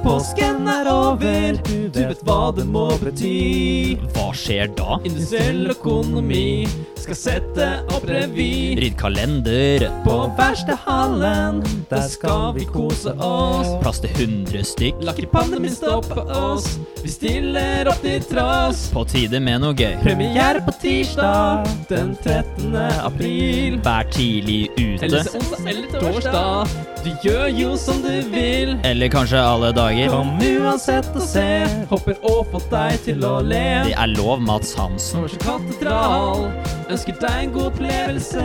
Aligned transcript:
Påsken 0.00 0.68
er 0.68 0.88
over, 0.88 1.58
du 1.66 1.90
vet 1.92 2.22
hva 2.24 2.48
det 2.56 2.64
må 2.64 2.86
bety. 3.02 3.98
Hva 4.14 4.30
skjer 4.36 4.70
da? 4.78 4.96
Industriell 5.04 5.74
økonomi 5.74 6.64
skal 7.00 7.16
sette 7.18 7.66
opp 7.94 8.04
revy. 8.08 8.76
Rydd 8.80 8.96
kalender. 9.00 9.84
På 10.04 10.16
verkstedhallen, 10.38 11.62
der 11.90 12.04
skal 12.08 12.54
vi 12.56 12.66
kose 12.68 13.12
oss. 13.22 13.70
Plass 13.82 14.00
til 14.04 14.10
100 14.16 14.64
stykk. 14.68 15.00
La 15.06 15.14
ikke 15.16 15.30
pandemien 15.32 15.74
stoppe 15.74 16.22
oss, 16.36 16.66
vi 17.02 17.10
stiller 17.12 17.88
opp 17.90 18.02
til 18.04 18.22
tross. 18.30 18.86
På 18.94 19.04
tide 19.08 19.40
med 19.42 19.62
noe 19.64 19.76
gøy. 19.76 19.96
Premiere 20.04 20.62
på 20.66 20.74
tirsdag 20.82 21.68
den 21.90 22.14
13. 22.22 22.76
april. 23.04 23.80
Vær 23.84 24.08
tidlig 24.12 24.68
Eller 24.78 25.20
ute. 25.20 25.24
så 25.24 25.38
onsdag 25.40 25.70
eller 25.70 26.00
torsdag. 26.00 26.78
Du 27.00 27.10
gjør 27.24 27.46
jo 27.56 27.76
som 27.80 28.02
du 28.04 28.12
vil. 28.32 28.74
Eller 28.84 29.08
kanskje 29.12 29.40
alle 29.40 29.70
dager. 29.76 30.12
Kom 30.12 30.34
uansett 30.44 31.08
og 31.16 31.24
se. 31.24 31.46
Håper 31.88 32.18
å 32.28 32.42
få 32.52 32.60
deg 32.70 33.00
til 33.06 33.24
å 33.24 33.38
le. 33.40 33.64
Det 33.88 33.96
er 33.96 34.12
lov, 34.18 34.42
Mats 34.44 34.74
Hansen. 34.76 35.24
Norsk 35.24 35.40
katedral 35.40 36.50
ønsker 36.90 37.16
deg 37.22 37.44
en 37.44 37.52
god 37.54 37.70
opplevelse. 37.70 38.44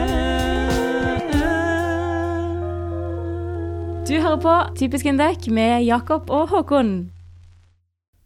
Du 4.06 4.14
hører 4.22 4.42
på 4.42 4.56
Typisk 4.78 5.08
Indek 5.10 5.48
med 5.50 5.82
Jakob 5.88 6.30
og 6.30 6.52
Håkon. 6.52 6.96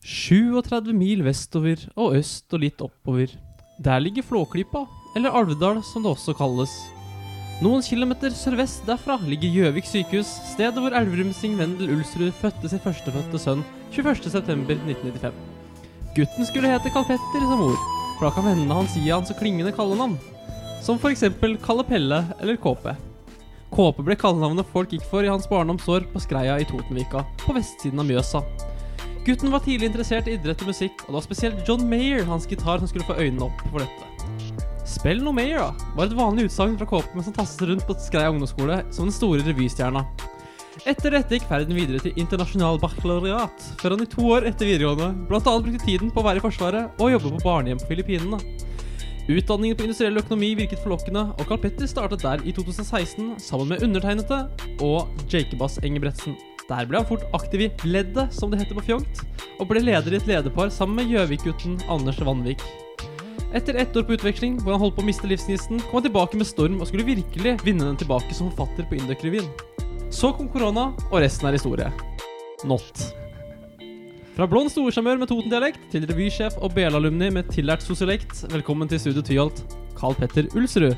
37 0.04 0.92
mil 0.96 1.24
vestover 1.24 1.86
og 1.96 2.18
øst 2.20 2.52
og 2.56 2.64
litt 2.66 2.82
oppover. 2.84 3.32
Der 3.80 4.00
ligger 4.04 4.26
Flåklypa, 4.28 4.84
eller 5.16 5.36
Alvdal 5.36 5.80
som 5.88 6.04
det 6.04 6.12
også 6.12 6.36
kalles. 6.36 6.74
Noen 7.64 7.84
kilometer 7.84 8.32
sørvest 8.36 8.86
derfra 8.88 9.18
ligger 9.28 9.52
Gjøvik 9.56 9.88
sykehus, 9.88 10.32
stedet 10.52 10.80
hvor 10.80 10.96
Elverumsing 10.96 11.58
Vendel 11.60 11.92
Ulsrud 11.96 12.32
fødte 12.40 12.72
sin 12.72 12.84
førstefødte 12.84 13.40
sønn 13.40 13.64
21.9.1995. 13.96 15.32
Gutten 16.16 16.48
skulle 16.48 16.72
hete 16.72 16.92
Karl 16.92 17.08
Petter 17.08 17.48
som 17.48 17.64
mor, 17.64 17.99
for 18.20 18.28
da 18.28 18.36
kan 18.36 18.50
vennene 18.50 18.76
hans 18.76 18.98
gi 19.00 19.08
han 19.08 19.26
så 19.26 19.34
klingende 19.40 19.72
kallenavn. 19.72 20.18
Som 20.84 21.00
eksempel 21.08 21.56
Kalle 21.64 21.86
Pelle 21.88 22.26
eller 22.42 22.60
Kåpe. 22.60 22.96
Kåpe 23.72 24.04
ble 24.04 24.18
kallenavnet 24.20 24.68
folk 24.74 24.92
gikk 24.92 25.06
for 25.08 25.24
i 25.24 25.30
hans 25.32 25.48
barndomsår 25.48 26.10
på 26.12 26.20
Skreia 26.20 26.58
i 26.60 26.66
Totenvika, 26.68 27.24
på 27.46 27.56
vestsiden 27.56 28.02
av 28.02 28.10
Mjøsa. 28.10 28.42
Gutten 29.24 29.54
var 29.54 29.64
tidlig 29.64 29.88
interessert 29.92 30.28
i 30.28 30.36
idrett 30.36 30.60
og 30.66 30.72
musikk, 30.72 31.04
og 31.06 31.14
det 31.14 31.18
var 31.20 31.26
spesielt 31.28 31.68
John 31.68 31.86
Mayer, 31.88 32.26
hans 32.28 32.48
gitar, 32.50 32.82
som 32.82 32.90
skulle 32.92 33.08
få 33.08 33.20
øynene 33.20 33.46
opp 33.48 33.64
for 33.70 33.84
dette. 33.84 34.88
Spill 34.90 35.22
noe 35.24 35.38
Mayer, 35.38 35.62
da, 35.62 35.92
var 35.96 36.10
et 36.10 36.18
vanlig 36.18 36.50
utsagn 36.50 36.76
fra 36.80 36.90
Kåpe 36.90 37.24
han 37.24 37.38
tasset 37.38 37.68
rundt 37.70 37.88
på 37.88 37.96
Skreia 38.04 38.34
ungdomsskole 38.34 38.82
som 38.90 39.08
den 39.08 39.16
store 39.16 39.46
revystjerna. 39.48 40.04
Etter 40.88 41.12
dette 41.12 41.36
gikk 41.36 41.48
ferden 41.50 41.76
videre 41.76 42.00
til 42.00 42.16
internasjonal 42.22 42.78
baccalaureat, 42.80 43.66
før 43.82 43.96
han 43.96 44.04
i 44.06 44.08
to 44.10 44.24
år 44.32 44.46
etter 44.48 44.70
videregående 44.70 45.10
annet 45.12 45.66
brukte 45.66 45.84
tiden 45.84 46.12
på 46.14 46.22
å 46.22 46.26
være 46.30 46.40
i 46.40 46.44
Forsvaret 46.46 47.02
og 47.02 47.12
jobbe 47.12 47.34
på 47.34 47.42
barnehjem 47.44 47.82
på 47.82 47.90
Filippinene. 47.90 48.40
Utdanningen 49.30 49.78
på 49.78 49.86
industriell 49.86 50.18
økonomi 50.22 50.54
virket 50.58 50.80
forlokkende, 50.82 51.26
og 51.36 51.50
Carl 51.50 51.60
Petter 51.62 51.90
startet 51.90 52.24
der 52.24 52.42
i 52.48 52.54
2016 52.56 53.36
sammen 53.44 53.74
med 53.74 53.84
undertegnede 53.86 54.40
og 54.86 55.12
Jacobas 55.30 55.78
Engebretsen. 55.84 56.38
Der 56.70 56.88
ble 56.88 57.02
han 57.02 57.10
fort 57.10 57.28
aktiv 57.36 57.66
i 57.68 57.72
Leddet, 57.84 58.34
som 58.34 58.50
det 58.50 58.62
heter 58.64 58.78
på 58.78 58.88
fjongt, 58.88 59.24
og 59.60 59.68
ble 59.70 59.84
leder 59.84 60.16
i 60.16 60.22
et 60.22 60.30
lederpar 60.30 60.72
sammen 60.72 61.02
med 61.02 61.12
Gjøvik-gutten 61.12 61.80
Anders 61.92 62.22
Vanvik. 62.24 62.64
Etter 63.54 63.76
ett 63.82 63.96
år 63.98 64.06
på 64.06 64.16
utveksling, 64.16 64.60
hvor 64.62 64.78
han 64.78 64.84
holdt 64.86 64.96
på 64.96 65.04
å 65.04 65.10
miste 65.10 65.28
livsgnisten, 65.28 65.82
kom 65.90 66.00
han 66.00 66.08
tilbake 66.08 66.40
med 66.40 66.48
storm 66.48 66.80
og 66.80 66.88
skulle 66.88 67.08
virkelig 67.10 67.58
vinne 67.66 67.84
den 67.90 68.00
tilbake 68.00 68.32
som 68.38 68.54
forfatter 68.54 68.88
på 68.88 69.02
Indøk-revyen. 69.02 69.50
Så 70.10 70.32
kom 70.34 70.48
korona, 70.50 70.88
og 71.12 71.20
resten 71.22 71.46
er 71.46 71.54
historie. 71.54 71.86
Not. 72.66 73.02
Fra 74.34 74.48
blond 74.50 74.72
storsjarmør 74.74 75.20
med 75.22 75.30
Toten-dialekt 75.30 75.84
til 75.94 76.08
revysjef 76.10 76.58
og 76.66 76.74
BL-alumni 76.74 77.28
med 77.36 77.52
tillært 77.54 77.86
sosiolekt, 77.86 78.42
velkommen 78.50 78.90
til 78.90 78.98
Studio 79.04 79.22
Tyholt, 79.22 79.62
Carl 80.00 80.18
Petter 80.18 80.50
Ulsrud. 80.58 80.98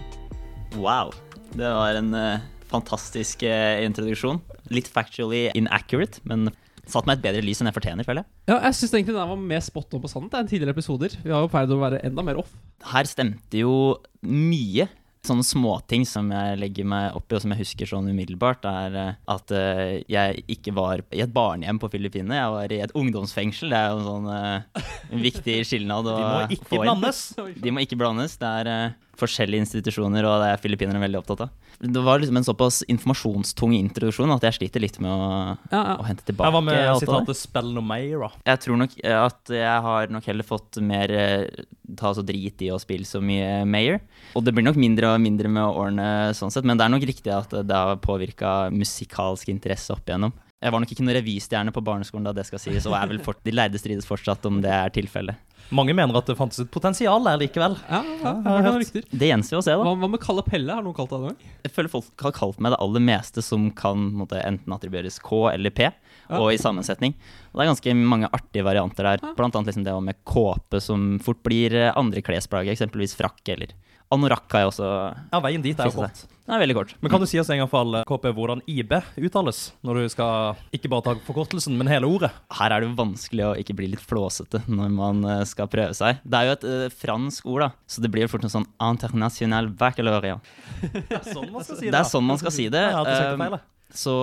Wow. 0.79 1.11
Det 1.51 1.67
var 1.67 1.99
en 1.99 2.15
uh, 2.15 2.39
fantastisk 2.71 3.43
uh, 3.43 3.83
introduksjon. 3.83 4.39
Litt 4.71 4.87
factually 4.87 5.49
inaccurate, 5.59 6.23
men 6.23 6.47
satt 6.87 7.03
meg 7.03 7.19
et 7.19 7.25
bedre 7.27 7.43
lys 7.43 7.59
enn 7.59 7.67
jeg 7.67 7.77
fortjener, 7.81 8.07
føler 8.07 8.23
jeg. 8.23 8.31
Ja, 8.53 8.61
jeg 8.69 8.79
syns 8.79 8.95
egentlig 8.95 9.17
den 9.17 9.35
var 9.35 9.43
mer 9.51 9.67
spot 9.67 9.91
on 9.91 10.05
på 10.05 10.13
sannhet 10.15 10.39
enn 10.39 10.49
tidligere 10.53 10.77
episoder. 10.77 11.19
Vi 11.19 11.35
har 11.35 11.43
jo 11.43 11.51
pleid 11.51 11.75
å 11.75 11.83
være 11.83 11.99
enda 12.07 12.23
mer 12.31 12.39
off. 12.39 12.55
Her 12.93 13.11
stemte 13.11 13.59
jo 13.59 13.75
mye. 14.23 14.87
Sånne 15.21 15.45
småting 15.45 16.01
som 16.09 16.31
jeg 16.33 16.57
legger 16.57 16.87
meg 16.89 17.17
opp 17.17 17.29
i, 17.29 17.35
og 17.37 17.43
som 17.43 17.51
jeg 17.53 17.61
husker 17.61 17.89
sånn 17.91 18.09
umiddelbart, 18.09 18.65
er 18.65 18.95
eh, 18.97 19.19
at 19.29 19.53
eh, 19.53 19.99
jeg 20.09 20.41
ikke 20.49 20.73
var 20.73 21.03
i 21.13 21.21
et 21.21 21.33
barnehjem 21.35 21.77
på 21.81 21.91
Filippinene. 21.93 22.39
Jeg 22.39 22.55
var 22.55 22.73
i 22.73 22.79
et 22.87 22.95
ungdomsfengsel. 22.97 23.69
Det 23.69 23.77
er 23.77 23.91
jo 23.91 23.99
en 23.99 24.07
sånn 24.07 24.31
eh, 24.33 24.87
en 25.11 25.21
viktig 25.21 25.59
skilnad 25.69 26.09
De 26.09 26.17
må 26.17 26.41
ikke 26.57 26.81
blandes. 26.81 27.21
De 27.37 27.75
må 27.75 27.85
ikke 27.85 27.99
blandes. 28.01 28.33
Det 28.41 28.49
er 28.63 28.97
forskjellige 29.21 29.67
institusjoner, 29.67 30.25
og 30.25 30.41
det 30.41 30.49
er 30.55 30.63
filippinerne 30.63 31.03
veldig 31.03 31.21
opptatt 31.21 31.45
av. 31.45 31.60
Det 31.81 32.01
var 32.05 32.19
liksom 32.21 32.37
en 32.37 32.45
såpass 32.45 32.83
informasjonstung 32.93 33.73
introduksjon 33.73 34.29
at 34.35 34.43
jeg 34.45 34.59
sliter 34.59 34.83
litt 34.83 34.99
med 35.01 35.09
å, 35.09 35.29
Ja, 35.71 35.79
ja. 35.79 35.95
å 35.97 36.05
hente 36.05 36.25
tilbake 36.27 36.45
Her 36.45 36.53
var 36.53 36.65
med 36.67 36.99
sitatet 37.01 37.39
'spill 37.39 37.71
noe 37.73 37.81
mer', 37.81 38.29
Jeg 38.45 38.61
tror 38.61 38.77
nok 38.77 38.93
eh, 39.03 39.17
at 39.17 39.49
jeg 39.49 39.81
har 39.87 40.13
nok 40.13 40.27
heller 40.29 40.45
fått 40.45 40.77
mer 40.77 41.09
eh, 41.09 41.65
ta 41.97 42.13
så 42.13 42.21
drit 42.21 42.61
i 42.61 42.69
å 42.69 42.77
spille 42.79 43.05
så 43.05 43.19
mye 43.19 43.65
Mayor. 43.65 43.99
Og 44.35 44.45
det 44.45 44.53
blir 44.53 44.63
nok 44.63 44.77
mindre 44.77 45.15
og 45.15 45.21
mindre 45.21 45.49
med 45.49 45.63
årene 45.63 46.07
sånn 46.37 46.53
sett, 46.53 46.63
men 46.63 46.77
det 46.77 46.85
er 46.85 46.93
nok 46.93 47.07
riktig 47.09 47.33
at 47.33 47.49
det 47.49 47.75
har 47.75 47.97
påvirka 47.97 48.69
musikalsk 48.69 49.49
interesse 49.49 49.91
opp 49.91 50.05
igjennom. 50.05 50.31
Jeg 50.61 50.71
var 50.71 50.83
nok 50.83 50.91
ikke 50.93 51.03
noen 51.03 51.17
revystjerne 51.17 51.73
på 51.73 51.81
barneskolen 51.81 52.27
da 52.29 52.33
det 52.37 52.45
skal 52.45 52.61
sies, 52.61 52.85
og 52.85 52.93
er 52.93 53.09
vel 53.09 53.19
fort, 53.25 53.41
de 53.41 53.51
lærde 53.51 53.79
strides 53.81 54.05
fortsatt 54.05 54.45
om 54.45 54.61
det 54.61 54.69
er 54.69 54.93
tilfellet. 54.93 55.35
Mange 55.71 55.95
mener 55.95 56.17
at 56.19 56.27
det 56.27 56.35
fantes 56.35 56.59
et 56.63 56.71
potensial 56.73 57.23
der 57.23 57.39
likevel. 57.39 57.77
Ja, 57.87 58.01
ja, 58.03 58.33
ja 58.67 58.73
det. 58.75 59.03
Det 59.07 59.29
gjenstår 59.29 59.61
å 59.61 59.63
se, 59.63 59.75
da. 59.75 59.85
Hva, 59.87 59.93
hva 60.01 60.09
med 60.11 60.21
Kalle 60.23 60.43
Pelle? 60.43 60.73
Har 60.75 60.83
noen 60.83 60.97
kalt 60.97 61.13
deg 61.13 61.29
det? 61.29 61.51
Jeg 61.65 61.75
føler 61.77 61.93
folk 61.93 62.25
har 62.25 62.35
kalt 62.35 62.59
meg 62.63 62.75
det 62.75 62.79
aller 62.83 63.05
meste 63.07 63.43
som 63.45 63.69
kan 63.77 64.09
måtte, 64.19 64.41
enten 64.43 64.75
attribueres 64.75 65.21
K 65.23 65.45
eller 65.53 65.73
P, 65.75 65.87
og 66.35 66.49
i 66.51 66.59
sammensetning. 66.59 67.15
Og 67.51 67.59
det 67.59 67.63
er 67.63 67.71
ganske 67.71 67.95
mange 68.01 68.31
artige 68.35 68.67
varianter 68.67 69.07
der. 69.13 69.23
Blant 69.37 69.55
annet 69.55 69.71
liksom 69.71 69.87
det 69.87 69.95
med 70.09 70.19
kåpe, 70.27 70.83
som 70.83 71.15
fort 71.23 71.39
blir 71.47 71.75
eh, 71.77 71.93
andre 71.95 72.23
klesplagg, 72.25 72.71
eksempelvis 72.71 73.15
frakk 73.19 73.55
eller 73.55 73.71
anorakk 74.11 74.51
har 74.53 74.65
jeg 74.65 74.71
også 74.73 74.91
Ja, 75.31 75.41
veien 75.43 75.63
dit 75.63 75.79
er 75.79 75.89
jo 75.89 76.01
kort. 76.03 76.25
Det 76.41 76.55
er 76.57 76.61
veldig 76.65 76.75
kort. 76.75 76.89
Men 76.99 77.11
kan 77.13 77.21
du 77.21 77.27
si 77.29 77.39
oss 77.39 77.49
en 77.53 77.61
gang 77.61 77.69
for 77.71 77.85
alle, 77.85 78.01
KP, 78.09 78.25
hvordan 78.35 78.63
IB 78.67 78.95
uttales? 79.23 79.59
Når 79.87 80.01
du 80.01 80.07
skal 80.11 80.57
ikke 80.75 80.89
bare 80.91 81.05
ta 81.05 81.13
forkortelsen, 81.27 81.77
men 81.79 81.87
hele 81.87 82.09
ordet. 82.09 82.31
Her 82.57 82.73
er 82.73 82.83
det 82.83 82.89
jo 82.89 82.97
vanskelig 82.97 83.45
å 83.47 83.53
ikke 83.61 83.77
bli 83.77 83.91
litt 83.93 84.03
flåsete 84.03 84.63
når 84.67 84.91
man 84.97 85.23
eh, 85.23 85.43
skal 85.47 85.69
prøve 85.71 85.95
seg. 85.95 86.19
Det 86.25 86.41
er 86.41 86.49
jo 86.49 86.57
et 86.57 86.67
uh, 86.67 86.85
fransk 87.03 87.47
ord, 87.47 87.67
da, 87.67 87.69
så 87.87 88.03
det 88.03 88.11
blir 88.11 88.25
jo 88.25 88.33
fort 88.33 88.43
noe 88.43 88.51
sånn 88.51 88.67
international 88.83 89.71
baccalaureat. 89.79 90.51
Det 90.91 91.19
er 91.21 91.27
sånn 91.29 91.51
man 91.53 91.63
skal 91.63 91.77
si 91.77 91.87
det. 91.87 91.93
Det 91.93 91.99
er 92.01 92.09
sånn 92.09 92.27
man 92.27 92.41
skal 92.41 92.57
si 92.57 92.67
det. 92.73 92.83
Jeg 92.91 93.61
jeg. 93.91 93.99
Så 94.01 94.13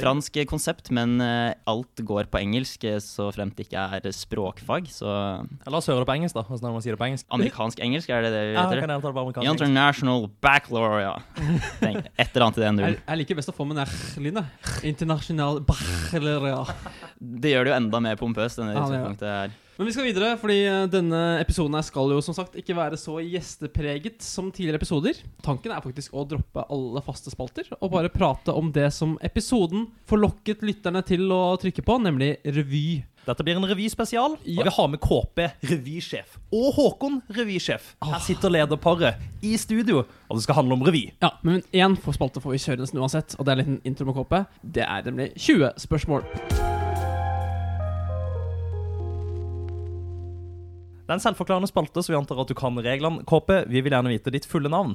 fransk 0.00 0.38
konsept, 0.48 0.90
men 0.94 1.16
eh, 1.20 1.54
alt 1.70 2.02
går 2.06 2.28
på 2.30 2.40
engelsk, 2.40 2.84
eh, 2.88 2.98
så 3.02 3.28
fremt 3.34 3.56
det 3.58 3.66
ikke 3.68 3.82
er 3.98 4.06
språkfag. 4.14 4.86
Så 4.94 5.06
Ja, 5.10 5.70
La 5.70 5.78
oss 5.82 5.88
høre 5.90 6.04
det 6.04 6.08
på 6.10 6.14
engelsk, 6.16 6.34
da. 6.38 6.42
Hvordan 6.46 6.64
er 6.64 6.70
det 6.70 6.76
man 6.78 6.84
sier 6.86 6.96
det 6.96 7.00
på 7.02 7.08
engelsk? 7.10 7.26
amerikansk-engelsk, 7.30 8.08
er 8.14 8.22
det 8.26 8.32
det 8.34 8.42
vi 8.50 8.54
Ja, 8.54 8.64
kan 8.70 8.94
jeg 8.94 9.02
ta 9.02 9.12
det 9.12 9.34
på? 9.34 9.44
International 9.50 10.28
Baccalaureate. 10.40 11.22
Ja. 11.82 12.02
Et 12.18 12.36
eller 12.36 12.46
annet 12.46 12.58
i 12.58 12.60
den 12.60 12.78
Jeg, 12.78 12.94
duren. 12.94 13.02
jeg 13.08 13.18
liker 13.22 13.34
best 13.40 13.50
å 13.52 13.56
få 13.56 13.66
med 13.66 13.76
den 13.80 13.86
R-lynet. 13.86 14.84
Internasjonal 14.84 15.60
Baccalaureate. 15.66 16.74
Det 17.20 17.52
gjør 17.54 17.64
det 17.66 17.72
jo 17.72 17.76
enda 17.80 18.00
mer 18.00 18.16
pompøst 18.20 18.58
enn 18.62 18.70
det 18.70 18.76
Ja, 18.76 18.86
det 18.86 18.94
gjør 18.94 19.10
utgangspunktet 19.10 19.28
er. 19.34 19.58
Men 19.80 19.88
vi 19.88 19.92
skal 19.94 20.04
videre, 20.10 20.34
fordi 20.36 20.58
eh, 20.68 20.82
denne 20.92 21.18
episoden 21.40 21.72
her 21.72 21.84
skal 21.86 22.10
jo 22.12 22.18
som 22.20 22.34
sagt 22.36 22.52
ikke 22.60 22.74
være 22.76 22.98
så 23.00 23.14
gjestepreget 23.24 24.18
som 24.20 24.50
tidligere 24.52 24.76
episoder. 24.76 25.16
Tanken 25.40 25.72
er 25.72 25.80
faktisk 25.80 26.12
å 26.20 26.26
droppe 26.28 26.66
alle 26.68 27.00
faste 27.06 27.32
spalter 27.32 27.64
og 27.78 27.88
bare 27.94 28.10
prate 28.12 28.52
om 28.52 28.68
det 28.76 28.90
som 28.92 29.14
episoden 29.24 29.86
forlokket 30.10 30.60
lytterne 30.68 31.00
til 31.08 31.24
å 31.32 31.56
trykke 31.62 31.80
på, 31.86 31.96
nemlig 32.04 32.34
revy. 32.44 33.06
Dette 33.24 33.44
blir 33.46 33.56
en 33.56 33.64
revyspesial, 33.70 34.36
Ja. 34.44 34.60
og 34.60 34.68
vi 34.68 34.74
har 34.76 34.88
med 34.92 35.00
KP, 35.00 35.48
revysjef, 35.72 36.36
og 36.52 36.74
Håkon, 36.76 37.22
revysjef. 37.32 37.94
Her 38.04 38.20
sitter 38.20 38.52
lederparet 38.52 39.16
i 39.40 39.54
studio, 39.56 40.04
og 40.28 40.36
det 40.36 40.44
skal 40.44 40.60
handle 40.60 40.76
om 40.76 40.84
revy. 40.84 41.06
Ja, 41.24 41.32
men 41.42 41.62
én 41.72 41.96
spalte 42.12 42.44
får 42.44 42.52
vi 42.52 42.60
kjøre 42.66 42.84
nesten 42.84 43.00
uansett, 43.00 43.32
og 43.38 43.46
det 43.48 43.52
er 43.56 43.62
en 43.64 43.64
liten 43.64 43.80
intro 43.94 44.04
med 44.12 44.20
KP. 44.20 44.44
Det 44.76 44.84
er 44.84 45.08
nemlig 45.08 45.32
20 45.40 45.72
spørsmål. 45.88 46.79
Det 51.10 51.16
er 51.16 51.18
en 51.18 51.24
selvforklarende 51.24 51.66
spalte, 51.66 52.04
så 52.06 52.12
vi 52.12 52.14
antar 52.14 52.38
at 52.38 52.46
du 52.46 52.54
kan 52.54 52.76
reglene. 52.78 53.24
KP, 53.26 53.48
vi 53.66 53.80
vil 53.82 53.90
gjerne 53.90 54.12
vite 54.12 54.30
ditt 54.30 54.44
fulle 54.46 54.70
navn. 54.70 54.92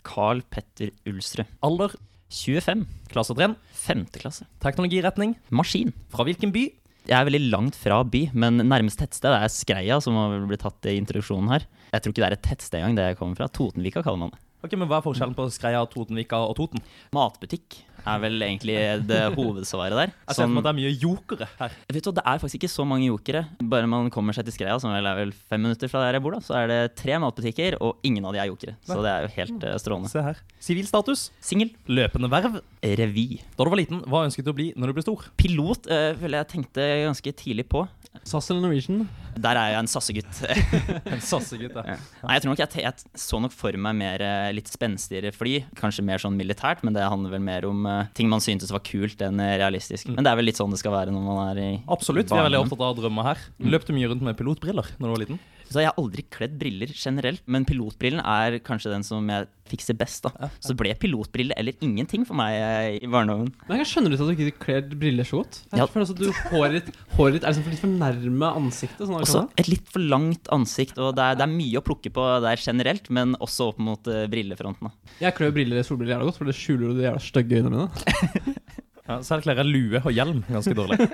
Carl 0.00 0.38
Petter 0.48 0.94
Ulsrud. 1.04 1.44
Alder, 1.60 1.92
25. 2.32 2.86
klasse 3.12 3.36
trinn, 3.36 3.52
Femte 3.76 4.22
klasse. 4.22 4.46
teknologiretning, 4.64 5.34
Maskin. 5.52 5.92
fra 6.08 6.24
hvilken 6.24 6.54
by? 6.56 6.62
Jeg 7.04 7.18
er 7.18 7.28
veldig 7.28 7.50
langt 7.52 7.76
fra 7.76 8.00
by, 8.00 8.30
men 8.32 8.64
nærmeste 8.64 9.04
tettsted 9.04 9.28
er 9.28 9.44
Skreia, 9.52 10.00
som 10.00 10.16
har 10.16 10.40
blitt 10.48 10.64
tatt 10.64 10.88
i 10.88 10.96
introduksjonen 10.96 11.52
her. 11.52 11.68
Jeg 11.92 12.00
tror 12.00 12.16
ikke 12.16 12.24
det 12.24 12.30
er 12.30 12.38
et 12.38 12.46
tettsted 12.48 12.80
engang, 12.80 12.96
det 12.96 13.04
jeg 13.10 13.18
kommer 13.20 13.36
fra. 13.36 13.52
Totenvika 13.52 14.00
kaller 14.02 14.24
man 14.24 14.32
det. 14.32 14.40
Ok, 14.64 14.72
men 14.72 14.88
Hva 14.88 15.02
er 15.02 15.04
forskjellen 15.04 15.36
på 15.36 15.50
Skreia, 15.52 15.84
Totenvika 15.84 16.40
og 16.48 16.56
Toten? 16.56 16.80
Matbutikk. 17.12 17.82
Er 18.06 18.18
vel 18.22 18.38
egentlig 18.42 18.76
det 19.08 19.20
hovedsvaret 19.34 19.96
der. 19.98 20.12
Jeg 20.28 20.34
ser 20.34 20.34
for 20.34 20.42
Sånn- 20.44 20.54
meg 20.54 20.62
at 20.62 20.68
det 20.68 20.72
er 20.72 20.78
mye 20.78 20.92
jokere 21.02 21.48
her. 21.58 21.70
Vet 21.92 22.04
du, 22.04 22.12
Det 22.12 22.24
er 22.24 22.38
faktisk 22.38 22.58
ikke 22.62 22.70
så 22.72 22.86
mange 22.86 23.06
jokere. 23.08 23.46
Bare 23.62 23.86
man 23.86 24.10
kommer 24.10 24.32
seg 24.34 24.44
til 24.48 24.54
Skreia, 24.54 24.78
som 24.80 24.92
vel 24.92 25.06
er 25.06 25.14
vel 25.16 25.32
fem 25.32 25.60
minutter 25.62 25.88
fra 25.88 26.04
der 26.06 26.18
jeg 26.18 26.22
bor, 26.22 26.32
da, 26.32 26.40
så 26.40 26.54
er 26.62 26.66
det 26.68 26.96
tre 26.96 27.18
matbutikker, 27.18 27.76
og 27.80 27.96
ingen 28.04 28.24
av 28.24 28.32
de 28.32 28.38
er 28.42 28.48
jokere. 28.50 28.76
Så 28.86 29.00
det 29.02 29.10
er 29.12 29.22
jo 29.26 29.32
helt 29.36 29.64
eh, 29.64 29.76
strålende. 29.78 30.10
Se 30.10 30.22
her. 30.22 30.36
Sivilstatus. 30.60 31.30
Singel. 31.40 31.70
Løpende 31.88 32.30
verv. 32.30 32.60
Revy. 32.82 33.40
Da 33.56 33.64
du 33.64 33.70
var 33.70 33.78
liten, 33.80 34.02
hva 34.06 34.24
ønsket 34.26 34.44
du 34.46 34.52
å 34.52 34.56
bli 34.56 34.72
når 34.76 34.86
du 34.92 34.92
ble 34.98 35.02
stor? 35.06 35.24
Pilot 35.36 35.88
øh, 35.90 36.12
føler 36.20 36.38
jeg 36.42 36.48
tenkte 36.54 36.84
ganske 37.06 37.32
tidlig 37.38 37.66
på. 37.68 37.86
SAS 38.24 38.48
eller 38.50 38.64
Norwegian? 38.64 39.06
Der 39.38 39.54
er 39.60 39.72
jeg 39.74 39.78
en 39.78 39.86
sassegutt. 39.90 40.38
En 41.12 41.20
sassegutt, 41.22 41.74
ja. 41.76 41.96
Nei, 42.24 42.34
jeg 42.36 42.42
tror 42.42 42.50
nok 42.54 42.62
jeg, 42.62 42.82
jeg 42.82 43.20
så 43.22 43.38
nok 43.40 43.52
for 43.54 43.76
meg 43.78 43.94
mer 44.00 44.22
eh, 44.24 44.48
litt 44.56 44.70
spenstigere 44.70 45.30
fly. 45.34 45.60
Kanskje 45.78 46.02
mer 46.06 46.18
sånn 46.22 46.36
militært, 46.38 46.82
men 46.86 46.96
det 46.96 47.04
handler 47.06 47.36
vel 47.36 47.44
mer 47.44 47.66
om 47.68 47.86
ting 48.18 48.30
man 48.30 48.42
syntes 48.44 48.72
var 48.74 48.82
kult 48.86 49.20
enn 49.24 49.40
eh, 49.42 49.56
realistisk. 49.60 50.10
Men 50.12 50.26
det 50.26 50.32
er 50.32 50.40
vel 50.40 50.48
litt 50.50 50.60
sånn 50.60 50.74
det 50.74 50.80
skal 50.80 50.94
være 50.94 51.14
når 51.14 51.26
man 51.26 51.40
er 51.50 51.60
i 51.62 51.68
Absolutt. 51.90 52.30
Vi 52.30 52.38
er 52.38 52.48
veldig 52.48 52.62
opptatt 52.64 52.84
av 52.88 52.98
drømmer 53.00 53.30
her. 53.32 53.46
Løpte 53.76 53.96
mye 53.96 54.10
rundt 54.12 54.24
med 54.26 54.38
pilotbriller 54.38 54.92
når 54.98 55.06
du 55.06 55.12
var 55.14 55.22
liten. 55.24 55.40
Så 55.68 55.82
jeg 55.82 55.90
har 55.90 55.98
aldri 56.00 56.22
kledd 56.32 56.54
briller 56.60 56.90
generelt, 56.96 57.42
men 57.46 57.66
pilotbrillen 57.68 58.22
er 58.24 58.56
kanskje 58.64 58.92
den 58.94 59.04
som 59.04 59.26
jeg 59.28 59.46
fikser 59.68 59.96
best. 60.00 60.24
da. 60.24 60.48
Så 60.64 60.72
det 60.72 60.78
ble 60.80 60.94
pilotbrille 60.96 61.52
eller 61.60 61.76
ingenting 61.84 62.24
for 62.24 62.38
meg 62.40 62.54
eh, 62.56 62.94
i 63.04 63.10
barndommen. 63.10 63.50
Men 63.68 63.82
jeg 63.82 63.90
skjønner 63.90 64.14
ut 64.16 64.22
at 64.24 64.30
du 64.30 64.44
ikke 64.46 64.62
kler 64.64 64.86
briller 64.96 65.28
så 65.28 65.42
godt. 65.42 65.58
Jeg 65.68 65.82
Ja. 65.82 65.86
føler 65.92 66.06
også 66.06 66.16
at 66.16 66.22
du, 66.22 66.32
håret 66.54 66.78
ditt, 66.78 66.88
håret 67.18 67.36
ditt 67.36 67.44
er 67.44 67.52
liksom 67.52 67.68
litt 67.74 67.82
for 67.84 67.92
nærme 68.00 68.50
ansiktet. 68.62 69.04
Sånn 69.04 69.18
Også 69.20 69.44
et 69.60 69.68
litt 69.68 69.92
for 69.92 70.00
langt 70.00 70.48
ansikt, 70.56 70.96
og 70.96 71.12
det 71.18 71.26
er, 71.26 71.36
det 71.36 71.44
er 71.44 71.52
mye 71.52 71.82
å 71.82 71.84
plukke 71.84 72.10
på 72.16 72.26
der 72.46 72.56
generelt, 72.64 73.10
men 73.12 73.36
også 73.36 73.68
opp 73.74 73.78
mot 73.84 74.08
uh, 74.08 74.24
brillefronten. 74.32 74.88
da. 74.88 75.14
Jeg 75.20 75.36
klør 75.36 75.52
briller 75.52 75.84
solbriller 75.84 76.16
jævla 76.16 76.30
godt, 76.30 76.40
for 76.40 76.48
det 76.48 76.56
skjuler 76.56 76.88
jo 76.88 76.96
de 76.96 77.04
jævla 77.10 77.20
stygge 77.28 77.60
øynene 77.60 77.88
mine. 77.88 78.56
Ja, 79.08 79.22
selv 79.24 79.40
kler 79.40 79.56
jeg 79.56 79.64
lue 79.72 80.00
og 80.04 80.12
hjelm 80.12 80.42
ganske 80.52 80.74
dårlig. 80.76 80.98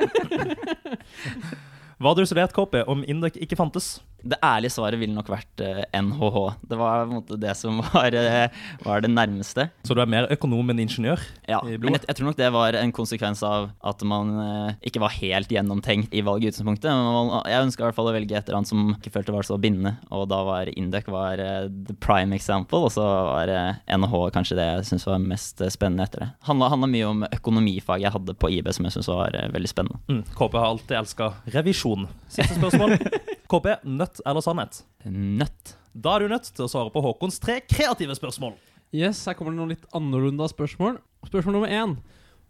Hva 2.02 2.10
hadde 2.10 2.24
du 2.24 2.26
studert, 2.26 2.50
KP, 2.56 2.80
om 2.90 3.04
Indek 3.06 3.36
ikke 3.38 3.54
fantes? 3.58 4.00
Det 4.24 4.38
ærlige 4.44 4.72
svaret 4.72 5.00
ville 5.00 5.14
nok 5.14 5.28
vært 5.32 5.62
eh, 5.64 5.82
NHH. 6.00 6.38
Det 6.70 6.78
var 6.80 7.06
måte 7.10 7.38
det 7.40 7.54
som 7.58 7.80
var, 7.84 8.14
eh, 8.16 8.48
var 8.84 9.04
det 9.04 9.10
nærmeste. 9.12 9.68
Så 9.84 9.96
du 9.96 10.00
er 10.02 10.10
mer 10.10 10.28
økonom 10.32 10.72
enn 10.72 10.82
ingeniør? 10.86 11.20
Ja, 11.48 11.60
men 11.64 11.92
jeg, 11.92 12.04
jeg 12.08 12.18
tror 12.18 12.30
nok 12.30 12.38
det 12.40 12.50
var 12.54 12.78
en 12.78 12.94
konsekvens 12.96 13.42
av 13.46 13.70
at 13.84 14.04
man 14.08 14.32
eh, 14.40 14.78
ikke 14.88 15.02
var 15.04 15.14
helt 15.18 15.52
gjennomtenkt 15.52 16.14
i 16.14 16.24
valget 16.24 16.48
i 16.48 16.54
utgangspunktet. 16.54 17.50
Jeg 17.50 17.66
ønska 17.66 17.84
i 17.84 17.86
hvert 17.88 17.98
fall 17.98 18.10
å 18.10 18.16
velge 18.16 18.38
et 18.38 18.48
eller 18.48 18.60
annet 18.62 18.72
som 18.72 18.94
ikke 18.96 19.12
følte 19.18 19.34
var 19.34 19.46
så 19.46 19.58
bindende, 19.60 19.96
og 20.14 20.26
da 20.32 20.40
var 20.46 20.70
Induc 20.72 21.08
var 21.12 21.42
eh, 21.42 21.68
the 21.88 21.96
prime 22.04 22.34
example, 22.36 22.84
og 22.86 22.94
så 22.94 23.04
var 23.04 23.52
eh, 23.52 23.82
NHH 23.98 24.16
kanskje 24.34 24.58
det 24.58 24.68
jeg 24.70 24.88
syntes 24.90 25.08
var 25.10 25.22
mest 25.22 25.60
eh, 25.60 25.72
spennende 25.72 26.08
etter 26.08 26.24
det. 26.24 26.30
Handla, 26.48 26.70
handla 26.72 26.90
mye 26.90 27.10
om 27.10 27.24
økonomifaget 27.30 28.08
jeg 28.08 28.16
hadde 28.16 28.36
på 28.40 28.50
IB 28.56 28.72
som 28.74 28.88
jeg 28.88 28.96
syntes 28.96 29.12
var 29.12 29.38
eh, 29.38 29.50
veldig 29.54 29.70
spennende. 29.70 30.02
Mm, 30.08 30.24
KP 30.34 30.58
har 30.60 30.70
alltid 30.72 30.98
elska 31.02 31.32
revisjon. 31.54 32.08
Siste 32.28 32.58
spørsmål. 32.58 32.98
KP, 33.54 33.70
nødt 33.86 34.20
eller 34.26 34.42
sannhet? 34.42 34.82
Nøtt. 35.06 35.76
Da 35.94 36.16
er 36.16 36.24
du 36.24 36.32
nødt 36.32 36.48
til 36.50 36.64
å 36.64 36.70
svare 36.70 36.90
på 36.90 37.02
Håkons 37.04 37.38
tre 37.42 37.60
kreative 37.62 38.16
spørsmål. 38.18 38.56
Yes, 38.94 39.20
her 39.28 39.36
kommer 39.38 39.54
det 39.54 39.60
noen 39.60 39.74
litt 39.76 39.86
annorlunda 39.94 40.48
spørsmål. 40.50 40.98
Spørsmål 41.28 41.60
nummer 41.60 41.70
én. 41.70 41.96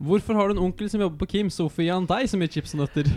Hvorfor 0.00 0.36
har 0.38 0.48
du 0.48 0.56
en 0.56 0.64
onkel 0.66 0.88
som 0.90 1.04
jobber 1.04 1.20
på 1.20 1.28
Kims, 1.34 1.58
og 1.60 1.68
hvorfor 1.68 1.84
gir 1.84 1.92
han 1.94 2.08
deg 2.08 2.28
så 2.30 2.40
mye 2.40 2.52
chips 2.52 2.72
og 2.76 2.82
nøtter? 2.82 3.10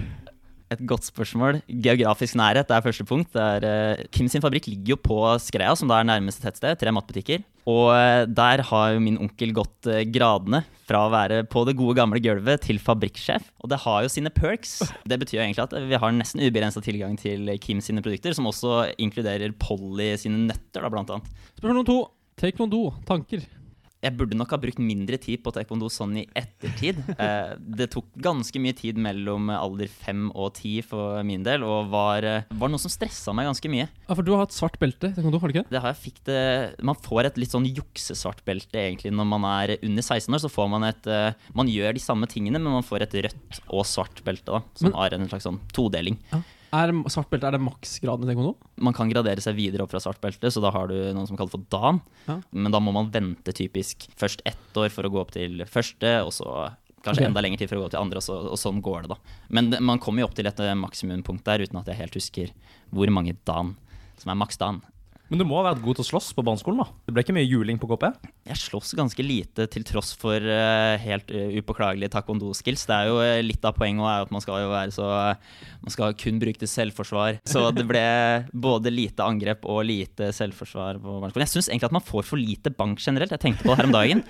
Et 0.74 0.81
godt 0.84 1.06
spørsmål. 1.08 1.62
Geografisk 1.68 2.36
nærhet 2.36 2.72
er 2.74 2.84
første 2.84 3.06
punkt. 3.08 3.30
Det 3.31 3.44
er, 3.44 3.66
uh, 3.96 4.08
Kim 4.12 4.28
sin 4.28 4.44
fabrikk 4.44 4.68
ligger 4.68 4.96
jo 4.96 4.98
på 5.00 5.19
Skreia, 5.40 5.72
som 5.80 5.88
da 5.88 6.02
er 6.02 6.08
nærmeste 6.10 6.44
tettsted. 6.44 6.75
Tre 6.81 6.92
matbutikker. 6.92 7.46
Og 7.68 7.94
uh, 7.96 8.25
der 8.28 8.64
har 8.68 8.92
jo 8.92 9.04
min 9.04 9.19
onkel 9.24 9.54
gått 9.56 9.88
uh, 9.88 10.02
gradene 10.12 10.66
fra 10.88 11.06
å 11.06 11.12
være 11.14 11.46
på 11.48 11.64
det 11.68 11.78
gode 11.80 11.96
gamle 12.00 12.19
gulvet 12.24 12.66
til 12.68 12.81
fabrikksjef. 12.84 13.48
Og 13.64 13.72
det 13.72 13.80
har 13.86 14.04
jo 14.04 14.12
sine 14.12 14.34
perks. 14.34 14.81
Det 15.08 15.19
betyr 15.22 15.40
jo 15.40 15.46
egentlig 15.46 15.64
at 15.64 15.78
vi 15.88 16.02
har 16.04 16.16
nesten 16.16 16.44
ubegrensa 16.44 16.84
tilgang 16.84 17.16
til 17.19 17.48
Kim 17.64 17.80
sine 17.84 18.04
produkter, 18.04 18.36
som 18.36 18.50
også 18.52 18.90
inkluderer 19.00 19.56
Polly 19.56 20.12
sine 20.19 20.50
nøtter, 20.50 20.84
da, 20.84 20.92
blant 20.92 21.16
annet. 21.16 21.31
Spørsmål 21.56 21.80
nummer 21.80 21.92
to. 21.94 22.02
Taekwondo. 22.38 22.84
Tanker. 23.08 23.48
Jeg 24.03 24.13
burde 24.13 24.38
nok 24.38 24.51
ha 24.53 24.57
brukt 24.61 24.77
mindre 24.77 25.17
tid 25.17 25.41
på 25.41 25.49
taekwondo 25.55 25.88
sånn 25.89 26.19
i 26.21 26.27
ettertid. 26.38 26.99
Eh, 27.17 27.55
det 27.57 27.88
tok 27.95 28.05
ganske 28.21 28.59
mye 28.61 28.75
tid 28.77 28.97
mellom 29.01 29.47
alder 29.49 29.89
fem 29.89 30.27
og 30.38 30.51
ti 30.59 30.75
for 30.85 31.23
min 31.25 31.41
del, 31.44 31.63
og 31.65 31.88
var, 31.89 32.23
eh, 32.27 32.44
var 32.59 32.69
noe 32.69 32.79
som 32.81 32.91
stressa 32.94 33.33
meg 33.33 33.47
ganske 33.49 33.71
mye. 33.73 33.88
Ja, 34.05 34.13
for 34.13 34.21
du 34.27 34.31
har 34.35 34.44
hatt 34.45 34.53
svart 34.53 34.77
belte 34.79 35.09
taekwondo, 35.15 35.39
har 35.41 35.49
du 35.49 35.55
ikke? 35.57 35.65
Det 35.73 35.81
har 35.81 35.95
jeg 35.95 36.01
fikk 36.03 36.19
det 36.29 36.41
Man 36.85 36.99
får 37.01 37.31
et 37.31 37.39
litt 37.41 37.53
sånn 37.55 37.65
juksesvart 37.65 38.44
belte 38.45 38.77
egentlig 38.83 39.11
når 39.17 39.29
man 39.33 39.47
er 39.49 39.75
under 39.81 40.05
16 40.05 40.29
år. 40.38 40.44
Så 40.45 40.51
får 40.53 40.69
man 40.75 40.85
et 40.91 41.09
eh, 41.09 41.33
Man 41.57 41.71
gjør 41.71 41.97
de 41.97 42.03
samme 42.05 42.29
tingene, 42.29 42.61
men 42.61 42.77
man 42.77 42.85
får 42.85 43.07
et 43.07 43.17
rødt 43.27 43.61
og 43.65 43.88
svart 43.89 44.21
belte, 44.27 44.45
da. 44.59 44.61
Som 44.77 44.91
Men- 44.91 44.99
har 45.01 45.17
en 45.17 45.27
slags 45.31 45.47
sånn 45.49 45.59
todeling. 45.73 46.19
Er 46.75 46.92
svart 47.08 47.30
belte 47.31 47.48
er 47.48 47.56
det 47.56 47.64
maksgraden 47.64 48.25
i 48.25 48.30
taekwondo? 48.31 48.56
Man 48.84 48.96
kan 48.96 49.12
gradere 49.12 49.44
seg 49.44 49.56
videre 49.56 49.86
opp 49.86 49.94
fra 49.94 50.02
svart 50.04 50.19
belte, 50.24 50.52
så 50.52 50.64
da 50.64 50.72
har 50.75 50.92
du 50.92 50.98
noen 51.16 51.30
som 51.30 51.40
kalles 51.40 51.54
for 51.54 51.64
dan. 51.72 52.02
Ja. 52.28 52.40
Men 52.52 52.75
da 52.75 52.81
må 52.84 52.92
man 52.96 53.12
vente 53.14 53.54
typisk 53.56 54.10
først 54.19 54.44
ett 54.48 54.80
år 54.80 54.92
for 54.94 55.08
å 55.08 55.14
gå 55.14 55.22
opp 55.22 55.31
til 55.36 55.64
første, 55.72 56.12
og 56.25 56.34
så 56.36 56.50
kanskje 57.06 57.24
okay. 57.24 57.30
enda 57.30 57.44
lengre 57.46 57.62
tid 57.62 57.72
for 57.72 57.80
å 57.80 57.86
gå 57.86 57.94
til 57.94 58.02
andre, 58.02 58.19
og, 58.19 58.25
så, 58.25 58.38
og 58.52 58.60
sånn 58.60 58.84
går 58.84 59.06
det, 59.06 59.16
da. 59.16 59.40
Men 59.54 59.72
man 59.80 60.02
kommer 60.04 60.24
jo 60.24 60.30
opp 60.30 60.36
til 60.38 60.50
et 60.50 60.60
eh, 60.64 60.75
maksimumpunkt 60.75 61.46
der, 61.48 61.64
uten 61.64 61.80
at 61.80 61.88
jeg 61.88 62.02
helt 62.02 62.19
husker 62.19 62.54
hvor 62.92 63.12
mange 63.14 63.38
dan 63.48 63.75
som 64.19 64.34
er 64.34 64.40
maks 64.40 64.60
dan. 64.60 64.81
Men 65.27 65.41
du 65.41 65.45
må 65.47 65.57
ha 65.59 65.65
vært 65.69 65.83
god 65.83 65.97
til 65.97 66.06
å 66.06 66.07
slåss 66.07 66.29
på 66.38 66.44
barneskolen, 66.45 66.79
da. 66.79 66.88
Det 67.07 67.13
ble 67.15 67.24
ikke 67.25 67.35
mye 67.35 67.47
juling 67.47 67.79
på 67.81 67.89
KP? 67.89 68.06
Jeg 68.47 68.59
slåss 68.62 68.94
ganske 68.95 69.24
lite 69.25 69.65
til 69.74 69.83
tross 69.88 70.13
for 70.19 70.39
uh, 70.39 70.95
helt 71.03 71.31
uh, 71.35 71.57
upåklagelige 71.59 72.13
taekwondo-skills. 72.13 72.85
Det 72.88 72.95
er 72.95 73.09
jo 73.09 73.18
eh, 73.24 73.44
Litt 73.44 73.65
av 73.68 73.75
poenget 73.75 74.07
er 74.07 74.25
at 74.25 74.31
man 74.33 74.44
skal 74.44 74.62
jo 74.63 74.71
være 74.71 74.94
så 74.95 75.06
Man 75.83 75.94
skal 75.94 76.15
kun 76.19 76.39
bruke 76.41 76.59
til 76.62 76.69
selvforsvar. 76.71 77.41
Så 77.47 77.62
det 77.75 77.85
ble 77.88 78.03
både 78.51 78.91
lite 78.91 79.25
angrep 79.25 79.68
og 79.68 79.83
lite 79.88 80.31
selvforsvar 80.35 81.01
på 81.01 81.18
barneskolen. 81.19 81.45
Jeg 81.45 81.53
syns 81.56 81.69
egentlig 81.71 81.89
at 81.89 81.97
man 81.97 82.07
får 82.07 82.27
for 82.27 82.41
lite 82.41 82.71
bank 82.75 83.03
generelt. 83.03 83.33
Jeg 83.35 83.44
tenkte 83.44 83.65
på 83.65 83.71
det 83.71 83.80
her 83.81 83.89
om 83.89 83.95
dagen. 83.95 84.23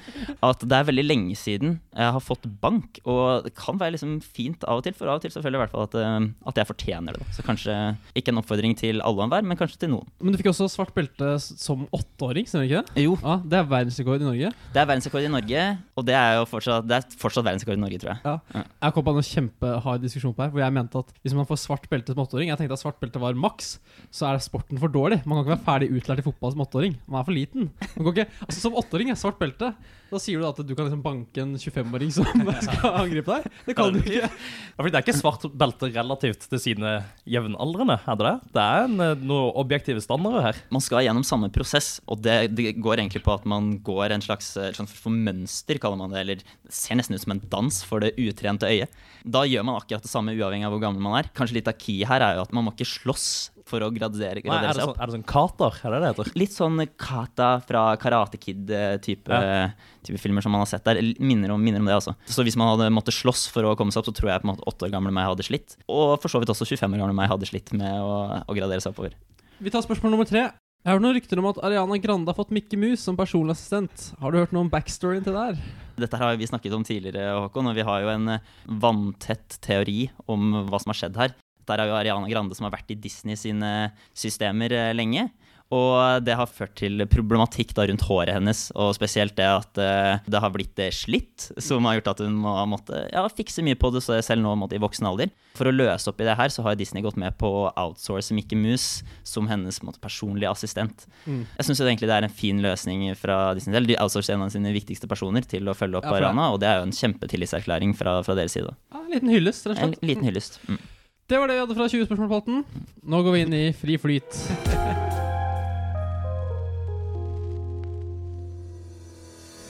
At 0.46 0.66
det 0.66 0.78
er 0.78 0.90
veldig 0.90 1.06
lenge 1.06 1.38
siden 1.40 1.78
jeg 1.98 2.14
har 2.18 2.24
fått 2.24 2.46
bank. 2.62 3.00
Og 3.10 3.48
det 3.48 3.54
kan 3.58 3.80
være 3.80 3.96
liksom 3.96 4.18
fint 4.22 4.66
av 4.66 4.82
og 4.82 4.88
til, 4.88 4.98
for 4.98 5.10
av 5.10 5.20
og 5.20 5.26
til 5.26 5.34
selvfølgelig 5.34 5.62
i 5.62 5.64
hvert 5.66 5.76
fall 5.76 5.88
at, 5.88 6.30
at 6.52 6.62
jeg 6.62 6.70
fortjener 6.70 7.18
det. 7.18 7.24
Da. 7.24 7.38
Så 7.38 7.46
kanskje 7.46 7.78
ikke 8.18 8.34
en 8.34 8.42
oppfordring 8.42 8.78
til 8.78 9.02
alle 9.02 9.22
og 9.22 9.28
enhver, 9.28 9.46
men 9.48 9.60
kanskje 9.60 9.82
til 9.86 9.94
noen. 9.96 10.10
Men 10.22 10.34
du 10.34 10.42
fikk 10.42 10.52
også 10.54 10.70
svart 10.72 10.87
belte 10.96 11.34
s- 11.40 11.54
som 11.60 11.88
åtteåring, 11.94 12.46
stemmer 12.48 12.68
ikke 12.70 12.82
det? 12.96 13.04
Jo, 13.04 13.18
Ja, 13.24 13.38
Det 13.44 13.54
er 13.60 13.64
verdensrekord 13.66 14.22
i 14.22 14.26
Norge. 14.26 14.52
det 14.74 14.80
er 14.82 14.86
verdensrekord 14.86 15.24
i 15.24 15.28
Norge, 15.28 15.78
og 15.98 16.06
det 16.06 16.16
er 16.16 16.36
jo 16.38 16.46
fortsatt, 16.46 16.88
det 16.88 16.96
er 16.98 17.18
fortsatt 17.18 17.44
verdensrekord 17.46 17.78
i 17.78 17.82
Norge, 17.82 18.00
tror 18.00 18.14
jeg. 18.14 18.20
Ja. 18.24 18.64
Jeg 18.84 18.94
kom 18.94 19.04
på 19.04 19.16
en 19.18 19.22
kjempehard 19.24 20.02
diskusjon 20.02 20.34
på 20.36 20.44
her, 20.44 20.50
hvor 20.50 20.60
jeg 20.64 20.74
mente 20.74 20.98
at 21.00 21.14
hvis 21.24 21.34
man 21.34 21.46
får 21.46 21.58
svart 21.66 21.90
belte 21.90 22.14
som 22.14 22.24
åtteåring 22.26 22.48
Jeg 22.48 22.58
tenkte 22.58 22.74
at 22.74 22.80
svart 22.86 23.00
belte 23.00 23.20
var 23.20 23.34
maks, 23.34 23.80
så 24.12 24.28
er 24.34 24.38
sporten 24.40 24.78
for 24.80 24.88
dårlig. 24.88 25.26
Man 25.26 25.44
kan 25.44 25.46
ikke 25.46 25.58
være 25.58 25.66
ferdig 25.66 25.92
utlært 26.02 26.20
i 26.20 26.28
fotball 26.30 26.52
som 26.52 26.62
åtteåring. 26.66 26.98
Man 27.08 27.20
er 27.22 27.26
for 27.26 27.32
liten. 27.34 27.70
Man 27.98 28.06
kan 28.06 28.14
ikke, 28.14 28.30
altså 28.48 28.60
Som 28.62 28.74
åtteåring 28.74 29.10
er 29.12 29.16
svart 29.16 29.40
belte. 29.40 29.74
Da 30.08 30.20
sier 30.22 30.40
du 30.40 30.48
at 30.48 30.60
du 30.64 30.74
kan 30.74 30.88
liksom 30.88 31.02
banke 31.04 31.44
en 31.44 31.56
25-åring 31.60 32.12
som 32.16 32.28
skal 32.68 33.00
angripe 33.04 33.38
deg. 33.38 33.58
Det 33.68 33.76
kan 33.78 33.92
du 33.92 34.00
ikke. 34.02 34.28
Ja, 34.28 34.30
fordi 34.78 34.94
det 34.94 35.00
er 35.00 35.06
ikke 35.06 35.18
svart 35.18 35.48
belte 35.60 35.90
relativt 35.92 36.48
til 36.48 36.62
sine 36.64 36.94
jevnaldrende, 37.28 38.00
er 38.06 38.20
det 38.20 38.30
det? 38.30 38.36
Det 38.56 38.64
er 38.64 38.86
en, 38.88 38.98
eh, 39.04 39.26
noen 39.28 39.52
objektive 39.60 40.04
standarder 40.04 40.48
her. 40.48 40.62
Man 40.74 40.84
skal 40.86 41.04
gjennom 41.08 41.26
samme 41.28 41.52
prosess, 41.54 41.98
og 42.08 42.22
det, 42.26 42.38
det 42.56 42.76
går 42.80 43.02
egentlig 43.02 43.24
på 43.26 43.36
at 43.36 43.48
man 43.50 43.74
går 43.86 44.16
en 44.16 44.24
slags, 44.24 44.54
slags 44.56 44.96
for 44.96 45.14
mønster, 45.14 45.82
kaller 45.84 46.00
man 46.00 46.16
det. 46.16 46.24
Eller 46.24 46.42
det 46.46 46.74
ser 46.74 47.00
nesten 47.00 47.18
ut 47.18 47.26
som 47.26 47.36
en 47.36 47.44
dans 47.52 47.84
for 47.88 48.04
det 48.04 48.16
utrente 48.22 48.70
øyet. 48.70 49.04
Da 49.28 49.44
gjør 49.48 49.68
man 49.68 49.82
akkurat 49.82 50.06
det 50.06 50.12
samme 50.12 50.36
uavhengig 50.38 50.68
av 50.68 50.76
hvor 50.76 50.84
gammel 50.84 51.04
man 51.04 51.20
er. 51.20 51.32
Kanskje 51.36 51.60
litt 51.60 51.70
av 51.72 51.78
key 51.82 52.06
her 52.08 52.24
er 52.24 52.40
jo 52.40 52.48
at 52.48 52.56
man 52.56 52.68
må 52.68 52.76
ikke 52.76 52.88
slåss 52.88 53.28
for 53.68 53.84
å 53.86 53.90
gradere, 53.94 54.42
Nei, 54.44 54.56
er, 54.58 54.68
det 54.70 54.76
seg 54.78 54.84
sånn, 54.84 54.94
opp. 54.94 55.00
er 55.02 55.10
det 55.12 55.16
sånn 55.18 55.26
kater? 55.28 55.78
Er 55.84 55.94
det 55.96 56.00
det 56.04 56.10
heter? 56.14 56.32
Litt 56.42 56.56
sånn 56.56 56.82
Kata 56.98 57.50
fra 57.68 57.84
Karate 58.02 58.40
Kid-type 58.42 59.28
Ja. 59.30 59.70
type 60.08 60.22
filmer 60.24 60.42
som 60.46 60.52
man 60.56 60.64
har 60.64 60.70
sett 60.72 60.86
der. 60.88 61.02
Minner 61.20 61.52
om, 61.56 61.64
minner 61.64 61.84
om 61.84 61.90
det, 61.90 61.98
altså. 62.00 62.16
Så 62.32 62.44
hvis 62.48 62.56
man 62.60 62.72
hadde 62.74 62.88
måttet 62.96 63.14
slåss 63.18 63.48
for 63.52 63.68
å 63.68 63.76
komme 63.78 63.92
seg 63.92 64.02
opp, 64.04 64.10
så 64.12 64.16
tror 64.16 64.32
jeg 64.32 64.42
på 64.44 64.48
en 64.50 64.54
måte 64.56 64.68
åtte 64.68 64.88
år 64.88 64.94
gamle 64.96 65.12
meg 65.12 65.28
hadde 65.30 65.44
slitt. 65.48 65.76
Og 65.88 66.16
for 66.22 66.32
så 66.32 66.40
vidt 66.40 66.50
også 66.54 66.66
25 66.68 66.96
år 66.96 67.04
gamle 67.06 67.16
meg 67.18 67.30
hadde 67.30 67.50
slitt 67.50 67.74
med 67.76 67.92
å, 68.02 68.44
å 68.48 68.56
gradere 68.58 68.80
seg 68.84 68.96
oppover. 68.96 69.14
Vi 69.60 69.74
tar 69.74 69.84
spørsmål 69.84 70.14
nummer 70.16 70.28
tre. 70.30 70.48
Jeg 70.86 70.94
har 70.94 71.00
hørt 71.00 71.04
noen 71.04 71.18
rykter 71.18 71.40
om 71.42 71.48
at 71.50 71.58
Ariana 71.66 71.98
Grande 72.00 72.30
har 72.32 72.38
fått 72.38 72.52
Mikke 72.54 72.78
Mus 72.80 73.02
som 73.04 73.18
personlig 73.18 73.58
assistent. 73.58 74.12
Har 74.22 74.32
du 74.32 74.38
hørt 74.40 74.54
noe 74.56 74.64
om 74.64 74.70
backstoryen 74.72 75.26
til 75.26 75.34
det 75.36 75.42
her? 75.50 75.58
Dette 75.98 76.20
har 76.22 76.38
vi 76.38 76.48
snakket 76.48 76.76
om 76.78 76.86
tidligere, 76.86 77.34
Håkon, 77.42 77.68
og 77.72 77.76
vi 77.76 77.84
har 77.84 78.04
jo 78.06 78.12
en 78.14 78.30
eh, 78.36 78.46
vanntett 78.88 79.58
teori 79.66 80.06
om 80.30 80.52
hva 80.70 80.80
som 80.80 80.94
har 80.94 81.00
skjedd 81.02 81.18
her. 81.20 81.34
Der 81.68 81.84
er 81.84 81.92
jo 81.92 81.98
Ariana 81.98 82.32
Grande 82.32 82.58
som 82.58 82.68
har 82.68 82.76
vært 82.76 82.94
i 82.94 83.00
Disney 83.00 83.38
sine 83.40 83.92
systemer 84.16 84.74
eh, 84.76 84.96
lenge. 84.98 85.28
Og 85.68 86.24
det 86.24 86.36
har 86.40 86.48
ført 86.48 86.78
til 86.80 87.04
problematikk 87.12 87.74
da 87.76 87.84
rundt 87.90 88.06
håret 88.08 88.38
hennes, 88.38 88.70
og 88.80 88.94
spesielt 88.96 89.36
det 89.36 89.48
at 89.52 89.80
eh, 89.84 90.22
det 90.24 90.40
har 90.40 90.54
blitt 90.54 90.80
slitt, 90.96 91.50
som 91.60 91.84
har 91.90 91.98
gjort 91.98 92.14
at 92.14 92.24
hun 92.24 92.38
må 92.40 92.54
måtte 92.72 93.02
ja, 93.12 93.26
fikse 93.28 93.66
mye 93.66 93.76
på 93.80 93.92
det 93.92 94.06
selv 94.06 94.46
nå 94.46 94.54
måtte, 94.56 94.78
i 94.80 94.84
voksen 94.84 95.10
alder. 95.10 95.34
For 95.60 95.68
å 95.68 95.76
løse 95.76 96.08
opp 96.08 96.24
i 96.24 96.30
det 96.30 96.38
her, 96.40 96.54
så 96.54 96.64
har 96.64 96.80
Disney 96.80 97.04
gått 97.04 97.20
med 97.20 97.36
på 97.42 97.52
å 97.66 97.68
outsource 97.84 98.36
Mickey 98.38 98.56
Mouse 98.56 99.04
som 99.28 99.52
hennes 99.52 99.82
måtte, 99.84 100.00
personlige 100.00 100.54
assistent. 100.54 101.04
Mm. 101.26 101.44
Jeg 101.58 101.68
syns 101.68 101.84
egentlig 101.84 102.12
det 102.14 102.20
er 102.22 102.30
en 102.30 102.38
fin 102.44 102.64
løsning 102.64 103.10
fra 103.20 103.52
Disney. 103.58 103.76
selv. 103.76 103.92
de 103.92 104.00
outsourcer 104.00 104.38
en 104.38 104.48
av 104.48 104.54
sine 104.56 104.72
viktigste 104.72 105.10
personer 105.12 105.44
til 105.44 105.68
å 105.68 105.76
følge 105.76 106.00
opp 106.00 106.08
Ja, 106.08 106.16
Arana, 106.22 106.52
og 106.54 106.62
det 106.64 106.72
er 106.72 106.80
jo 106.80 106.88
en 106.88 106.96
kjempetillitserklæring 106.96 107.98
fra, 107.98 108.22
fra 108.24 108.40
deres 108.40 108.56
side. 108.56 108.72
Ja, 108.94 109.04
en 109.04 109.12
liten 109.12 109.36
hyllest, 109.36 109.68
rett 109.68 109.84
og 109.84 109.98
En 109.98 110.08
liten 110.08 110.30
hyllest. 110.30 110.62
Mm. 110.72 110.80
Det 111.28 111.36
var 111.36 111.52
det 111.52 111.58
vi 111.58 111.60
hadde 111.60 111.76
fra 111.76 111.90
20 111.92 112.06
spørsmål-polten. 112.08 112.62
Nå 113.04 113.18
går 113.20 113.34
vi 113.36 113.40
inn 113.44 113.52
i 113.52 113.76
fri 113.76 114.00
flyt. 114.00 114.32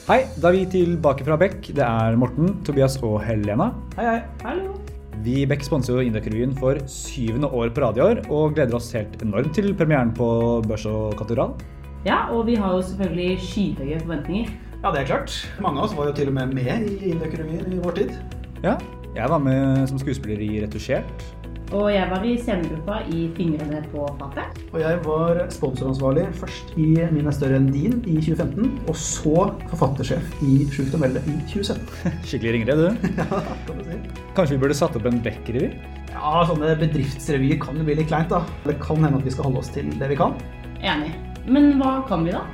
Hei, 0.10 0.20
da 0.38 0.52
er 0.52 0.54
vi 0.54 0.70
tilbake 0.70 1.26
fra 1.26 1.34
Beck. 1.42 1.66
Det 1.66 1.82
er 1.82 2.14
Morten, 2.22 2.62
Tobias 2.68 3.00
og 3.02 3.26
Helena. 3.26 3.72
Hei, 3.96 4.06
hei. 4.06 4.22
Hallo. 4.44 4.76
Vi 5.26 5.42
i 5.42 5.48
Beck 5.50 5.66
sponser 5.66 5.98
jo 5.98 6.06
Indøk-revyen 6.06 6.54
for 6.60 6.78
syvende 6.94 7.50
år 7.50 7.74
på 7.74 7.82
radio 7.88 8.06
i 8.06 8.08
år, 8.12 8.22
og 8.30 8.54
gleder 8.54 8.78
oss 8.78 8.94
helt 8.94 9.18
enormt 9.26 9.50
til 9.58 9.74
premieren 9.80 10.14
på 10.14 10.62
Børs 10.70 10.86
og 10.86 11.18
Katedral. 11.18 11.58
Ja, 12.06 12.30
og 12.38 12.46
vi 12.52 12.54
har 12.62 12.78
jo 12.78 12.86
selvfølgelig 12.86 13.42
skyhøye 13.48 13.98
forventninger. 14.04 14.54
Ja, 14.84 14.94
det 14.94 15.02
er 15.02 15.10
klart. 15.10 15.34
Mange 15.58 15.82
av 15.82 15.90
oss 15.90 15.98
var 15.98 16.06
jo 16.12 16.14
til 16.22 16.30
og 16.30 16.38
med 16.38 16.54
med 16.54 16.86
i 16.86 17.16
Indøk-revyen 17.16 17.74
i 17.74 17.82
vår 17.82 17.98
tid. 17.98 18.14
Ja, 18.62 18.78
jeg 19.18 19.26
var 19.34 19.42
med 19.42 19.90
som 19.90 19.98
skuespiller 19.98 20.38
i 20.46 20.62
Retusjert. 20.62 21.26
Og 21.76 21.90
jeg 21.92 22.08
var 22.08 22.24
i 22.24 22.34
scenegruppa 22.40 23.02
i 23.12 23.26
Fingrene 23.36 23.82
på 23.92 24.06
fatet. 24.20 24.60
Og 24.72 24.78
jeg 24.80 25.00
var 25.04 25.40
sponsoransvarlig 25.52 26.24
først 26.40 26.70
i 26.80 26.86
Min 27.12 27.28
er 27.28 27.36
større 27.36 27.58
enn 27.60 27.68
din 27.74 27.98
i 28.08 28.16
2015, 28.24 28.70
og 28.88 28.96
så 28.96 29.50
forfattersjef 29.74 30.46
i 30.48 30.62
Sjukt 30.72 30.96
å 30.96 31.02
melde 31.02 31.20
i 31.28 31.36
2017. 31.52 31.82
Skikkelig 32.30 32.54
ringrev, 32.56 32.86
du. 32.86 33.10
Kan 33.68 33.82
du 33.82 33.84
si. 33.84 33.98
Kanskje 34.38 34.56
vi 34.56 34.62
burde 34.64 34.78
satt 34.80 34.96
opp 34.96 35.10
en 35.12 35.20
Beck-revy? 35.26 35.74
Ja, 36.14 36.46
sånne 36.48 36.72
bedriftsrevyer 36.80 37.60
kan 37.62 37.76
jo 37.76 37.84
bli 37.90 37.98
litt 38.00 38.08
kleint, 38.14 38.32
da. 38.32 38.46
Det 38.64 38.78
kan 38.84 39.04
hende 39.04 39.20
at 39.20 39.28
vi 39.28 39.36
skal 39.36 39.50
holde 39.50 39.66
oss 39.66 39.74
til 39.76 39.92
det 40.00 40.12
vi 40.14 40.20
kan. 40.20 40.40
Enig. 40.80 41.12
Men 41.52 41.76
hva 41.82 41.98
kan 42.08 42.24
vi, 42.24 42.32
da? 42.38 42.46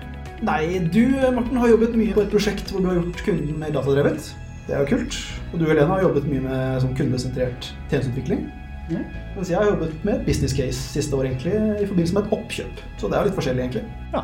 Nei, 0.44 0.82
du 0.90 1.06
Morten 1.38 1.62
har 1.62 1.70
jobbet 1.70 1.94
mye 1.96 2.18
på 2.18 2.26
et 2.26 2.34
prosjekt 2.34 2.74
hvor 2.74 2.82
du 2.82 2.90
har 2.90 2.98
gjort 2.98 3.22
kunden 3.30 3.62
mer 3.62 3.78
datadrevet. 3.78 4.34
Det 4.66 4.74
er 4.74 4.82
jo 4.82 4.96
kult. 4.96 5.22
Og 5.54 5.62
du 5.62 5.70
Helena 5.70 5.94
har 5.94 6.04
jobbet 6.08 6.28
mye 6.28 6.44
med 6.50 6.82
sånn 6.82 6.98
kundesentrert 6.98 7.70
tjenesteutvikling. 7.92 8.48
Mens 8.90 9.50
jeg 9.50 9.58
har 9.58 9.70
jobbet 9.70 9.94
med 10.04 10.18
et 10.18 10.26
business 10.28 10.56
case 10.56 10.76
siste 10.92 11.16
år 11.16 11.30
egentlig, 11.30 11.54
i 11.56 11.88
forbindelse 11.88 12.18
med 12.18 12.26
et 12.26 12.36
oppkjøp. 12.36 12.82
Så 13.00 13.10
det 13.10 13.18
er 13.18 13.30
litt 13.30 13.38
forskjellig, 13.38 13.68
egentlig. 13.68 13.84
Ja, 14.14 14.24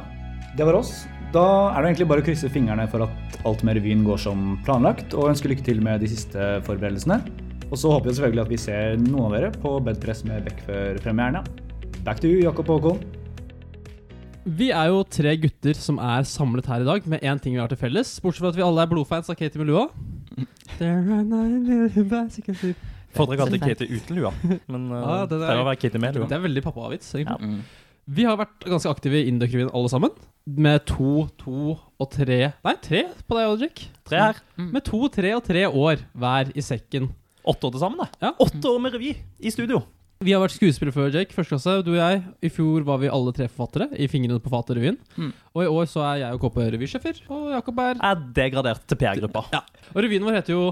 det 0.57 0.67
var 0.67 0.79
oss. 0.81 0.93
Da 1.33 1.43
er 1.75 1.83
det 1.83 1.91
egentlig 1.91 2.09
bare 2.09 2.23
å 2.23 2.25
krysse 2.25 2.49
fingrene 2.51 2.87
for 2.89 3.05
at 3.05 3.37
alt 3.47 3.61
med 3.63 3.77
revyen 3.77 4.01
går 4.07 4.19
som 4.23 4.57
planlagt, 4.65 5.13
og 5.13 5.29
ønske 5.29 5.51
lykke 5.51 5.67
til 5.67 5.79
med 5.85 6.03
de 6.03 6.09
siste 6.11 6.49
forberedelsene. 6.65 7.21
Og 7.69 7.77
så 7.77 7.91
håper 7.93 8.09
vi 8.09 8.17
selvfølgelig 8.17 8.43
at 8.43 8.51
vi 8.51 8.59
ser 8.59 8.99
noen 9.03 9.29
av 9.29 9.37
dere 9.37 9.53
på 9.61 9.75
bedpress 9.85 10.25
med 10.25 10.43
Beck 10.47 10.63
før 10.65 10.99
premieren. 11.05 11.45
Back 12.03 12.19
to 12.23 12.31
you, 12.31 12.41
Jakob 12.41 12.71
og 12.73 12.81
Håkon. 12.81 13.01
Vi 14.49 14.71
er 14.73 14.89
jo 14.89 15.03
tre 15.05 15.35
gutter 15.37 15.77
som 15.77 15.99
er 16.01 16.25
samlet 16.25 16.65
her 16.71 16.81
i 16.81 16.87
dag 16.87 17.05
med 17.11 17.21
én 17.21 17.41
ting 17.43 17.53
vi 17.53 17.61
har 17.61 17.69
til 17.69 17.77
felles. 17.77 18.15
Bortsett 18.23 18.41
fra 18.41 18.49
at 18.49 18.57
vi 18.57 18.65
alle 18.65 18.81
er 18.81 18.89
blodfans 18.89 19.29
av 19.29 19.37
Katie 19.37 19.61
Melua. 19.61 19.89
There 20.79 20.97
are 20.97 21.23
nine 21.23 22.73
Foretrekker 23.19 23.45
alltid 23.45 23.61
Katie 23.67 23.99
uten 23.99 24.17
lua, 24.19 24.31
men 24.71 24.87
uh, 24.91 24.97
Ja, 25.03 25.19
det 25.27 25.35
det 25.37 25.43
der- 25.45 25.61
å 25.61 25.67
være 25.67 25.81
Katie 25.83 26.01
med 26.01 26.17
lua. 26.17 26.27
Det 26.31 26.37
er 26.39 26.43
veldig 26.47 26.63
pappavits, 26.65 27.11
egentlig. 27.19 27.51
Mm. 27.53 27.61
Vi 28.09 28.23
har 28.25 28.39
vært 28.39 28.65
ganske 28.65 28.89
aktive 28.89 29.19
i 29.19 29.27
Indøk-revyen 29.29 29.69
alle 29.77 29.89
sammen. 29.91 30.15
Med 30.49 30.81
to, 30.89 31.27
to 31.37 31.75
og 31.77 32.07
tre 32.09 32.39
Nei, 32.65 32.73
tre 32.81 33.03
på 33.29 33.37
deg, 33.37 33.49
Oldrik. 33.51 33.83
Tre 34.09 34.17
her. 34.23 34.39
Med 34.57 34.81
to, 34.87 35.03
tre 35.13 35.35
og 35.37 35.43
tre 35.45 35.67
år 35.69 36.01
hver 36.17 36.49
i 36.57 36.63
sekken. 36.65 37.11
Åtte 37.45 37.69
år 37.69 37.75
til 37.75 37.83
sammen, 37.83 38.01
da. 38.01 38.07
Ja. 38.23 38.31
Åtte 38.41 38.65
år 38.71 38.79
med 38.81 38.95
revy 38.97 39.11
i 39.13 39.51
studio. 39.53 39.83
Vi 40.19 40.33
har 40.35 40.41
vært 40.43 40.51
skuespillere 40.51 40.91
før, 40.91 41.13
Jake. 41.15 41.31
Første 41.31 41.53
klasse, 41.53 41.73
du 41.87 41.93
og 41.93 42.01
jeg. 42.01 42.17
I 42.43 42.49
fjor 42.51 42.83
var 42.83 42.97
vi 42.99 43.07
alle 43.07 43.31
tre 43.31 43.45
forfattere 43.47 43.85
i 43.95 44.07
Fingrene 44.11 44.41
på 44.43 44.51
fatet-revyen. 44.51 44.97
Mm. 45.15 45.29
Og 45.55 45.61
i 45.63 45.69
år 45.71 45.85
så 45.87 46.01
er 46.09 46.17
jeg 46.25 46.35
og 46.35 46.41
Kåpe 46.43 46.65
revysjefer, 46.73 47.21
og 47.31 47.45
Jakob 47.53 47.79
er 47.79 48.01
Er 48.03 48.25
degradert 48.35 48.83
til 48.83 48.99
PR-gruppa. 48.99 49.45
Ja. 49.55 49.61
Og 49.93 50.01
revyen 50.03 50.27
vår 50.27 50.35
heter 50.41 50.57
jo 50.57 50.65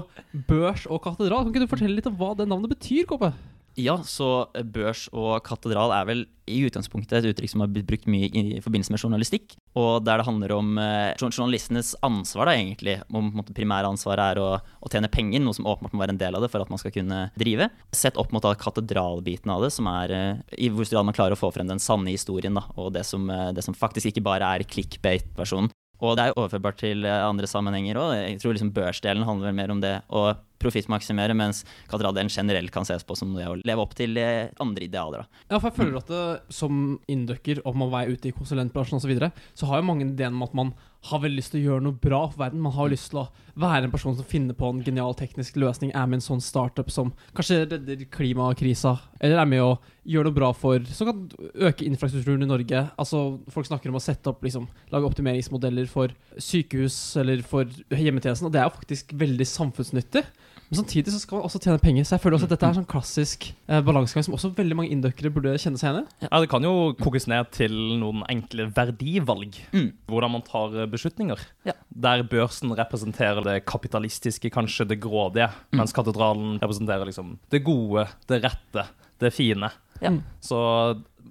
Børs 0.50 0.84
og 0.84 1.00
katedral. 1.00 1.46
Kan 1.46 1.54
ikke 1.54 1.64
du 1.64 1.72
fortelle 1.72 1.96
litt 1.96 2.10
om 2.12 2.18
hva 2.20 2.34
det 2.36 2.44
navnet 2.50 2.74
betyr, 2.74 3.08
Kåpe? 3.08 3.32
Ja, 3.78 3.94
så 4.02 4.48
børs 4.74 5.04
og 5.14 5.38
katedral 5.46 5.92
er 5.94 6.06
vel 6.08 6.24
i 6.50 6.56
utgangspunktet 6.66 7.20
et 7.20 7.28
uttrykk 7.30 7.52
som 7.52 7.62
har 7.62 7.70
blitt 7.70 7.86
brukt 7.86 8.08
mye 8.10 8.26
i 8.26 8.58
forbindelse 8.64 8.90
med 8.90 9.02
journalistikk. 9.04 9.54
Og 9.78 10.02
der 10.02 10.18
det 10.18 10.26
handler 10.26 10.54
om 10.56 10.72
eh, 10.82 11.14
journalistenes 11.20 11.92
ansvar, 12.02 12.48
da 12.48 12.56
egentlig. 12.58 12.96
Om 13.06 13.30
måte, 13.38 13.54
primæransvaret 13.54 14.34
er 14.34 14.42
å, 14.42 14.48
å 14.58 14.90
tjene 14.90 15.10
penger, 15.12 15.44
noe 15.44 15.54
som 15.54 15.68
åpenbart 15.70 15.94
må 15.94 16.02
være 16.02 16.16
en 16.16 16.22
del 16.24 16.38
av 16.38 16.42
det 16.42 16.50
for 16.50 16.64
at 16.64 16.72
man 16.72 16.82
skal 16.82 16.94
kunne 16.96 17.20
drive. 17.38 17.70
Sett 17.94 18.18
opp 18.18 18.34
mot 18.34 18.48
katedralbiten 18.58 19.52
av 19.54 19.62
det, 19.62 19.70
som 19.76 19.90
er 19.92 20.16
eh, 20.16 20.44
i 20.58 20.72
hvor 20.72 20.88
stor 20.88 20.98
grad 20.98 21.12
man 21.12 21.18
klarer 21.20 21.38
å 21.38 21.40
få 21.40 21.52
frem 21.54 21.70
den 21.70 21.82
sanne 21.82 22.10
historien, 22.10 22.58
da. 22.58 22.66
Og 22.80 22.90
det 22.96 23.06
som, 23.06 23.30
eh, 23.30 23.52
det 23.54 23.62
som 23.66 23.76
faktisk 23.78 24.10
ikke 24.10 24.26
bare 24.26 24.56
er 24.58 24.66
clickbait-versjonen. 24.66 25.70
Og 25.98 26.14
det 26.14 26.28
er 26.28 26.36
overførbart 26.36 26.78
til 26.82 27.06
eh, 27.06 27.24
andre 27.26 27.48
sammenhenger 27.50 27.98
òg. 27.98 28.12
Jeg 28.18 28.42
tror 28.42 28.54
liksom 28.54 28.74
børsdelen 28.74 29.26
handler 29.26 29.54
mer 29.54 29.72
om 29.74 29.82
det 29.82 29.96
å 30.10 30.30
profittmaksimere, 30.62 31.36
mens 31.38 31.64
katedraldelen 31.90 32.32
generelt 32.32 32.72
kan 32.74 32.86
ses 32.88 33.06
på 33.06 33.16
som 33.18 33.34
det 33.36 33.46
å 33.48 33.56
leve 33.60 33.84
opp 33.84 33.94
til 33.98 34.18
eh, 34.20 34.50
andre 34.62 34.88
idealer. 34.88 35.24
Da. 35.24 35.44
Ja, 35.54 35.60
for 35.60 35.70
jeg 35.70 35.78
føler 35.78 36.00
at 36.00 36.12
det, 36.12 36.24
som 36.54 36.98
inducker 37.10 37.62
og 37.64 37.78
man 37.78 37.92
vei 37.94 38.06
ute 38.12 38.30
i 38.30 38.36
konsulentbransjen 38.36 38.98
osv., 38.98 39.08
så, 39.08 39.12
videre, 39.14 39.32
så 39.56 39.64
har 39.70 39.80
jo 39.80 39.88
mange 39.88 40.04
ideen 40.04 40.34
om 40.36 40.42
at 40.44 40.56
man 40.56 40.74
har 41.08 41.20
veldig 41.22 41.38
lyst 41.38 41.52
til 41.54 41.62
å 41.62 41.68
gjøre 41.68 41.84
noe 41.86 41.96
bra 42.02 42.24
for 42.26 42.40
verden. 42.42 42.62
Man 42.62 42.74
har 42.74 42.88
jo 42.88 42.94
lyst 42.96 43.12
til 43.12 43.20
å 43.22 43.28
være 43.58 43.86
en 43.86 43.92
person 43.92 44.16
som 44.18 44.26
finner 44.26 44.56
på 44.58 44.70
en 44.70 44.80
genial 44.84 45.14
teknisk 45.18 45.56
løsning, 45.60 45.92
er 45.94 46.08
med 46.10 46.18
en 46.18 46.24
sånn 46.24 46.42
startup 46.42 46.90
som 46.92 47.12
kanskje 47.38 47.60
redder 47.64 48.02
klimakrisa, 48.14 48.96
eller 49.22 49.42
er 49.42 49.50
med 49.50 49.62
å 49.62 49.70
gjøre 50.08 50.30
noe 50.30 50.38
bra 50.38 50.50
for 50.56 50.84
Som 50.94 51.10
kan 51.10 51.24
øke 51.68 51.86
infrastrukturen 51.86 52.42
i 52.42 52.50
Norge. 52.50 52.84
Altså, 52.98 53.38
Folk 53.52 53.68
snakker 53.68 53.92
om 53.92 53.98
å 53.98 54.02
sette 54.02 54.30
opp, 54.30 54.42
liksom, 54.46 54.68
lage 54.92 55.10
optimeringsmodeller 55.10 55.88
for 55.90 56.14
sykehus 56.34 56.98
eller 57.20 57.42
for 57.46 57.70
hjemmetjenesten, 57.94 58.48
og 58.48 58.54
det 58.54 58.62
er 58.62 58.68
jo 58.68 58.76
faktisk 58.78 59.14
veldig 59.18 59.48
samfunnsnyttig. 59.48 60.24
Men 60.68 60.82
samtidig 60.82 61.12
så 61.14 61.18
skal 61.22 61.38
man 61.38 61.46
også 61.48 61.60
tjene 61.64 61.80
penger, 61.80 62.04
så 62.04 62.16
jeg 62.16 62.20
føler 62.20 62.36
også 62.36 62.44
at 62.48 62.52
dette 62.52 62.66
er 62.68 62.76
sånn 62.76 62.88
klassisk 62.90 63.46
eh, 63.68 63.80
balansegang 63.86 64.26
som 64.26 64.34
også 64.36 64.50
veldig 64.58 64.76
mange 64.76 64.90
indøkere 64.92 65.30
burde 65.32 65.54
kjenne 65.56 65.80
seg 65.80 65.88
igjen 65.94 66.04
i. 66.04 66.26
Ja, 66.26 66.40
Det 66.42 66.50
kan 66.52 66.66
jo 66.66 66.72
kokes 67.00 67.26
ned 67.30 67.48
til 67.56 67.72
noen 68.02 68.20
enkle 68.28 68.66
verdivalg. 68.76 69.56
Mm. 69.72 69.88
Hvordan 70.12 70.34
man 70.36 70.44
tar 70.44 70.76
eh, 70.82 70.88
beslutninger. 70.92 71.40
Ja. 71.64 71.72
Der 71.88 72.22
børsen 72.28 72.76
representerer 72.76 73.40
det 73.48 73.64
kapitalistiske, 73.64 74.50
kanskje 74.52 74.86
det 74.92 75.00
grådige, 75.00 75.48
Mm. 75.72 75.78
mens 75.80 75.92
katedralen 75.92 76.58
representerer 76.60 77.06
liksom 77.08 77.38
det 77.50 77.62
gode, 77.64 78.06
det 78.28 78.42
rette, 78.44 78.84
det 79.20 79.32
fine. 79.32 79.70
Ja. 80.02 80.12
Så 80.40 80.58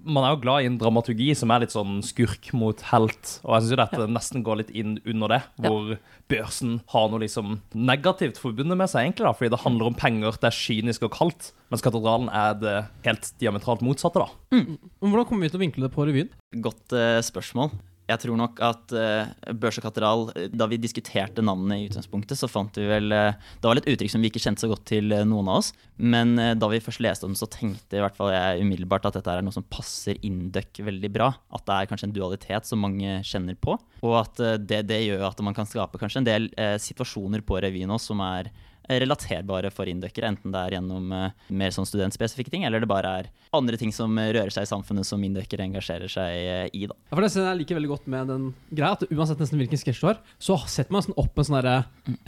man 0.04 0.24
er 0.24 0.34
jo 0.34 0.40
glad 0.42 0.62
i 0.64 0.68
en 0.70 0.78
dramaturgi 0.80 1.30
som 1.38 1.50
er 1.54 1.64
litt 1.64 1.74
sånn 1.74 1.98
skurk 2.06 2.50
mot 2.56 2.80
helt, 2.92 3.32
og 3.44 3.54
jeg 3.54 3.64
syns 3.64 3.72
jo 3.74 3.80
dette 3.80 4.08
nesten 4.12 4.44
går 4.46 4.60
litt 4.62 4.70
inn 4.76 4.98
under 5.04 5.34
det, 5.34 5.42
Ja. 5.62 5.68
hvor 5.68 5.98
børsen 6.28 6.80
har 6.92 7.08
noe 7.08 7.20
liksom 7.24 7.60
negativt 7.74 8.38
forbundet 8.38 8.76
med 8.76 8.88
seg, 8.90 9.06
egentlig, 9.06 9.26
da, 9.26 9.32
fordi 9.32 9.50
det 9.54 9.62
handler 9.64 9.86
om 9.90 9.94
penger, 9.98 10.32
det 10.38 10.50
er 10.50 10.58
kynisk 10.58 11.02
og 11.08 11.12
kaldt, 11.16 11.52
mens 11.70 11.84
katedralen 11.84 12.28
er 12.32 12.54
det 12.60 12.76
helt 13.04 13.32
diametralt 13.40 13.82
motsatte, 13.82 14.20
da. 14.24 14.28
Mm. 14.52 14.78
hvordan 15.00 15.26
kommer 15.26 15.46
vi 15.46 15.52
til 15.52 15.60
å 15.60 15.64
vinkle 15.64 15.88
det 15.88 15.94
på 15.94 16.06
revyen? 16.08 16.30
Godt 16.64 16.92
uh, 16.92 17.20
spørsmål. 17.24 17.72
Jeg 18.08 18.22
tror 18.22 18.38
nok 18.40 18.60
at 18.64 18.92
uh, 18.96 19.52
Børs 19.52 19.76
og 19.80 19.84
katedral, 19.84 20.22
eh, 20.32 20.46
da 20.48 20.64
vi 20.70 20.78
diskuterte 20.80 21.44
navnene 21.44 21.76
i 21.82 21.88
utgangspunktet, 21.90 22.38
så 22.40 22.48
fant 22.48 22.78
vi 22.80 22.86
vel 22.88 23.12
uh, 23.12 23.36
Det 23.60 23.68
var 23.68 23.76
litt 23.76 23.88
uttrykk 23.92 24.14
som 24.14 24.24
vi 24.24 24.30
ikke 24.32 24.40
kjente 24.40 24.64
så 24.64 24.70
godt 24.70 24.86
til 24.88 25.12
uh, 25.12 25.26
noen 25.28 25.50
av 25.52 25.60
oss. 25.60 25.74
Men 25.98 26.36
da 26.38 26.68
vi 26.70 26.78
først 26.80 27.02
leste 27.02 27.26
om 27.26 27.34
det, 27.34 27.40
så 27.40 27.48
tenkte 27.50 27.98
i 27.98 28.02
hvert 28.04 28.14
fall 28.16 28.30
jeg 28.30 28.62
umiddelbart 28.62 29.08
at 29.08 29.16
dette 29.18 29.32
er 29.32 29.42
noe 29.42 29.54
som 29.54 29.66
passer 29.66 30.16
Induc 30.24 30.78
veldig 30.86 31.10
bra. 31.10 31.32
At 31.52 31.66
det 31.66 31.74
er 31.74 31.90
kanskje 31.90 32.06
en 32.08 32.14
dualitet 32.14 32.68
som 32.68 32.80
mange 32.80 33.18
kjenner 33.26 33.58
på. 33.58 33.74
Og 34.06 34.14
at 34.20 34.38
det, 34.62 34.84
det 34.86 35.00
gjør 35.02 35.26
at 35.26 35.42
man 35.42 35.56
kan 35.58 35.66
skape 35.66 35.98
kanskje 35.98 36.22
en 36.22 36.28
del 36.28 36.46
situasjoner 36.78 37.42
på 37.42 37.58
revyen 37.66 37.90
også 37.90 38.12
som 38.12 38.22
er 38.22 38.52
relaterbare 38.88 39.70
for 39.74 39.90
inndøkkere, 39.90 40.30
enten 40.32 40.54
det 40.54 40.60
er 40.60 40.76
gjennom 40.78 41.12
eh, 41.12 41.34
mer 41.60 41.74
sånn 41.74 41.88
studentspesifikke 41.88 42.52
ting, 42.52 42.64
eller 42.64 42.82
det 42.82 42.88
bare 42.90 43.12
er 43.20 43.30
andre 43.56 43.78
ting 43.80 43.92
som 43.94 44.16
eh, 44.20 44.30
rører 44.36 44.52
seg 44.54 44.66
i 44.66 44.70
samfunnet 44.70 45.08
som 45.08 45.22
inndøkkere 45.24 45.66
engasjerer 45.68 46.12
seg 46.12 46.36
eh, 46.38 46.68
i. 46.72 46.86
da. 46.88 46.96
Ja, 47.08 47.14
for 47.14 47.24
det 47.24 47.32
synes 47.34 47.50
jeg 47.50 47.60
liker 47.62 47.78
veldig 47.80 47.92
godt 47.92 48.08
med 48.14 48.32
den 48.32 48.46
greia 48.70 48.94
at 48.96 49.04
uansett 49.10 49.42
nesten 49.42 49.60
hvilken 49.60 49.82
sketsj 49.82 50.00
du 50.02 50.08
har, 50.10 50.22
så 50.42 50.56
setter 50.64 50.94
man 50.96 51.04
sånn 51.04 51.18
opp 51.20 51.36
en 51.38 51.50
sånn 51.50 51.60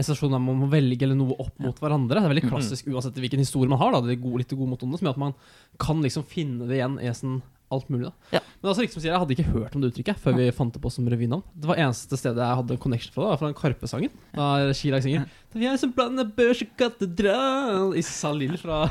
situasjon 0.00 0.37
der 0.37 0.45
man 0.45 0.61
må 0.61 0.69
velge 0.73 1.07
eller 1.07 1.19
noe 1.19 1.38
opp 1.40 1.57
mot 1.62 1.81
hverandre. 1.81 2.21
Det 2.21 2.29
er 2.29 2.35
veldig 2.35 2.50
klassisk 2.50 2.90
uansett 2.93 3.17
hvilken 3.21 3.43
historie 3.43 3.71
man 3.71 3.81
har, 3.81 3.95
da, 3.97 4.05
det 4.05 4.19
er 4.19 4.23
gode, 4.23 4.45
litt 4.45 4.52
gode 4.52 4.75
mot 4.75 4.85
onde, 4.85 5.00
som 5.00 5.09
gjør 5.09 5.17
at 5.17 5.25
man 5.25 5.38
kan 5.81 6.05
liksom 6.05 6.29
finne 6.29 6.69
det 6.69 6.81
igjen 6.81 7.00
i 7.00 7.14
sånn 7.17 7.40
alt 7.71 7.88
mulig. 7.88 8.09
da. 8.09 8.38
Ja. 8.38 8.40
Men 8.61 8.71
altså, 8.71 8.83
riktig 8.83 8.97
som 8.97 9.05
sier, 9.05 9.12
jeg 9.14 9.23
hadde 9.23 9.35
ikke 9.37 9.52
hørt 9.55 9.76
om 9.76 9.83
det 9.83 9.93
uttrykket 9.93 10.21
før 10.21 10.37
vi 10.37 10.49
fant 10.55 10.75
det 10.75 10.83
på 10.83 10.90
som 10.93 11.07
revynavn. 11.11 11.45
Det 11.55 11.71
var 11.71 11.79
eneste 11.81 12.19
stedet 12.19 12.43
jeg 12.43 12.59
hadde 12.61 12.79
connection 12.83 13.14
fra 13.14 13.23
det, 13.23 13.31
var 13.31 13.40
fra 13.40 13.50
den 13.50 13.59
Karpe-sangen. 13.61 14.17
Da 14.35 14.49
Chirag 14.76 15.07
synger 15.07 15.29
Vi 15.50 15.66
er 15.66 15.75
som 15.83 15.90
blander 15.90 16.28
børs 16.30 16.61
og 16.62 16.69
katedral 16.78 17.97
I 17.99 18.02
Sal 18.07 18.37
Lill 18.38 18.54
fra 18.61 18.85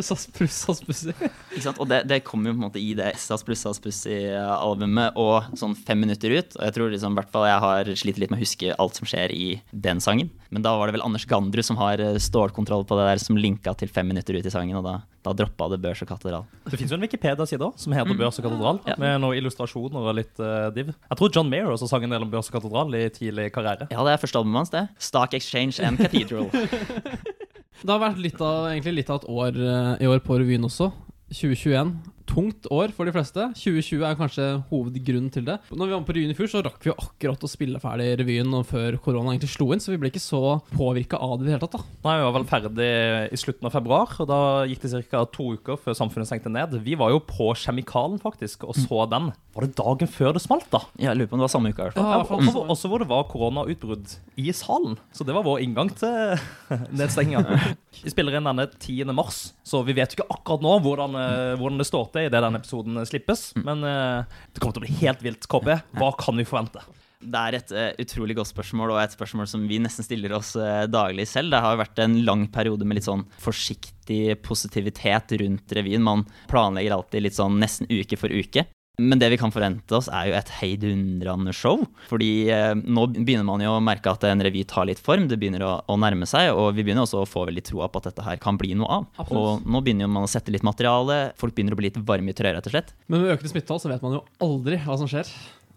SAS 0.00 0.22
pluss 0.32 0.54
SAS 0.64 0.80
Pussy. 0.86 1.12
Ikke 1.52 1.64
sant? 1.66 1.80
Og 1.82 1.90
det, 1.90 1.98
det 2.08 2.22
kommer 2.24 2.48
jo 2.48 2.54
på 2.56 2.60
en 2.62 2.66
måte 2.70 2.80
i 2.80 2.94
det 2.96 3.10
SAS 3.20 3.44
pluss 3.44 3.60
SAS 3.66 3.80
Pussy-albumet 3.84 5.18
og 5.20 5.50
sånn 5.60 5.74
fem 5.76 6.00
minutter 6.00 6.32
ut. 6.38 6.56
Og 6.56 6.64
jeg 6.64 6.76
tror 6.76 6.92
liksom, 6.94 7.12
i 7.12 7.20
hvert 7.20 7.32
fall 7.34 7.46
jeg 7.50 7.60
har 7.66 7.92
slitt 8.00 8.20
litt 8.22 8.32
med 8.32 8.40
å 8.40 8.44
huske 8.46 8.72
alt 8.80 8.96
som 8.96 9.10
skjer 9.12 9.34
i 9.36 9.48
den 9.76 10.00
sangen. 10.00 10.30
Men 10.50 10.64
da 10.64 10.72
var 10.80 10.88
det 10.88 10.96
vel 10.96 11.04
Anders 11.06 11.26
Gandrud 11.30 11.64
som 11.68 11.78
har 11.78 12.00
eh, 12.02 12.16
stålkontroll 12.20 12.86
på 12.88 12.96
det 12.98 13.04
der, 13.10 13.20
som 13.22 13.36
linka 13.38 13.76
til 13.78 13.92
fem 13.92 14.08
minutter 14.10 14.34
ut 14.40 14.48
i 14.48 14.50
sangen, 14.50 14.80
og 14.80 14.86
da, 14.88 14.96
da 15.28 15.34
droppa 15.36 15.68
det 15.70 15.78
Børs 15.84 16.00
og 16.02 16.08
katedral. 16.10 16.48
Det 16.66 16.80
fins 16.80 16.90
jo 16.90 16.96
en 16.98 17.04
Wikipedia-side 17.04 17.62
også, 17.68 17.84
som 17.84 17.94
heter 17.94 18.16
Børs 18.18 18.40
og 18.40 18.48
katedral, 18.48 18.80
Ja. 18.88 18.96
med 18.98 19.20
noen 19.22 19.36
illustrasjoner 19.38 20.08
og 20.10 20.16
litt 20.18 20.40
uh, 20.42 20.72
div. 20.74 20.90
Jeg 20.96 21.20
tror 21.20 21.30
John 21.36 21.52
Mayer 21.52 21.70
også 21.70 21.86
sang 21.92 22.02
en 22.08 22.16
del 22.16 22.24
om 22.26 22.32
Børs 22.32 22.50
og 22.50 22.56
katedral 22.58 22.96
i 22.98 23.04
tidlig 23.14 23.50
karriere. 23.54 23.86
Ja, 23.92 24.02
det 24.08 24.16
er 24.16 24.22
første 24.24 24.40
albumet 24.40 24.64
hans, 24.64 24.72
det. 24.74 24.82
Stock 24.98 25.36
Exchange 25.38 25.78
and 25.90 26.00
Cathedral. 26.00 26.50
Det 27.80 27.88
har 27.88 28.00
vært 28.02 28.18
litt 28.20 28.40
av, 28.44 28.66
egentlig 28.68 28.98
litt 28.98 29.10
av 29.12 29.22
et 29.22 29.30
år 29.32 29.56
eh, 29.56 29.92
i 30.04 30.08
år 30.10 30.20
på 30.24 30.36
revyen 30.40 30.66
også. 30.68 30.90
2021. 31.32 31.94
Tungt 32.30 32.68
år 32.70 32.92
for 32.94 33.08
de 33.08 33.12
fleste. 33.14 33.42
2020 33.58 34.04
er 34.06 34.14
kanskje 34.18 34.44
hovedgrunnen 34.70 35.32
til 35.34 35.42
det. 35.48 35.56
Når 35.74 35.88
vi 35.88 35.94
var 35.96 36.04
på 36.06 36.14
revyen 36.14 36.30
i 36.30 36.36
fjor, 36.38 36.50
så 36.52 36.60
rakk 36.62 36.78
vi 36.84 36.92
jo 36.92 36.94
akkurat 37.02 37.42
å 37.42 37.50
spille 37.50 37.80
ferdig 37.82 38.06
revyen 38.20 38.52
før 38.68 38.98
korona 39.02 39.32
egentlig 39.32 39.50
slo 39.50 39.66
inn, 39.74 39.82
så 39.82 39.90
vi 39.90 39.98
ble 39.98 40.12
ikke 40.12 40.22
så 40.22 40.40
påvirka 40.70 41.18
av 41.18 41.40
det 41.40 41.48
i 41.48 41.48
det 41.48 41.56
hele 41.56 41.64
tatt. 41.66 41.74
da. 41.80 41.96
Nei, 42.06 42.14
Vi 42.20 42.26
var 42.28 42.36
vel 42.36 42.46
ferdig 42.52 42.88
i 43.34 43.40
slutten 43.40 43.66
av 43.66 43.74
februar, 43.74 44.14
og 44.22 44.30
da 44.30 44.38
gikk 44.70 44.84
det 44.86 45.02
ca. 45.10 45.24
to 45.34 45.48
uker 45.58 45.80
før 45.82 45.98
samfunnet 45.98 46.30
stengte 46.30 46.52
ned. 46.54 46.78
Vi 46.86 46.94
var 46.94 47.10
jo 47.10 47.18
på 47.18 47.50
Kjemikalen 47.58 48.22
faktisk, 48.22 48.62
og 48.70 48.78
så 48.78 49.02
den. 49.10 49.32
Var 49.56 49.66
det 49.66 49.74
dagen 49.82 50.06
før 50.14 50.36
det 50.38 50.44
smalt, 50.44 50.68
da? 50.70 50.84
Ja, 51.02 51.10
jeg 51.10 51.18
lurer 51.24 51.32
på 51.32 51.34
om 51.34 51.42
det 51.42 51.48
var 51.48 51.54
samme 51.56 51.74
uke. 51.74 51.82
i 51.82 51.88
hvert 51.90 51.98
fall. 51.98 52.12
Ja, 52.14 52.22
fall. 52.30 52.46
Også, 52.46 52.62
også 52.76 52.92
hvor 52.92 53.02
det 53.02 53.10
var 53.10 53.26
koronautbrudd 53.26 54.14
i 54.38 54.52
salen. 54.54 54.94
Så 55.10 55.26
det 55.26 55.34
var 55.34 55.42
vår 55.42 55.64
inngang 55.66 55.90
til 55.98 56.38
nedstenginga. 57.00 57.58
Vi 58.04 58.14
spiller 58.14 58.38
inn 58.38 58.46
denne 58.46 58.68
10. 58.70 59.10
mars, 59.10 59.50
så 59.66 59.80
vi 59.84 59.92
vet 59.98 60.14
ikke 60.14 60.24
akkurat 60.30 60.62
nå 60.62 60.76
hvordan, 60.84 61.16
eh, 61.18 61.56
hvordan 61.58 61.80
det 61.80 61.88
står 61.88 62.06
til 62.14 62.19
idet 62.26 62.42
denne 62.44 62.60
episoden 62.60 63.00
slippes. 63.08 63.50
Men 63.60 63.84
eh, 63.86 64.40
det 64.52 64.62
kommer 64.62 64.76
til 64.76 64.84
å 64.84 64.88
bli 64.88 64.98
helt 65.02 65.22
vilt. 65.24 65.48
KB, 65.50 65.70
hva 66.00 66.10
kan 66.18 66.40
vi 66.40 66.48
forvente? 66.48 66.82
Det 67.20 67.36
er 67.36 67.56
et 67.58 67.72
uh, 67.76 67.90
utrolig 68.00 68.32
godt 68.38 68.48
spørsmål, 68.48 68.94
og 68.94 69.02
et 69.02 69.12
spørsmål 69.12 69.48
som 69.50 69.66
vi 69.68 69.76
nesten 69.82 70.06
stiller 70.06 70.32
oss 70.38 70.54
uh, 70.56 70.86
daglig 70.88 71.26
selv. 71.28 71.52
Det 71.52 71.60
har 71.60 71.74
jo 71.74 71.82
vært 71.82 72.00
en 72.00 72.14
lang 72.24 72.46
periode 72.52 72.86
med 72.88 72.96
litt 72.96 73.08
sånn 73.10 73.26
forsiktig 73.44 74.38
positivitet 74.40 75.34
rundt 75.42 75.74
revyen. 75.76 76.06
Man 76.06 76.24
planlegger 76.48 76.96
alltid 76.96 77.26
litt 77.26 77.36
sånn 77.36 77.60
nesten 77.60 77.90
uke 77.92 78.16
for 78.16 78.32
uke. 78.32 78.64
Men 79.00 79.20
det 79.22 79.30
vi 79.32 79.38
kan 79.40 79.52
forvente 79.54 79.96
oss, 79.96 80.10
er 80.12 80.28
jo 80.30 80.34
et 80.38 80.50
heidundrende 80.60 81.54
show. 81.56 81.82
Fordi 82.10 82.30
eh, 82.52 82.74
nå 82.76 83.06
begynner 83.16 83.46
man 83.48 83.64
jo 83.64 83.72
å 83.78 83.82
merke 83.84 84.12
at 84.12 84.24
en 84.28 84.44
revy 84.44 84.66
tar 84.68 84.88
litt 84.90 85.00
form, 85.02 85.26
det 85.30 85.38
begynner 85.40 85.64
å, 85.66 85.72
å 85.88 85.96
nærme 86.00 86.28
seg, 86.28 86.50
og 86.52 86.74
vi 86.76 86.84
begynner 86.86 87.06
også 87.06 87.22
å 87.22 87.28
få 87.28 87.46
veldig 87.48 87.64
troa 87.70 87.88
på 87.88 88.02
at 88.02 88.10
dette 88.10 88.26
her 88.26 88.40
kan 88.42 88.58
bli 88.60 88.74
noe 88.78 89.00
av. 89.00 89.06
Absolutt. 89.16 89.64
Og 89.64 89.70
nå 89.72 89.82
begynner 89.86 90.06
jo 90.06 90.12
man 90.12 90.26
å 90.28 90.30
sette 90.30 90.52
litt 90.54 90.66
materiale, 90.66 91.20
folk 91.40 91.56
begynner 91.56 91.76
å 91.76 91.80
bli 91.80 91.88
litt 91.90 92.00
varme 92.06 92.34
i 92.34 92.36
trøya, 92.36 92.58
rett 92.58 92.68
og 92.70 92.76
slett. 92.76 92.92
Men 93.08 93.24
med 93.24 93.34
økende 93.36 93.54
smittetall 93.54 93.80
så 93.82 93.90
vet 93.92 94.04
man 94.04 94.18
jo 94.18 94.24
aldri 94.44 94.80
hva 94.84 94.98
som 95.00 95.08
skjer. 95.10 95.30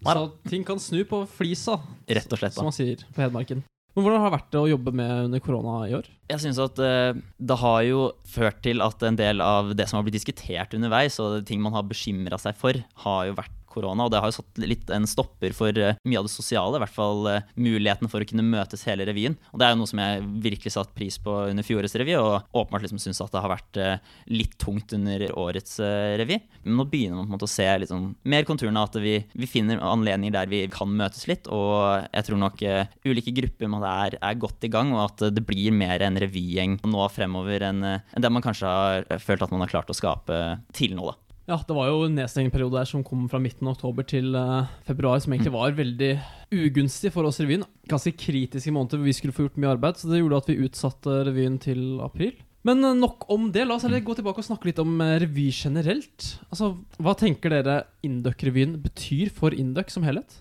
Så 0.04 0.24
ting 0.52 0.66
kan 0.68 0.82
snu 0.84 1.06
på 1.08 1.22
flisa, 1.32 1.78
Rett 2.12 2.28
og 2.36 2.42
slett. 2.42 2.58
som 2.58 2.68
man 2.68 2.76
sier 2.76 3.00
på 3.16 3.24
Hedmarken. 3.24 3.64
Men 3.94 4.06
hvordan 4.06 4.24
har 4.24 4.32
det 4.32 4.38
vært 4.40 4.56
å 4.58 4.68
jobbe 4.72 4.94
med 4.98 5.12
under 5.28 5.42
korona 5.44 5.74
i 5.86 5.94
år? 5.94 6.08
Jeg 6.32 6.42
synes 6.42 6.60
at 6.64 6.80
eh, 6.82 7.18
det 7.38 7.58
har 7.62 7.82
jo 7.86 8.06
ført 8.26 8.64
til 8.66 8.82
at 8.82 9.06
en 9.06 9.20
del 9.20 9.44
av 9.46 9.74
det 9.78 9.86
som 9.90 10.00
har 10.00 10.08
blitt 10.08 10.18
diskutert 10.18 10.74
underveis, 10.74 11.20
og 11.22 11.44
ting 11.46 11.62
man 11.62 11.76
har 11.78 11.86
bekymra 11.86 12.40
seg 12.42 12.58
for, 12.58 12.80
har 13.06 13.28
jo 13.30 13.38
vært 13.38 13.54
korona. 13.74 14.06
Og 14.06 14.14
det 14.14 14.22
har 14.22 14.32
jo 14.32 14.38
satt 14.40 14.62
litt 14.64 14.92
en 14.94 15.08
stopper 15.10 15.56
for 15.56 15.78
eh, 15.80 15.98
mye 16.08 16.22
av 16.22 16.28
det 16.28 16.34
sosiale, 16.34 16.78
i 16.78 16.84
hvert 16.84 16.96
fall 16.96 17.30
eh, 17.32 17.48
muligheten 17.60 18.12
for 18.12 18.24
å 18.24 18.28
kunne 18.30 18.46
møtes 18.46 18.86
hele 18.90 19.08
revyen. 19.10 19.38
Og 19.52 19.60
det 19.60 19.68
er 19.68 19.74
jo 19.74 19.82
noe 19.82 19.92
som 19.92 20.02
jeg 20.04 20.24
virkelig 20.46 20.76
satt 20.76 20.94
pris 20.98 21.20
på 21.24 21.36
under 21.50 21.66
fjorårets 21.66 21.98
revy, 22.00 22.16
og 22.20 22.54
åpenbart 22.54 22.86
liksom 22.86 23.02
syns 23.02 23.22
at 23.24 23.34
det 23.34 23.44
har 23.44 23.54
vært 23.54 23.82
eh, 23.82 24.14
litt 24.34 24.58
tungt 24.62 24.96
under 24.96 25.26
årets 25.40 25.80
revy. 26.20 26.40
Men 26.64 26.80
nå 26.80 26.88
begynner 26.92 27.20
man 27.20 27.28
på 27.28 27.34
en 27.34 27.38
måte 27.38 27.50
å 27.50 27.54
se 27.54 27.68
litt 27.80 27.92
sånn 27.92 28.12
mer 28.30 28.48
konturene, 28.48 28.84
at 28.84 28.98
vi, 29.02 29.18
vi 29.34 29.50
finner 29.50 29.82
anledninger 29.84 30.36
der 30.36 30.52
vi 30.52 30.64
kan 30.72 30.92
møtes 30.94 31.28
litt. 31.30 31.50
Og 31.52 32.08
jeg 32.10 32.28
tror 32.28 32.42
nok 32.42 32.64
ulike 33.08 33.36
grupper 33.36 33.72
man 33.72 33.86
er, 33.88 34.18
er 34.22 34.40
godt 34.40 34.68
i 34.68 34.72
gang, 34.74 34.94
og 34.96 35.06
at 35.08 35.28
det 35.34 35.46
blir 35.48 35.74
mer 35.76 36.04
en 36.06 36.20
revygjeng 36.20 36.80
nå 36.84 37.08
fremover 37.14 37.66
enn 37.70 37.82
det 37.84 38.32
man 38.32 38.44
kanskje 38.44 38.70
har 38.70 39.08
følt 39.24 39.44
at 39.44 39.52
man 39.54 39.64
har 39.64 39.72
klart 39.72 39.92
å 39.92 39.98
skape 39.98 40.40
til 40.76 40.96
nå, 40.98 41.10
da. 41.10 41.23
Ja, 41.44 41.58
det 41.60 41.76
var 41.76 41.90
jo 41.90 42.06
en 42.06 42.14
nedstengingsperiode 42.16 42.78
der 42.78 42.88
som 42.88 43.04
kom 43.04 43.26
fra 43.28 43.42
midten 43.44 43.68
av 43.68 43.76
oktober 43.76 44.06
til 44.08 44.32
uh, 44.32 44.70
februar, 44.88 45.20
som 45.20 45.34
egentlig 45.36 45.52
var 45.52 45.76
veldig 45.76 46.14
ugunstig 46.56 47.12
for 47.12 47.28
oss 47.28 47.42
i 47.42 47.48
revyen. 47.48 47.66
Ganske 47.92 48.14
kritiske 48.16 48.72
måneder 48.72 49.02
hvor 49.02 49.10
vi 49.10 49.16
skulle 49.18 49.36
få 49.36 49.50
gjort 49.50 49.60
mye 49.60 49.74
arbeid, 49.76 50.00
så 50.00 50.08
det 50.08 50.22
gjorde 50.22 50.40
at 50.40 50.52
vi 50.52 50.62
utsatte 50.64 51.18
revyen 51.28 51.60
til 51.64 51.84
april. 52.06 52.38
Men 52.64 52.84
eh, 52.84 52.96
nok 52.96 53.28
om 53.34 53.50
det. 53.52 53.66
La 53.68 53.76
oss 53.76 53.84
heller 53.84 54.04
gå 54.04 54.16
tilbake 54.18 54.40
og 54.40 54.48
snakke 54.48 54.70
litt 54.70 54.80
om 54.82 54.96
eh, 55.04 55.18
revy 55.26 55.50
generelt. 55.52 56.30
Altså, 56.48 56.74
Hva 57.04 57.16
tenker 57.20 57.52
dere 57.52 57.82
Induc-revyen 58.08 58.78
betyr 58.84 59.34
for 59.36 59.56
Induc 59.56 59.92
som 59.94 60.08
helhet? 60.08 60.40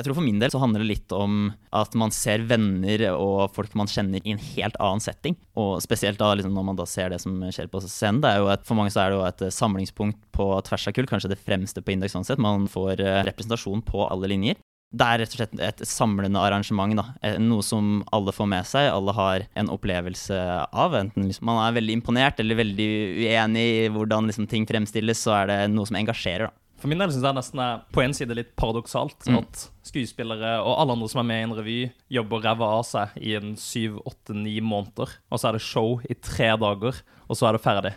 Jeg 0.00 0.06
tror 0.06 0.16
For 0.16 0.24
min 0.24 0.38
del 0.40 0.48
så 0.48 0.60
handler 0.62 0.80
det 0.80 0.88
litt 0.88 1.12
om 1.12 1.50
at 1.76 1.92
man 2.00 2.12
ser 2.14 2.46
venner 2.48 3.02
og 3.12 3.50
folk 3.52 3.74
man 3.76 3.90
kjenner 3.90 4.24
i 4.24 4.32
en 4.32 4.40
helt 4.40 4.78
annen 4.80 5.02
setting. 5.04 5.36
Og 5.60 5.82
spesielt 5.84 6.16
da 6.20 6.30
liksom 6.32 6.54
når 6.56 6.66
man 6.70 6.78
da 6.78 6.86
ser 6.88 7.12
det 7.12 7.20
som 7.20 7.36
skjer 7.52 7.68
på 7.68 7.82
scenen. 7.84 8.22
Det 8.24 8.30
er 8.32 8.40
jo 8.40 8.48
et, 8.54 8.64
for 8.64 8.80
mange 8.80 8.94
så 8.94 9.02
er 9.04 9.12
det 9.12 9.18
jo 9.18 9.26
et 9.28 9.44
samlingspunkt 9.52 10.22
på 10.32 10.48
tvers 10.64 10.88
av 10.88 10.96
kull, 10.96 11.08
kanskje 11.10 11.34
det 11.34 11.42
fremste 11.44 11.84
på 11.84 11.92
Indeks 11.92 12.16
sånn 12.16 12.24
sett. 12.24 12.40
Man 12.40 12.64
får 12.70 13.04
eh, 13.04 13.20
representasjon 13.28 13.84
på 13.84 14.06
alle 14.08 14.32
linjer. 14.32 14.56
Det 14.90 15.06
er 15.06 15.20
rett 15.22 15.34
og 15.36 15.38
slett 15.38 15.60
et 15.62 15.82
samlende 15.86 16.40
arrangement. 16.42 16.96
da. 16.96 17.04
Eh, 17.22 17.36
Noe 17.38 17.62
som 17.62 18.00
alle 18.10 18.32
får 18.34 18.48
med 18.50 18.66
seg. 18.66 18.88
Alle 18.90 19.14
har 19.14 19.44
en 19.52 19.70
opplevelse 19.70 20.40
av. 20.72 20.96
Enten 20.98 21.28
liksom 21.28 21.46
man 21.46 21.60
er 21.66 21.76
veldig 21.76 22.00
imponert 22.00 22.40
eller 22.40 22.58
veldig 22.58 22.88
uenig 23.20 23.68
i 23.84 23.84
hvordan 23.92 24.32
liksom 24.32 24.48
ting 24.50 24.64
fremstilles, 24.66 25.20
så 25.28 25.36
er 25.42 25.52
det 25.52 25.60
noe 25.76 25.86
som 25.86 26.00
engasjerer. 26.00 26.48
da. 26.48 26.59
For 26.80 26.88
min 26.88 26.98
del 27.02 27.10
syns 27.12 27.26
jeg 27.28 27.36
nesten 27.36 27.60
er 27.60 27.82
på 27.92 28.00
en 28.02 28.14
side 28.16 28.34
litt 28.38 28.54
paradoksalt 28.56 29.26
Mm. 29.28 29.36
at 29.42 29.66
skuespillere 29.84 30.52
og 30.64 30.78
alle 30.80 30.92
andre 30.96 31.08
som 31.12 31.20
er 31.20 31.28
med 31.28 31.40
i 31.40 31.44
en 31.48 31.56
revy, 31.58 31.78
jobber 32.10 32.40
ræva 32.42 32.68
av 32.78 32.84
seg 32.88 33.08
i 33.20 33.34
en 33.36 33.54
syv, 33.60 33.98
åtte, 34.08 34.32
ni 34.34 34.58
måneder. 34.60 35.12
Og 35.30 35.38
så 35.38 35.48
er 35.50 35.52
det 35.58 35.62
show 35.66 36.00
i 36.08 36.14
tre 36.14 36.56
dager, 36.56 37.02
og 37.28 37.36
så 37.36 37.48
er 37.48 37.52
det 37.58 37.62
ferdig. 37.64 37.92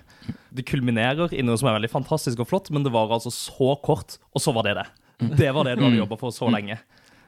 Det 0.54 0.65
kulminerer 0.67 1.32
i 1.34 1.41
noe 1.41 1.56
som 1.58 1.69
er 1.72 1.80
veldig 1.80 1.91
fantastisk 1.93 2.39
og 2.43 2.50
flott, 2.52 2.69
men 2.72 2.84
det 2.84 2.91
varer 2.91 3.15
altså 3.15 3.32
så 3.32 3.74
kort, 3.82 4.17
og 4.36 4.41
så 4.43 4.54
var 4.54 4.63
det 4.67 4.76
det. 4.82 4.88
Det 5.38 5.54
var 5.56 5.63
det 5.63 5.78
du 5.80 5.86
hadde 5.86 6.02
jobba 6.04 6.17
for 6.19 6.30
så 6.36 6.50
lenge. 6.52 6.78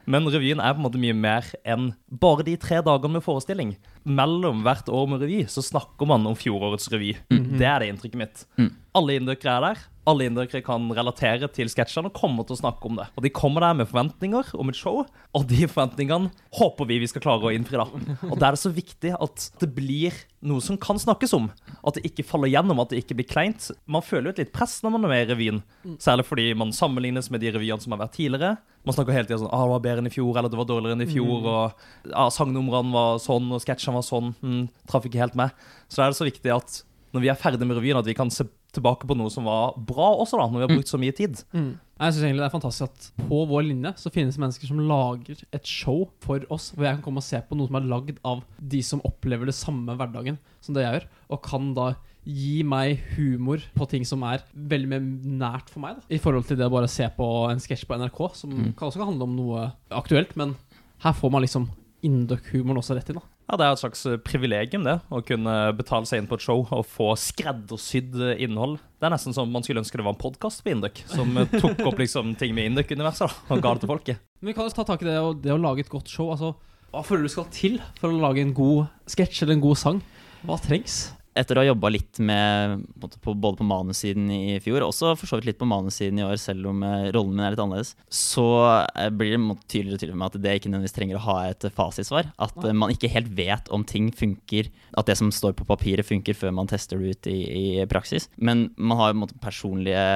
Men 0.06 0.22
revyen 0.30 0.60
er 0.62 0.74
på 0.74 0.78
en 0.78 0.84
måte 0.86 1.00
mye 1.02 1.14
mer 1.18 1.42
enn 1.66 1.88
bare 2.12 2.44
de 2.46 2.52
tre 2.62 2.78
dagene 2.84 3.16
med 3.16 3.24
forestilling. 3.24 3.72
Mellom 4.06 4.60
hvert 4.62 4.86
år 4.92 5.08
med 5.10 5.24
revy 5.24 5.40
så 5.50 5.64
snakker 5.66 6.06
man 6.06 6.26
om 6.28 6.36
fjorårets 6.38 6.86
revy. 6.92 7.16
Det 7.58 7.66
er 7.66 7.80
det 7.82 7.88
inntrykket 7.90 8.20
mitt. 8.20 8.44
Alle 8.94 9.16
indøkere 9.18 9.56
er 9.56 9.64
der. 9.72 9.78
Alle 10.06 10.28
indere 10.28 10.62
kan 10.62 10.86
relatere 10.94 11.48
til 11.50 11.70
sketsjene 11.72 12.10
og 12.10 12.16
kommer 12.16 12.46
til 12.46 12.56
å 12.56 12.60
snakke 12.60 12.86
om 12.88 13.00
det. 13.00 13.08
Og 13.16 13.24
de 13.24 13.32
kommer 13.34 13.64
der 13.64 13.74
med 13.80 13.88
forventninger 13.90 14.52
om 14.54 14.70
et 14.70 14.78
show, 14.78 15.02
og 15.06 15.46
de 15.50 15.66
forventningene 15.66 16.30
håper 16.58 16.88
vi 16.88 17.00
vi 17.02 17.08
skal 17.10 17.24
klare 17.24 17.48
å 17.48 17.54
innfri. 17.54 17.80
da. 17.80 17.88
Og 18.30 18.38
da 18.38 18.48
er 18.48 18.56
det 18.56 18.62
så 18.62 18.72
viktig 18.72 19.16
at 19.16 19.48
det 19.60 19.70
blir 19.74 20.14
noe 20.46 20.62
som 20.62 20.78
kan 20.78 21.00
snakkes 21.00 21.34
om. 21.36 21.50
At 21.82 21.98
det 21.98 22.06
ikke 22.06 22.26
faller 22.26 22.52
gjennom, 22.52 22.80
at 22.82 22.92
det 22.92 23.02
ikke 23.02 23.18
blir 23.18 23.28
kleint. 23.28 23.70
Man 23.90 24.04
føler 24.04 24.30
jo 24.30 24.36
et 24.36 24.44
litt 24.44 24.54
press 24.54 24.78
når 24.84 24.94
man 24.94 25.06
er 25.08 25.12
med 25.12 25.24
i 25.24 25.28
revyen. 25.32 25.60
Særlig 26.02 26.28
fordi 26.28 26.48
man 26.58 26.74
sammenlignes 26.76 27.30
med 27.34 27.42
de 27.42 27.52
revyene 27.56 27.82
som 27.82 27.96
har 27.96 28.04
vært 28.04 28.16
tidligere. 28.18 28.56
Man 28.86 28.94
snakker 28.94 29.16
hele 29.16 29.26
tida 29.26 29.40
sånn 29.42 29.50
ah, 29.50 29.64
'Det 29.66 29.74
var 29.74 29.82
bedre 29.82 30.02
enn 30.04 30.10
i 30.10 30.14
fjor', 30.14 30.36
eller 30.38 30.48
'det 30.48 30.60
var 30.62 30.70
dårligere 30.70 30.94
enn 30.94 31.02
i 31.02 31.10
fjor', 31.10 31.46
og 31.50 32.12
ah, 32.14 32.30
'sangnumrene 32.30 32.94
var 32.94 33.18
sånn', 33.18 33.50
og 33.50 33.58
'sketsjene 33.58 33.98
var 33.98 34.06
sånn'. 34.06 34.34
Mm, 34.42 34.68
traff 34.86 35.02
ikke 35.02 35.18
helt 35.18 35.34
med. 35.34 35.50
Så 35.90 35.98
da 35.98 36.06
er 36.06 36.14
det 36.14 36.20
så 36.22 36.30
viktig 36.30 36.54
at 36.54 36.82
når 37.12 37.20
vi 37.24 37.28
er 37.32 37.40
ferdig 37.40 37.66
med 37.66 37.76
revyen, 37.78 37.98
at 37.98 38.06
vi 38.06 38.14
kan 38.14 38.30
se 38.30 38.44
tilbake 38.76 39.08
på 39.08 39.16
noe 39.18 39.32
som 39.32 39.48
var 39.48 39.74
bra 39.88 40.12
også, 40.20 40.38
da, 40.40 40.46
når 40.52 40.62
vi 40.62 40.66
har 40.66 40.72
brukt 40.76 40.92
så 40.92 41.00
mye 41.00 41.16
tid. 41.16 41.42
Jeg 41.96 42.12
synes 42.12 42.24
egentlig 42.26 42.42
det 42.44 42.48
er 42.50 42.52
fantastisk 42.52 42.90
at 42.90 43.28
på 43.30 43.38
vår 43.48 43.62
linje 43.70 43.94
så 43.96 44.10
finnes 44.12 44.36
mennesker 44.36 44.68
som 44.68 44.82
lager 44.84 45.38
et 45.56 45.64
show 45.70 46.02
for 46.20 46.44
oss, 46.52 46.70
hvor 46.76 46.84
jeg 46.84 46.98
kan 46.98 47.06
komme 47.06 47.22
og 47.22 47.26
se 47.26 47.40
på 47.40 47.56
noe 47.56 47.70
som 47.70 47.78
er 47.80 47.88
lagd 47.88 48.18
av 48.28 48.42
de 48.60 48.82
som 48.84 49.00
opplever 49.08 49.48
det 49.48 49.56
samme 49.56 49.96
hverdagen 49.96 50.36
som 50.60 50.76
det 50.76 50.84
jeg 50.84 50.98
gjør, 50.98 51.08
og 51.32 51.40
kan 51.46 51.70
da 51.78 51.94
gi 52.26 52.64
meg 52.66 52.98
humor 53.14 53.62
på 53.78 53.86
ting 53.88 54.04
som 54.04 54.24
er 54.26 54.42
veldig 54.52 54.88
mer 54.90 55.04
nært 55.40 55.70
for 55.70 55.80
meg, 55.84 56.00
da. 56.00 56.08
I 56.10 56.18
forhold 56.20 56.48
til 56.48 56.58
det 56.58 56.66
å 56.66 56.74
bare 56.74 56.90
se 56.90 57.06
på 57.16 57.26
en 57.48 57.62
sketsj 57.62 57.86
på 57.86 57.96
NRK, 58.02 58.20
som 58.34 58.54
kan 58.74 58.88
også 58.90 58.98
kan 59.00 59.12
handle 59.12 59.28
om 59.28 59.36
noe 59.38 59.68
aktuelt, 59.94 60.34
men 60.36 60.56
her 61.06 61.14
får 61.16 61.32
man 61.32 61.46
liksom 61.46 61.70
Induc-humoren 62.06 62.82
også 62.82 62.94
rett 62.98 63.08
inn, 63.10 63.22
da. 63.22 63.24
Ja, 63.46 63.54
Det 63.54 63.62
er 63.66 63.76
et 63.76 63.78
slags 63.78 64.00
eh, 64.10 64.16
privilegium, 64.26 64.82
det. 64.86 64.96
Å 65.06 65.20
kunne 65.22 65.54
betale 65.78 66.08
seg 66.08 66.18
inn 66.18 66.26
på 66.26 66.34
et 66.34 66.42
show 66.42 66.64
og 66.64 66.82
få 66.90 67.12
skreddersydd 67.20 68.16
eh, 68.18 68.40
innhold. 68.42 68.80
Det 68.98 69.06
er 69.06 69.14
nesten 69.14 69.36
som 69.36 69.52
man 69.54 69.62
skulle 69.62 69.84
ønske 69.84 70.00
det 70.00 70.06
var 70.06 70.16
en 70.16 70.18
podkast 70.18 70.64
på 70.66 70.72
Induc, 70.74 71.04
som 71.12 71.30
eh, 71.38 71.52
tok 71.54 71.84
opp 71.86 72.00
liksom 72.02 72.34
ting 72.40 72.56
med 72.56 72.72
Induc-universet 72.72 73.52
og 73.54 73.62
ga 73.62 73.76
det 73.76 73.84
til 73.84 73.92
folket. 73.92 74.24
Men 74.40 74.50
vi 74.50 74.56
kan 74.56 74.66
jo 74.66 74.74
ta 74.74 74.86
tak 74.88 75.04
i 75.04 75.06
det, 75.06 75.18
det 75.44 75.54
å 75.54 75.60
lage 75.62 75.86
et 75.86 75.92
godt 75.92 76.10
show. 76.10 76.32
Altså, 76.34 76.56
hva 76.90 77.04
føler 77.06 77.28
du 77.28 77.34
skal 77.36 77.46
til 77.54 77.78
for 78.00 78.10
å 78.10 78.18
lage 78.24 78.42
en 78.42 78.54
god 78.56 78.88
sketsj 79.14 79.44
eller 79.44 79.60
en 79.60 79.64
god 79.68 79.78
sang? 79.78 80.02
Hva 80.46 80.58
trengs? 80.66 80.98
Etter 81.36 81.58
å 81.58 81.62
ha 81.62 81.68
jobba 81.68 81.90
litt 81.92 82.20
med 82.24 82.84
på, 83.00 83.34
både 83.34 83.60
på 83.60 83.66
manussiden 83.66 84.30
i 84.32 84.56
fjor, 84.64 84.82
og 84.82 84.92
også 84.92 85.12
for 85.18 85.28
så 85.28 85.38
vidt 85.38 85.50
litt 85.50 85.60
på 85.60 85.68
manussiden 85.68 86.20
i 86.20 86.24
år, 86.26 86.36
selv 86.40 86.70
om 86.70 86.82
eh, 86.86 87.08
rollen 87.14 87.36
min 87.36 87.44
er 87.46 87.54
litt 87.54 87.62
annerledes, 87.62 87.94
så 88.12 88.46
eh, 88.96 89.10
blir 89.12 89.36
det 89.36 89.40
tydeligere 89.68 89.96
og 89.96 90.00
tydeligere 90.00 90.20
med 90.22 90.30
at 90.30 90.38
det 90.44 90.54
ikke 90.58 90.72
nødvendigvis 90.72 90.96
trenger 90.96 91.18
å 91.20 91.24
ha 91.26 91.36
et 91.50 91.66
fasitsvar. 91.76 92.30
At 92.42 92.56
eh, 92.62 92.76
man 92.76 92.94
ikke 92.94 93.10
helt 93.12 93.30
vet 93.36 93.70
om 93.74 93.84
ting 93.86 94.08
funker, 94.16 94.70
at 94.96 95.10
det 95.10 95.18
som 95.20 95.32
står 95.34 95.56
på 95.58 95.68
papiret 95.68 96.08
funker 96.08 96.36
før 96.36 96.54
man 96.56 96.70
tester 96.70 97.00
det 97.00 97.16
ut 97.16 97.30
i, 97.30 97.36
i 97.46 97.66
praksis. 97.90 98.30
Men 98.36 98.68
man 98.76 99.00
har 99.02 99.16
personlige, 99.42 100.06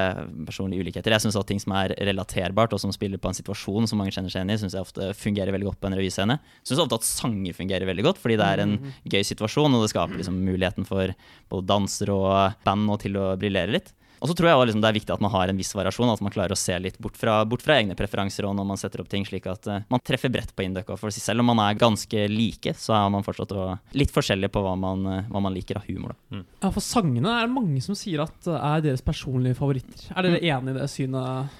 personlige 0.49 0.87
ulikheter. 0.87 1.15
Jeg 1.17 1.27
syns 1.27 1.39
at 1.39 1.49
ting 1.51 1.61
som 1.63 1.77
er 1.77 1.95
relaterbart, 2.01 2.75
og 2.75 2.83
som 2.83 2.95
spiller 2.95 3.21
på 3.21 3.31
en 3.31 3.37
situasjon 3.39 3.91
som 3.91 4.01
mange 4.01 4.15
kjenner 4.17 4.33
seg 4.33 4.43
igjen 4.43 4.55
i, 4.57 4.61
syns 4.63 4.79
jeg 4.79 4.87
ofte 4.87 5.13
fungerer 5.19 5.55
veldig 5.55 5.71
godt 5.71 5.83
på 5.83 5.91
en 5.91 5.99
revyscene. 5.99 6.41
Syns 6.65 6.83
ofte 6.83 7.01
at 7.01 7.09
sanger 7.09 7.57
fungerer 7.57 7.89
veldig 7.89 8.09
godt, 8.09 8.23
fordi 8.23 8.39
det 8.41 8.49
er 8.49 8.65
en 8.65 8.77
gøy 9.11 9.23
situasjon, 9.27 9.77
og 9.77 9.85
det 9.85 9.93
skaper 9.93 10.21
liksom 10.21 10.41
muligheten 10.47 10.89
for 10.89 11.10
både 11.51 11.69
dansere 11.71 12.17
og 12.17 12.61
band 12.67 12.91
og 12.91 13.01
til 13.05 13.19
å 13.21 13.33
briljere 13.41 13.77
litt. 13.79 13.95
Og 14.21 14.29
så 14.29 14.35
tror 14.37 14.51
jeg 14.51 14.59
også 14.59 14.67
liksom 14.69 14.83
det 14.85 14.89
er 14.91 14.97
viktig 14.99 15.13
at 15.15 15.23
man 15.25 15.33
har 15.33 15.49
en 15.49 15.57
viss 15.57 15.73
variasjon, 15.73 16.11
at 16.13 16.21
man 16.21 16.33
klarer 16.33 16.53
å 16.53 16.59
se 16.61 16.75
litt 16.77 16.99
bort 17.01 17.17
fra, 17.17 17.39
bort 17.49 17.63
fra 17.65 17.79
egne 17.81 17.97
preferanser 17.97 18.45
og 18.45 18.53
når 18.59 18.67
man 18.69 18.81
setter 18.81 19.01
opp 19.01 19.09
ting, 19.09 19.25
slik 19.25 19.49
at 19.49 19.69
uh, 19.71 19.79
man 19.89 20.03
treffer 20.05 20.33
bredt 20.33 20.53
på 20.53 20.67
Induc. 20.67 20.93
For 21.01 21.15
selv 21.15 21.41
om 21.41 21.49
man 21.49 21.63
er 21.65 21.79
ganske 21.81 22.27
like, 22.29 22.75
så 22.77 22.99
er 22.99 23.09
man 23.15 23.25
fortsatt 23.25 23.55
litt 23.97 24.13
forskjellig 24.13 24.53
på 24.53 24.61
hva 24.67 24.75
man, 24.77 25.07
uh, 25.09 25.23
hva 25.33 25.41
man 25.49 25.57
liker 25.57 25.81
av 25.81 25.89
humor. 25.89 26.13
Da. 26.29 26.43
Ja, 26.61 26.69
for 26.69 26.85
sangene 26.85 27.33
er 27.39 27.49
det 27.49 27.57
mange 27.57 27.81
som 27.85 27.97
sier 27.97 28.27
at 28.27 28.51
uh, 28.51 28.61
er 28.75 28.85
deres 28.85 29.01
personlige 29.05 29.57
favoritter. 29.57 30.11
Er 30.13 30.29
dere 30.29 30.45
enig 30.45 30.77
i 30.77 30.81
det 30.83 30.91
synet? 30.93 31.57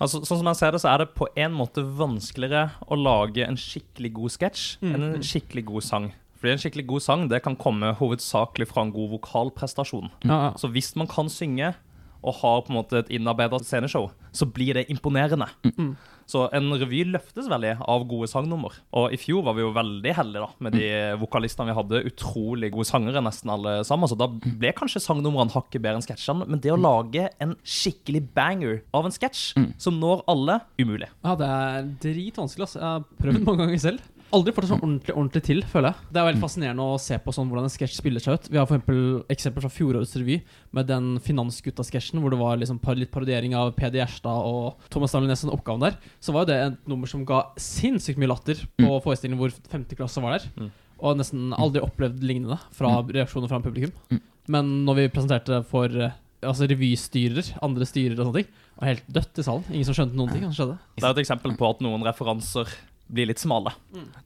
Altså, 0.00 0.22
sånn 0.24 0.40
som 0.40 0.48
jeg 0.48 0.56
ser 0.62 0.72
det, 0.72 0.80
så 0.80 0.88
er 0.94 1.02
det 1.02 1.10
på 1.12 1.26
en 1.36 1.52
måte 1.52 1.82
vanskeligere 1.84 2.70
å 2.88 2.96
lage 2.96 3.44
en 3.44 3.58
skikkelig 3.60 4.14
god 4.16 4.32
sketsj 4.32 4.78
Mm. 4.80 4.94
enn 4.94 5.02
en 5.10 5.26
skikkelig 5.26 5.64
god 5.68 5.84
sang. 5.84 6.12
Fordi 6.40 6.54
en 6.54 6.62
skikkelig 6.62 6.86
god 6.88 7.04
sang 7.04 7.28
det 7.30 7.42
kan 7.44 7.58
komme 7.60 7.92
hovedsakelig 7.98 8.70
fra 8.70 8.86
en 8.86 8.94
god 8.94 9.12
vokalprestasjon. 9.18 10.10
Ja, 10.24 10.38
ja. 10.48 10.50
Så 10.60 10.72
hvis 10.72 10.94
man 10.96 11.10
kan 11.10 11.28
synge 11.32 11.74
og 12.20 12.36
har 12.42 12.64
på 12.64 12.72
en 12.72 12.76
måte 12.76 13.00
et 13.00 13.10
innarbeidet 13.16 13.64
sceneshow, 13.64 14.10
så 14.36 14.44
blir 14.48 14.76
det 14.76 14.90
imponerende. 14.92 15.46
Mm. 15.64 15.94
Så 16.28 16.44
en 16.54 16.68
revy 16.78 17.00
løftes 17.08 17.48
veldig 17.50 17.72
av 17.80 18.04
gode 18.08 18.28
sangnummer. 18.30 18.76
Og 18.94 19.14
i 19.14 19.18
fjor 19.18 19.42
var 19.46 19.56
vi 19.56 19.64
jo 19.64 19.72
veldig 19.74 20.12
heldige 20.14 20.44
da, 20.44 20.50
med 20.62 20.76
de 20.76 20.90
vokalistene 21.18 21.70
vi 21.70 21.78
hadde. 21.78 22.02
Utrolig 22.12 22.70
gode 22.74 22.86
sangere, 22.86 23.24
nesten 23.24 23.50
alle 23.50 23.78
sammen. 23.88 24.10
Så 24.10 24.18
da 24.20 24.28
ble 24.30 24.74
kanskje 24.76 25.02
sangnumrene 25.02 25.54
hakket 25.56 25.82
bedre 25.82 25.98
enn 25.98 26.06
sketsjene. 26.06 26.46
Men 26.46 26.62
det 26.62 26.74
å 26.74 26.78
lage 26.78 27.26
en 27.42 27.56
skikkelig 27.64 28.22
banger 28.36 28.78
av 28.94 29.08
en 29.08 29.16
sketsj 29.16 29.56
som 29.80 29.98
når 29.98 30.22
alle, 30.30 30.60
umulig. 30.78 31.10
Ja, 31.24 31.34
det 31.40 31.50
er 31.56 31.92
dritvanskelig. 32.04 32.68
Altså. 32.68 32.84
Jeg 32.84 32.90
har 32.92 33.08
prøvd 33.24 33.46
mange 33.48 33.64
ganger 33.64 33.84
selv. 33.88 34.08
Aldri 34.36 34.52
fått 34.54 34.66
det 34.66 34.70
sånn 34.70 34.82
ordentlig 34.84 35.14
ordentlig 35.16 35.42
til, 35.46 35.60
føler 35.66 35.90
jeg. 35.90 36.08
Det 36.14 36.20
er 36.20 36.26
veldig 36.28 36.42
fascinerende 36.44 36.84
å 36.86 36.98
se 37.02 37.16
på 37.22 37.34
sånn 37.34 37.48
hvordan 37.50 37.66
en 37.66 37.72
sketsj 37.72 37.96
spiller 37.98 38.22
seg 38.22 38.36
ut. 38.38 38.48
Vi 38.52 38.60
har 38.60 38.68
for 38.68 38.78
eksempel 38.78 39.00
eksempel 39.32 39.64
fra 39.64 39.72
fjorårets 39.74 40.14
revy 40.20 40.36
med 40.76 40.86
den 40.90 41.08
Finansgutta-sketsjen 41.24 42.22
hvor 42.22 42.34
det 42.34 42.38
var 42.40 42.60
liksom 42.60 42.78
par, 42.82 42.98
litt 42.98 43.10
parodiering 43.14 43.56
av 43.58 43.72
Peder 43.78 44.02
Gjerstad 44.02 44.46
og 44.46 44.86
Thomas 44.92 45.16
Daniel 45.16 45.32
Nessen 45.32 45.52
oppgaven 45.52 45.88
der. 45.88 45.98
Så 46.22 46.34
var 46.36 46.46
jo 46.46 46.52
det 46.52 46.60
et 46.68 46.78
nummer 46.90 47.10
som 47.10 47.26
ga 47.26 47.42
sinnssykt 47.60 48.20
mye 48.22 48.30
latter 48.30 48.62
på 48.78 49.00
forestillingen 49.02 49.40
hvor 49.40 49.54
femte 49.72 49.98
klasse 49.98 50.22
var 50.22 50.38
der. 50.38 50.48
Mm. 50.56 50.70
Og 51.00 51.20
nesten 51.20 51.54
aldri 51.56 51.82
opplevd 51.82 52.22
lignende 52.22 52.60
fra 52.76 52.98
reaksjoner 53.02 53.50
fra 53.50 53.62
publikum. 53.64 54.20
Men 54.50 54.74
når 54.86 54.98
vi 54.98 55.12
presenterte 55.14 55.62
for 55.68 55.90
eh, 55.90 56.14
altså 56.46 56.68
revystyrer, 56.70 57.54
andre 57.64 57.86
styrer 57.88 58.16
og 58.16 58.28
sånne 58.28 58.40
ting, 58.40 58.62
var 58.80 58.92
helt 58.92 59.10
dødt 59.12 59.40
i 59.40 59.44
salen. 59.46 59.66
Ingen 59.72 59.88
som 59.88 59.96
skjønte 59.96 60.18
noen 60.18 60.32
ting. 60.32 60.46
Det 60.48 61.04
er 61.04 61.12
et 61.12 61.22
eksempel 61.22 61.56
på 61.58 61.68
at 61.68 61.82
noen 61.84 62.04
referanser 62.06 62.70
blir 63.10 63.28
litt 63.30 63.42
smale. 63.42 63.72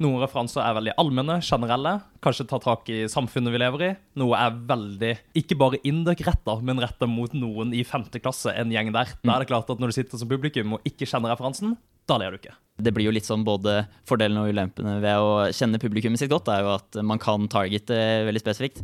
Noen 0.03 0.20
referanser 0.23 0.62
er 0.64 0.77
veldig 0.77 0.94
allmenne, 1.01 1.38
generelle, 1.44 1.97
kanskje 2.25 2.47
tar 2.51 2.62
tak 2.64 2.90
i 2.92 3.05
samfunnet 3.11 3.55
vi 3.55 3.62
lever 3.62 3.87
i. 3.87 3.90
Noe 4.20 4.38
er 4.38 4.59
veldig, 4.68 5.12
ikke 5.40 5.59
bare 5.61 5.81
Induc-retta, 5.88 6.59
men 6.64 6.83
retta 6.83 7.09
mot 7.11 7.33
noen 7.37 7.75
i 7.77 7.85
femte 7.88 8.20
klasse, 8.23 8.53
en 8.53 8.73
gjeng 8.75 8.92
der. 8.94 9.16
Da 9.25 9.37
er 9.37 9.44
det 9.44 9.51
klart 9.51 9.73
at 9.73 9.81
når 9.83 9.92
du 9.92 9.99
sitter 9.99 10.20
som 10.20 10.31
publikum 10.31 10.77
og 10.77 10.88
ikke 10.88 11.09
kjenner 11.09 11.35
referansen, 11.35 11.77
da 12.11 12.21
ler 12.21 12.35
du 12.35 12.40
ikke. 12.40 12.55
Det 12.75 12.90
blir 12.90 13.07
jo 13.07 13.12
litt 13.14 13.27
sånn 13.27 13.45
både 13.47 13.85
fordelene 14.09 14.43
og 14.43 14.51
ulempene 14.51 14.97
ved 14.99 15.23
å 15.23 15.35
kjenne 15.55 15.79
publikummet 15.79 16.19
sitt 16.19 16.33
godt, 16.33 16.49
er 16.51 16.64
jo 16.64 16.73
at 16.73 16.99
man 17.07 17.21
kan 17.23 17.47
targete 17.51 17.95
veldig 18.27 18.43
spesifikt, 18.43 18.81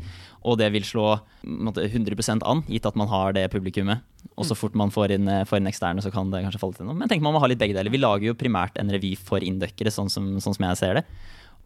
og 0.47 0.61
det 0.61 0.69
vil 0.77 0.87
slå 0.87 1.17
på 1.43 1.73
en 1.75 1.89
100 1.89 2.39
an, 2.47 2.63
gitt 2.71 2.87
at 2.87 2.99
man 2.99 3.11
har 3.11 3.35
det 3.35 3.49
publikummet. 3.51 4.07
Og 4.39 4.47
så 4.47 4.55
fort 4.55 4.79
man 4.79 4.95
får 4.95 5.17
inn, 5.17 5.27
får 5.49 5.59
inn 5.59 5.69
eksterne, 5.73 6.05
så 6.05 6.13
kan 6.15 6.31
det 6.31 6.45
kanskje 6.45 6.63
falle 6.63 6.79
til 6.79 6.87
noe. 6.87 6.97
Men 7.03 7.11
tenk 7.11 7.25
man 7.25 7.35
må 7.35 7.43
ha 7.43 7.51
litt 7.51 7.59
begge 7.61 7.75
deler. 7.75 7.91
Vi 7.91 7.99
lager 7.99 8.31
jo 8.31 8.39
primært 8.39 8.79
en 8.79 8.95
revy 8.95 9.17
for 9.19 9.43
inndøkkere, 9.43 9.91
sånn 9.93 10.13
som, 10.13 10.37
sånn 10.39 10.55
som 10.55 10.69
jeg 10.71 10.81
ser 10.81 11.01
det. 11.01 11.05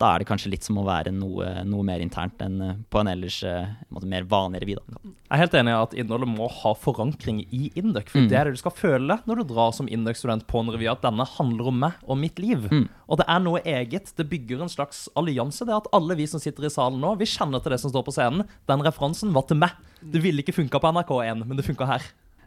Da 0.01 0.09
er 0.15 0.19
det 0.23 0.27
kanskje 0.27 0.51
litt 0.51 0.65
som 0.67 0.79
å 0.81 0.85
være 0.87 1.13
noe, 1.15 1.63
noe 1.71 1.85
mer 1.87 2.03
internt 2.03 2.41
enn 2.43 2.57
eh, 2.61 2.73
på 2.91 2.99
en 2.99 3.11
ellers 3.13 3.37
eh, 3.47 3.69
en 3.69 3.95
måte, 3.95 4.09
mer 4.11 4.25
vanlig 4.27 4.61
revy. 4.65 4.75
Jeg 4.75 5.37
er 5.37 5.43
helt 5.45 5.55
enig 5.55 5.71
i 5.71 5.77
at 5.79 5.95
innholdet 6.03 6.31
må 6.33 6.49
ha 6.51 6.73
forankring 6.75 7.45
i 7.55 7.69
Induc. 7.79 8.09
For 8.11 8.25
Mm. 8.25 8.29
det 8.31 8.39
er 8.39 8.45
det 8.49 8.55
du 8.57 8.61
skal 8.63 8.75
føle 8.75 9.19
når 9.29 9.41
du 9.43 9.45
drar 9.55 9.71
som 9.77 9.87
Induc-student 9.87 10.47
på 10.51 10.61
en 10.65 10.73
revy, 10.75 10.89
at 10.91 11.03
denne 11.07 11.27
handler 11.37 11.71
om 11.71 11.79
meg 11.85 11.93
og 12.09 12.19
mitt 12.19 12.39
liv. 12.43 12.67
Mm. 12.71 12.89
Og 13.09 13.19
det 13.23 13.27
er 13.29 13.41
noe 13.45 13.63
eget. 13.63 14.11
Det 14.19 14.27
bygger 14.31 14.63
en 14.67 14.73
slags 14.73 15.05
allianse. 15.15 15.63
Det 15.67 15.75
at 15.77 15.89
alle 15.95 16.17
vi 16.19 16.27
som 16.27 16.43
sitter 16.43 16.67
i 16.67 16.73
salen 16.75 16.99
nå, 17.03 17.15
vi 17.21 17.31
kjenner 17.31 17.63
til 17.63 17.75
det 17.77 17.81
som 17.83 17.91
står 17.95 18.05
på 18.07 18.15
scenen. 18.19 18.49
Den 18.71 18.83
referansen 18.87 19.33
var 19.35 19.47
til 19.47 19.59
meg. 19.63 19.71
Det 20.03 20.23
ville 20.23 20.43
ikke 20.43 20.57
funka 20.59 20.81
på 20.83 20.91
NRK1, 20.95 21.45
men 21.47 21.57
det 21.57 21.67
funka 21.67 21.87
her. 21.89 22.03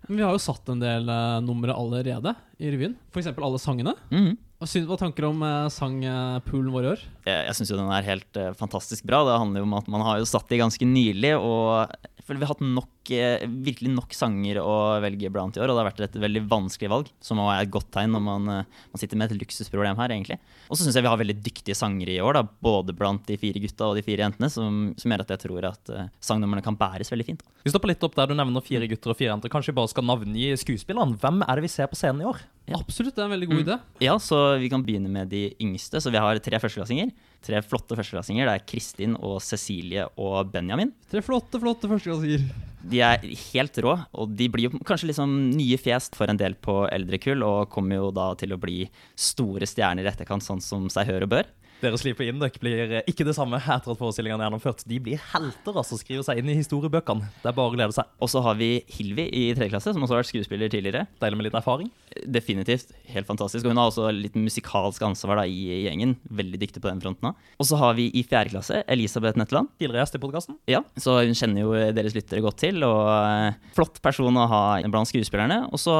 Vi 0.07 0.21
har 0.23 0.31
jo 0.35 0.39
satt 0.39 0.67
en 0.71 0.79
del 0.79 1.07
uh, 1.09 1.39
numre 1.43 1.73
allerede 1.75 2.31
i 2.59 2.69
revyen. 2.71 2.93
F.eks. 3.11 3.31
alle 3.35 3.59
sangene. 3.59 3.95
Mhm. 4.11 4.35
Hva 4.57 4.65
syns- 4.65 4.87
hva 4.89 4.97
tanker 4.97 5.27
om 5.27 5.43
uh, 5.45 5.67
sangpoolen 5.69 6.71
vår 6.73 6.85
i 6.87 6.91
år? 6.95 7.01
Jeg, 7.27 7.41
jeg 7.45 7.57
syns 7.59 7.71
jo 7.73 7.77
den 7.77 7.91
er 7.93 8.07
helt 8.07 8.39
eh, 8.41 8.53
fantastisk 8.57 9.05
bra. 9.05 9.19
Det 9.27 9.35
handler 9.37 9.61
jo 9.61 9.67
om 9.67 9.75
at 9.77 9.89
man 9.93 10.01
har 10.07 10.17
jo 10.17 10.25
satt 10.29 10.49
de 10.49 10.57
ganske 10.63 10.87
nylig, 10.89 11.35
og 11.37 11.93
vi 12.35 12.43
har 12.43 12.51
hatt 12.51 12.63
nok, 12.63 13.11
eh, 13.15 13.45
virkelig 13.47 13.93
nok 13.93 14.11
sanger 14.15 14.59
å 14.59 14.99
velge 15.03 15.31
blant 15.31 15.55
i 15.55 15.61
år, 15.61 15.71
og 15.71 15.77
det 15.77 15.83
har 15.83 15.89
vært 15.91 16.03
et 16.03 16.17
veldig 16.19 16.43
vanskelig 16.51 16.89
valg, 16.91 17.11
som 17.23 17.39
er 17.39 17.61
et 17.61 17.71
godt 17.71 17.89
tegn 17.95 18.11
når 18.11 18.23
man, 18.25 18.49
eh, 18.49 18.65
man 18.91 18.99
sitter 18.99 19.15
med 19.15 19.31
et 19.31 19.39
luksusproblem 19.39 19.95
her, 19.95 20.09
egentlig. 20.09 20.39
Og 20.67 20.75
så 20.75 20.83
syns 20.83 20.99
jeg 20.99 21.05
vi 21.07 21.11
har 21.13 21.21
veldig 21.21 21.37
dyktige 21.41 21.77
sangere 21.77 22.11
i 22.11 22.19
år, 22.19 22.33
da, 22.33 22.43
både 22.43 22.95
blant 22.97 23.25
de 23.25 23.37
fire 23.39 23.61
gutta 23.63 23.87
og 23.87 23.95
de 23.95 24.03
fire 24.03 24.27
jentene, 24.27 24.51
som, 24.51 24.93
som 24.97 25.11
gjør 25.11 25.23
at 25.23 25.33
jeg 25.35 25.43
tror 25.45 25.69
at 25.71 25.93
uh, 25.95 26.09
sangnumrene 26.19 26.65
kan 26.65 26.75
bæres 26.75 27.11
veldig 27.13 27.25
fint. 27.25 27.47
Vi 27.63 27.71
stopper 27.71 27.93
litt 27.93 28.03
opp 28.03 28.15
der 28.15 28.27
du 28.27 28.35
nevner 28.35 28.63
fire 28.65 28.87
gutter 28.91 29.13
og 29.13 29.17
fire 29.19 29.31
jenter. 29.31 29.51
Kanskje 29.53 29.71
vi 29.71 29.79
bare 29.79 29.91
skal 29.91 30.05
navngi 30.07 30.51
skuespillerne. 30.59 31.17
Hvem 31.21 31.41
er 31.47 31.55
det 31.55 31.65
vi 31.67 31.71
ser 31.71 31.87
på 31.87 31.99
scenen 31.99 32.23
i 32.23 32.27
år? 32.27 32.43
Absolutt, 32.75 33.15
det 33.15 33.23
er 33.23 33.29
en 33.29 33.35
veldig 33.35 33.47
god 33.47 33.63
idé. 33.63 33.79
Ja, 34.03 34.17
så 34.19 34.57
vi 34.59 34.67
kan 34.71 34.83
begynne 34.83 35.11
med 35.11 35.31
de 35.31 35.49
yngste. 35.63 36.01
Så 36.03 36.11
vi 36.11 36.19
har 36.19 36.39
tre 36.43 36.59
førsteklassinger. 36.59 37.13
Tre 37.45 37.61
flotte 37.65 37.97
førsteklassinger. 37.97 38.47
Det 38.47 38.55
er 38.55 38.65
Kristin 38.67 39.17
og 39.17 39.37
Cecilie 39.45 40.07
og 40.17 40.49
Benjamin. 40.53 40.93
Tre 41.11 41.21
flotte, 41.25 41.61
flotte 41.61 41.89
førsteklassinger. 41.91 42.47
De 42.87 43.01
er 43.03 43.23
helt 43.51 43.77
rå, 43.83 43.93
og 44.15 44.33
de 44.37 44.47
blir 44.53 44.67
jo 44.67 44.81
kanskje 44.87 45.09
liksom 45.11 45.31
nye 45.57 45.79
fjes 45.81 46.09
for 46.15 46.29
en 46.31 46.39
del 46.39 46.55
på 46.63 46.85
eldre 46.93 47.19
kull, 47.19 47.43
og 47.43 47.71
kommer 47.73 47.99
jo 47.99 48.11
da 48.15 48.29
til 48.39 48.53
å 48.55 48.59
bli 48.61 48.85
store 49.17 49.67
stjerner 49.67 50.07
i 50.07 50.11
etterkant, 50.11 50.45
sånn 50.45 50.63
som 50.63 50.85
seg 50.93 51.09
hør 51.09 51.27
og 51.27 51.33
bør. 51.35 51.49
Deres 51.77 52.01
liv 52.01 52.15
på 52.17 52.25
Induc 52.25 52.55
blir 52.57 52.79
eh, 52.87 53.03
ikke 53.09 53.25
det 53.27 53.35
samme 53.37 53.59
etter 53.59 53.93
at 53.93 53.99
forestillingene 53.99 54.41
er 54.41 54.49
gjennomført. 54.49 54.81
De 54.89 54.97
blir 55.03 55.21
helter, 55.33 55.75
altså. 55.77 55.99
Skriver 55.99 56.25
seg 56.25 56.41
inn 56.41 56.49
i 56.49 56.55
historiebøkene. 56.57 57.27
Det 57.43 57.51
er 57.51 57.57
bare 57.57 57.69
å 57.69 57.75
glede 57.75 57.93
seg. 57.93 58.09
Og 58.23 58.31
så 58.33 58.41
har 58.41 58.57
vi 58.57 58.79
Hilvi 58.95 59.27
i 59.29 59.43
tredje 59.53 59.69
klasse, 59.75 59.93
som 59.93 60.01
også 60.01 60.15
har 60.15 60.23
vært 60.23 60.31
skuespiller 60.31 60.71
tidligere. 60.73 61.05
Deilig 61.21 61.37
med 61.37 61.47
litt 61.49 61.59
erfaring. 61.59 61.91
Definitivt. 62.25 62.95
Helt 63.13 63.29
fantastisk. 63.29 63.67
Og 63.67 63.75
hun 63.75 63.81
har 63.81 63.91
også 63.91 64.09
litt 64.15 64.39
musikalsk 64.39 65.05
ansvar 65.05 65.43
da, 65.43 65.45
i 65.45 65.83
gjengen. 65.85 66.15
Veldig 66.41 66.63
dyktig 66.65 66.81
på 66.81 66.89
den 66.89 67.03
fronten. 67.03 67.29
da. 67.29 67.53
Og 67.61 67.69
så 67.69 67.77
har 67.83 67.93
vi 67.99 68.09
i 68.09 68.25
fjerde 68.25 68.55
klasse 68.55 68.81
Elisabeth 68.89 69.37
Netteland. 69.37 69.69
Tidligere 69.77 70.01
gjest 70.01 70.17
i 70.17 70.23
podkasten. 70.25 70.59
Ja, 70.73 70.81
så 70.97 71.19
hun 71.21 71.37
kjenner 71.37 71.61
jo 71.61 71.77
deres 71.93 72.17
lyttere 72.17 72.41
godt 72.41 72.57
til, 72.65 72.81
og 72.89 73.05
eh, 73.13 73.61
flott 73.77 74.01
person 74.01 74.33
å 74.33 74.49
ha 74.49 74.65
blant 74.89 75.13
skuespillerne. 75.13 75.67
Og 75.69 75.81
så 75.81 75.93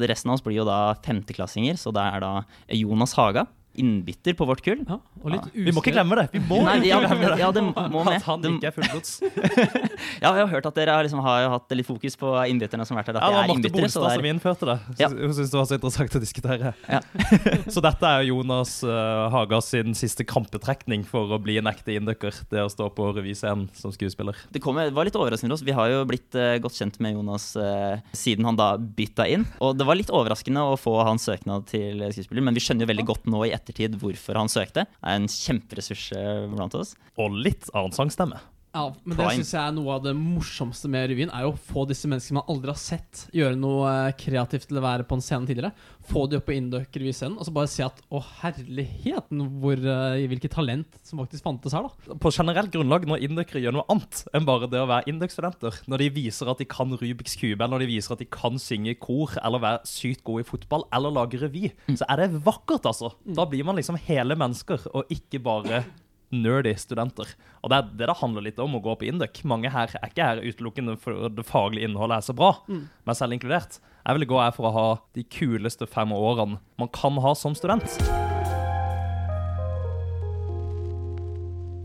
resten 0.00 0.32
av 0.32 0.38
oss 0.38 0.48
blir 0.48 0.62
jo 0.62 0.68
da 0.68 0.94
femteklassinger, 1.04 1.76
så 1.76 1.92
det 1.92 2.08
er 2.08 2.24
da 2.24 2.34
Jonas 2.80 3.18
Haga. 3.20 3.44
Innbytter 3.78 4.34
på 4.34 4.46
vårt 4.48 4.64
kull. 4.66 4.80
Ja, 4.82 4.96
og 4.98 5.30
litt 5.30 5.44
Vi 5.54 5.70
må 5.70 5.78
ikke 5.84 5.92
glemme 5.94 6.16
det! 6.18 6.24
Vi 6.32 6.40
må 6.42 6.58
Nei, 6.66 6.80
ja, 6.88 6.98
glemme 7.04 7.28
det! 7.30 7.36
ja, 7.38 7.50
det 7.54 7.62
må 7.62 8.02
med. 8.02 8.16
At 8.16 8.26
han 8.26 8.46
ikke 8.48 8.66
er 8.66 8.74
fullblods. 8.74 9.12
Ja, 10.20 10.32
jeg 10.34 10.42
har 10.42 10.48
hørt 10.50 10.66
at 10.66 10.76
dere 10.76 10.96
liksom, 11.04 11.20
har 11.22 11.46
hatt 11.52 11.72
litt 11.76 11.86
fokus 11.86 12.16
på 12.18 12.32
innbytterne 12.50 12.84
som 12.88 12.96
har 12.96 13.04
vært 13.04 13.12
her. 13.12 13.20
At 13.20 13.30
Ja, 13.30 13.36
det 13.36 13.42
er 13.44 13.52
innbyttere, 13.54 13.84
Bolstad 13.86 14.06
der... 14.06 14.16
som 14.18 14.28
innførte 14.30 14.68
det. 14.68 14.76
Ja. 14.98 15.08
Hun 15.12 15.34
syntes 15.36 15.52
det 15.52 15.58
var 15.60 15.68
så 15.68 15.78
interessant 15.78 16.16
å 16.18 16.22
diskutere. 16.24 16.72
Ja. 16.90 17.00
så 17.74 17.82
dette 17.84 18.10
er 18.10 18.26
Jonas 18.26 18.74
uh, 18.82 19.28
Haga 19.32 19.60
sin 19.64 19.94
siste 19.98 20.26
krampetrekning 20.26 21.04
for 21.06 21.36
å 21.36 21.38
bli 21.42 21.60
en 21.60 21.70
ekte 21.70 21.94
inducker. 21.94 22.36
Det 22.50 22.64
å 22.64 22.72
stå 22.72 22.90
på 22.96 23.10
revyscenen 23.14 23.68
som 23.76 23.94
skuespiller. 23.94 24.36
det 24.50 24.64
kom, 24.64 24.80
det 24.82 24.96
var 24.96 25.06
litt 25.06 25.18
overraskende 25.20 25.54
for 25.54 25.60
oss. 25.60 25.66
Vi 25.68 25.76
har 25.76 25.92
jo 25.92 26.02
blitt 26.10 26.34
uh, 26.34 26.56
godt 26.64 26.80
kjent 26.80 26.98
med 27.04 27.14
Jonas 27.14 27.52
uh, 27.60 28.02
siden 28.16 28.48
han 28.50 28.58
da 28.58 28.72
bytta 28.80 29.28
inn. 29.30 29.46
Og 29.62 29.78
det 29.78 29.86
var 29.88 30.00
litt 30.00 30.12
overraskende 30.12 30.66
å 30.72 30.76
få 30.80 30.98
hans 31.06 31.28
søknad 31.30 31.68
til 31.70 32.02
skuespiller, 32.10 32.44
men 32.48 32.56
vi 32.56 32.64
skjønner 32.64 32.88
jo 32.88 32.92
veldig 32.92 33.08
godt 33.12 33.30
nå 33.30 33.44
i 33.46 33.52
ettertid 33.54 33.59
hvorfor 34.00 34.38
han 34.38 34.48
søkte. 34.48 34.86
Er 35.02 35.18
en 35.18 35.28
kjemperessurs 35.28 36.12
eh, 36.16 36.46
blant 36.50 36.74
oss. 36.74 36.94
Og 37.20 37.30
litt 37.32 37.68
annen 37.74 37.92
sangstemme. 37.92 38.40
Ja, 38.70 38.84
men 39.02 39.16
det 39.18 39.24
synes 39.24 39.40
syns 39.40 39.54
jeg 39.56 39.66
er 39.66 39.72
noe 39.74 39.94
av 39.96 40.02
det 40.04 40.12
morsomste 40.14 40.88
med 40.90 41.08
revyen. 41.10 41.30
Er 41.34 41.42
jo 41.42 41.54
å 41.56 41.58
få 41.72 41.82
disse 41.90 42.06
menneskene 42.10 42.38
man 42.38 42.52
aldri 42.52 42.70
har 42.70 42.78
sett 42.78 43.24
gjøre 43.34 43.58
noe 43.58 43.90
eh, 43.90 44.12
kreativt 44.18 44.68
til 44.70 44.78
å 44.78 44.84
være 44.84 45.06
på 45.08 45.16
en 45.18 45.24
scene 45.24 45.48
tidligere. 45.48 45.72
Få 46.06 46.22
de 46.30 46.38
opp 46.38 46.46
på 46.46 46.54
Induc-revyscenen, 46.54 47.34
og 47.34 47.48
så 47.48 47.54
bare 47.54 47.70
se 47.70 47.82
at 47.82 47.98
å 48.14 48.20
herligheten, 48.40 49.42
hvor, 49.62 49.78
uh, 49.82 50.18
hvilket 50.30 50.54
talent 50.54 51.00
som 51.06 51.20
faktisk 51.22 51.44
fantes 51.46 51.74
her, 51.76 51.86
da. 51.86 52.16
På 52.22 52.32
generelt 52.34 52.70
grunnlag, 52.74 53.06
når 53.10 53.24
indøkere 53.26 53.62
gjør 53.62 53.76
noe 53.76 53.86
annet 53.92 54.22
enn 54.34 54.46
bare 54.48 54.70
det 54.70 54.80
å 54.82 54.88
være 54.90 55.12
indøkstudenter, 55.12 55.80
når 55.90 56.04
de 56.04 56.10
viser 56.16 56.50
at 56.50 56.62
de 56.62 56.66
kan 56.70 56.94
Rubiks 56.94 57.36
kube, 57.38 57.58
eller 57.58 57.74
når 57.74 57.84
de 57.84 57.90
viser 57.92 58.14
at 58.14 58.22
de 58.22 58.28
kan 58.30 58.58
synge 58.62 58.94
i 58.94 58.98
kor, 58.98 59.34
eller 59.42 59.62
være 59.62 59.82
sykt 59.90 60.24
gode 60.26 60.46
i 60.46 60.50
fotball, 60.50 60.86
eller 60.94 61.14
lage 61.14 61.42
revy, 61.42 61.68
så 61.90 62.06
er 62.10 62.24
det 62.24 62.44
vakkert, 62.46 62.86
altså. 62.90 63.12
Da 63.26 63.46
blir 63.50 63.66
man 63.66 63.78
liksom 63.78 63.98
hele 64.08 64.38
mennesker, 64.38 64.88
og 64.94 65.10
ikke 65.14 65.42
bare 65.46 65.84
nerdy 66.30 66.72
studenter. 66.78 67.32
Og 67.62 67.70
det 67.72 67.78
er 67.80 67.88
det 67.98 68.06
det 68.10 68.16
handler 68.20 68.44
litt 68.46 68.58
om 68.62 68.76
å 68.78 68.82
gå 68.84 68.94
på 69.00 69.08
Induc. 69.10 69.42
Mange 69.48 69.70
her 69.72 69.90
er 69.98 70.08
ikke 70.10 70.26
her 70.28 70.42
utelukkende 70.44 70.96
for 71.00 71.28
det 71.34 71.44
faglige 71.48 71.88
innholdet 71.88 72.20
er 72.20 72.26
så 72.28 72.36
bra, 72.38 72.52
meg 72.70 73.18
selv 73.18 73.34
inkludert. 73.36 73.80
Jeg 74.06 74.16
ville 74.16 74.30
gå 74.30 74.38
her 74.40 74.54
for 74.56 74.70
å 74.70 74.74
ha 74.74 74.86
de 75.18 75.24
kuleste 75.28 75.86
fem 75.90 76.12
årene 76.16 76.60
man 76.80 76.88
kan 76.94 77.18
ha 77.20 77.34
som 77.36 77.54
student. 77.58 77.98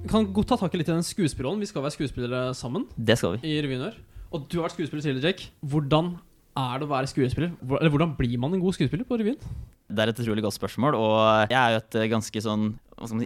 Vi 0.05 0.11
kan 0.11 0.27
godt 0.35 0.51
ta 0.53 0.57
tak 0.61 0.75
i 0.75 0.79
litt 0.79 0.89
i 0.91 0.93
den 0.93 1.05
skuespillerrollen. 1.05 1.63
Vi 1.63 1.69
skal 1.71 1.81
være 1.81 1.95
skuespillere 1.97 2.41
sammen 2.57 2.85
Det 2.93 3.17
skal 3.17 3.35
vi. 3.39 3.49
i 3.49 3.61
revyen 3.65 3.87
vår. 3.87 3.95
Og 4.35 4.45
du 4.51 4.59
har 4.59 4.67
vært 4.67 4.75
skuespiller 4.77 5.01
tidligere, 5.01 5.31
Jake. 5.33 5.49
Hvordan 5.65 6.11
er 6.55 6.77
det 6.79 6.85
å 6.85 6.91
være 6.91 7.09
skuespiller? 7.09 7.55
Eller 7.79 7.89
hvordan 7.93 8.13
blir 8.17 8.37
man 8.39 8.53
en 8.53 8.61
god 8.61 8.77
skuespiller 8.77 9.07
på 9.07 9.17
revyen? 9.17 9.39
Det 9.89 10.01
er 10.01 10.09
et 10.13 10.19
utrolig 10.23 10.41
godt 10.47 10.57
spørsmål, 10.57 10.95
og 10.97 11.51
jeg 11.51 11.59
er 11.61 11.75
jo 11.75 11.83
et 11.83 11.95
eh, 12.01 12.09
ganske 12.15 12.41
sånn 12.41 12.73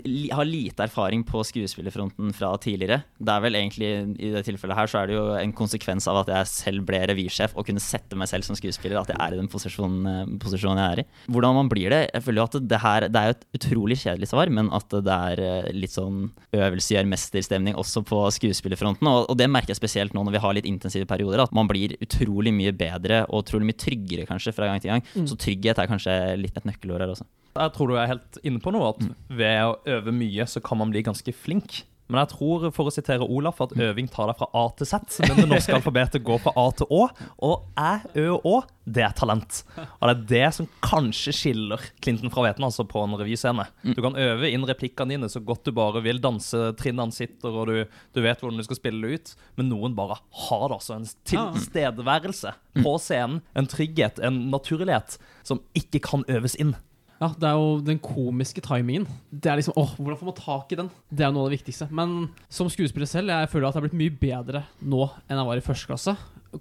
li- 0.04 0.32
har 0.34 0.48
lite 0.50 0.82
erfaring 0.82 1.22
på 1.24 1.44
skuespillerfronten 1.46 2.32
fra 2.34 2.50
tidligere. 2.58 3.04
Det 3.22 3.30
er 3.36 3.42
vel 3.44 3.54
egentlig, 3.60 3.90
I 4.18 4.32
det 4.34 4.42
tilfellet 4.48 4.76
her 4.76 4.90
så 4.90 4.98
er 5.04 5.08
det 5.12 5.14
jo 5.14 5.26
en 5.38 5.54
konsekvens 5.54 6.08
av 6.10 6.18
at 6.24 6.32
jeg 6.34 6.50
selv 6.50 6.88
ble 6.90 6.98
revysjef 7.12 7.54
og 7.56 7.68
kunne 7.68 7.80
sette 7.84 8.18
meg 8.18 8.28
selv 8.32 8.48
som 8.48 8.58
skuespiller, 8.58 8.98
at 8.98 9.12
jeg 9.14 9.20
er 9.22 9.36
i 9.36 9.40
den 9.40 9.48
posisjonen, 9.48 10.08
eh, 10.10 10.32
posisjonen 10.42 10.82
jeg 10.82 10.90
er 10.98 11.02
i. 11.04 11.06
Hvordan 11.32 11.56
man 11.60 11.70
blir 11.70 11.94
det? 11.94 12.02
Jeg 12.16 12.26
føler 12.26 12.42
jo 12.42 12.48
at 12.50 12.58
det 12.74 12.80
her 12.82 13.08
Det 13.08 13.22
er 13.22 13.30
jo 13.30 13.36
et 13.38 13.46
utrolig 13.60 13.98
kjedelig 14.02 14.32
svar, 14.34 14.50
men 14.50 14.72
at 14.74 14.90
det 14.90 15.16
er 15.20 15.44
eh, 15.46 15.70
litt 15.78 15.94
sånn 15.94 16.32
øvelse 16.52 16.96
gjør 16.98 17.08
mesterstemning 17.14 17.78
også 17.80 18.04
på 18.10 18.20
skuespillerfronten. 18.36 19.08
Og, 19.08 19.30
og 19.30 19.38
det 19.38 19.48
merker 19.54 19.76
jeg 19.76 19.80
spesielt 19.84 20.18
nå 20.18 20.26
når 20.26 20.36
vi 20.40 20.44
har 20.44 20.58
litt 20.58 20.66
intensive 20.68 21.06
perioder, 21.08 21.46
at 21.46 21.54
man 21.56 21.70
blir 21.70 21.94
utrolig 22.02 22.52
mye 22.58 22.74
bedre 22.76 23.22
og 23.30 23.46
utrolig 23.46 23.70
mye 23.70 23.80
tryggere 23.86 24.26
kanskje 24.28 24.52
fra 24.58 24.66
gang 24.74 24.82
til 24.84 24.96
gang. 24.96 25.06
Så 25.30 25.38
trygghet 25.40 25.78
er 25.78 25.88
kanskje 25.94 26.18
litt 26.42 26.49
et 26.58 26.66
nøkkelord 26.68 27.04
her 27.04 27.14
også. 27.14 27.28
Jeg 27.60 27.74
tror 27.76 27.90
du 27.90 27.96
er 27.98 28.10
helt 28.10 28.40
inne 28.46 28.62
på 28.64 28.72
noe, 28.74 28.94
at 28.94 29.06
ved 29.36 29.62
å 29.68 29.78
øve 29.98 30.14
mye, 30.16 30.46
så 30.48 30.62
kan 30.64 30.80
man 30.80 30.94
bli 30.94 31.04
ganske 31.06 31.34
flink. 31.36 31.82
Men 32.10 32.24
jeg 32.24 32.32
tror, 32.34 32.64
for 32.74 32.90
å 32.90 32.94
sitere 32.94 33.28
Olaf, 33.30 33.60
at 33.62 33.76
øving 33.78 34.08
tar 34.10 34.32
deg 34.32 34.40
fra 34.40 34.48
A 34.58 34.64
til 34.78 34.90
Z, 34.90 35.20
men 35.28 35.44
det 35.44 35.48
norske 35.52 35.76
alfabetet 35.78 36.24
går 36.26 36.42
fra 36.42 36.54
A 36.58 36.66
til 36.74 36.90
Å. 36.90 37.04
Og 37.46 37.68
æ, 37.78 37.92
ø 38.18 38.26
og 38.40 38.48
å, 38.50 38.56
det 38.90 39.04
er 39.06 39.14
talent. 39.18 39.60
Og 39.78 40.10
det 40.10 40.16
er 40.16 40.24
det 40.32 40.50
som 40.58 40.70
kanskje 40.82 41.36
skiller 41.38 41.86
Clinton 42.02 42.34
fra 42.34 42.48
Veten, 42.48 42.66
altså 42.66 42.88
på 42.90 43.04
en 43.06 43.14
revyscene. 43.20 43.68
Du 43.86 44.02
kan 44.02 44.18
øve 44.18 44.50
inn 44.50 44.66
replikkene 44.66 45.14
dine 45.14 45.30
så 45.30 45.44
godt 45.46 45.70
du 45.70 45.74
bare 45.78 46.02
vil, 46.06 46.22
Danse 46.24 46.72
trinnene 46.80 47.14
sitter, 47.14 47.54
og 47.54 47.70
du, 47.70 48.02
du 48.18 48.22
vet 48.26 48.42
hvordan 48.42 48.58
du 48.58 48.66
skal 48.66 48.82
spille 48.82 49.06
det 49.06 49.22
ut, 49.22 49.34
men 49.62 49.70
noen 49.70 49.98
bare 49.98 50.18
har 50.48 50.66
det 50.66 50.80
altså 50.80 50.98
en 50.98 51.08
tilstedeværelse 51.30 52.58
på 52.82 52.98
scenen, 53.06 53.44
en 53.54 53.70
trygghet, 53.70 54.18
en 54.26 54.48
naturlighet, 54.50 55.20
som 55.46 55.62
ikke 55.78 56.02
kan 56.10 56.26
øves 56.32 56.58
inn. 56.58 56.74
Ja, 57.20 57.34
det 57.36 57.48
er 57.50 57.58
jo 57.60 57.72
den 57.84 58.00
komiske 58.00 58.62
timingen. 58.64 59.04
Det 59.28 59.52
er 59.52 59.60
liksom, 59.60 59.76
åh, 59.76 59.92
Hvordan 59.98 60.20
får 60.22 60.30
man 60.30 60.38
tak 60.38 60.72
i 60.72 60.78
den? 60.80 60.90
Det 61.12 61.26
er 61.26 61.34
noe 61.36 61.46
av 61.46 61.52
det 61.52 61.58
viktigste. 61.58 61.90
Men 61.92 62.30
som 62.48 62.70
skuespiller 62.72 63.10
selv, 63.12 63.34
jeg 63.34 63.50
føler 63.52 63.68
at 63.68 63.76
jeg 63.76 63.82
har 63.82 63.88
blitt 63.90 64.00
mye 64.00 64.20
bedre 64.22 64.62
nå 64.80 65.02
enn 65.28 65.42
jeg 65.42 65.50
var 65.50 65.60
i 65.60 65.66
første 65.66 65.90
klasse. 65.90 66.14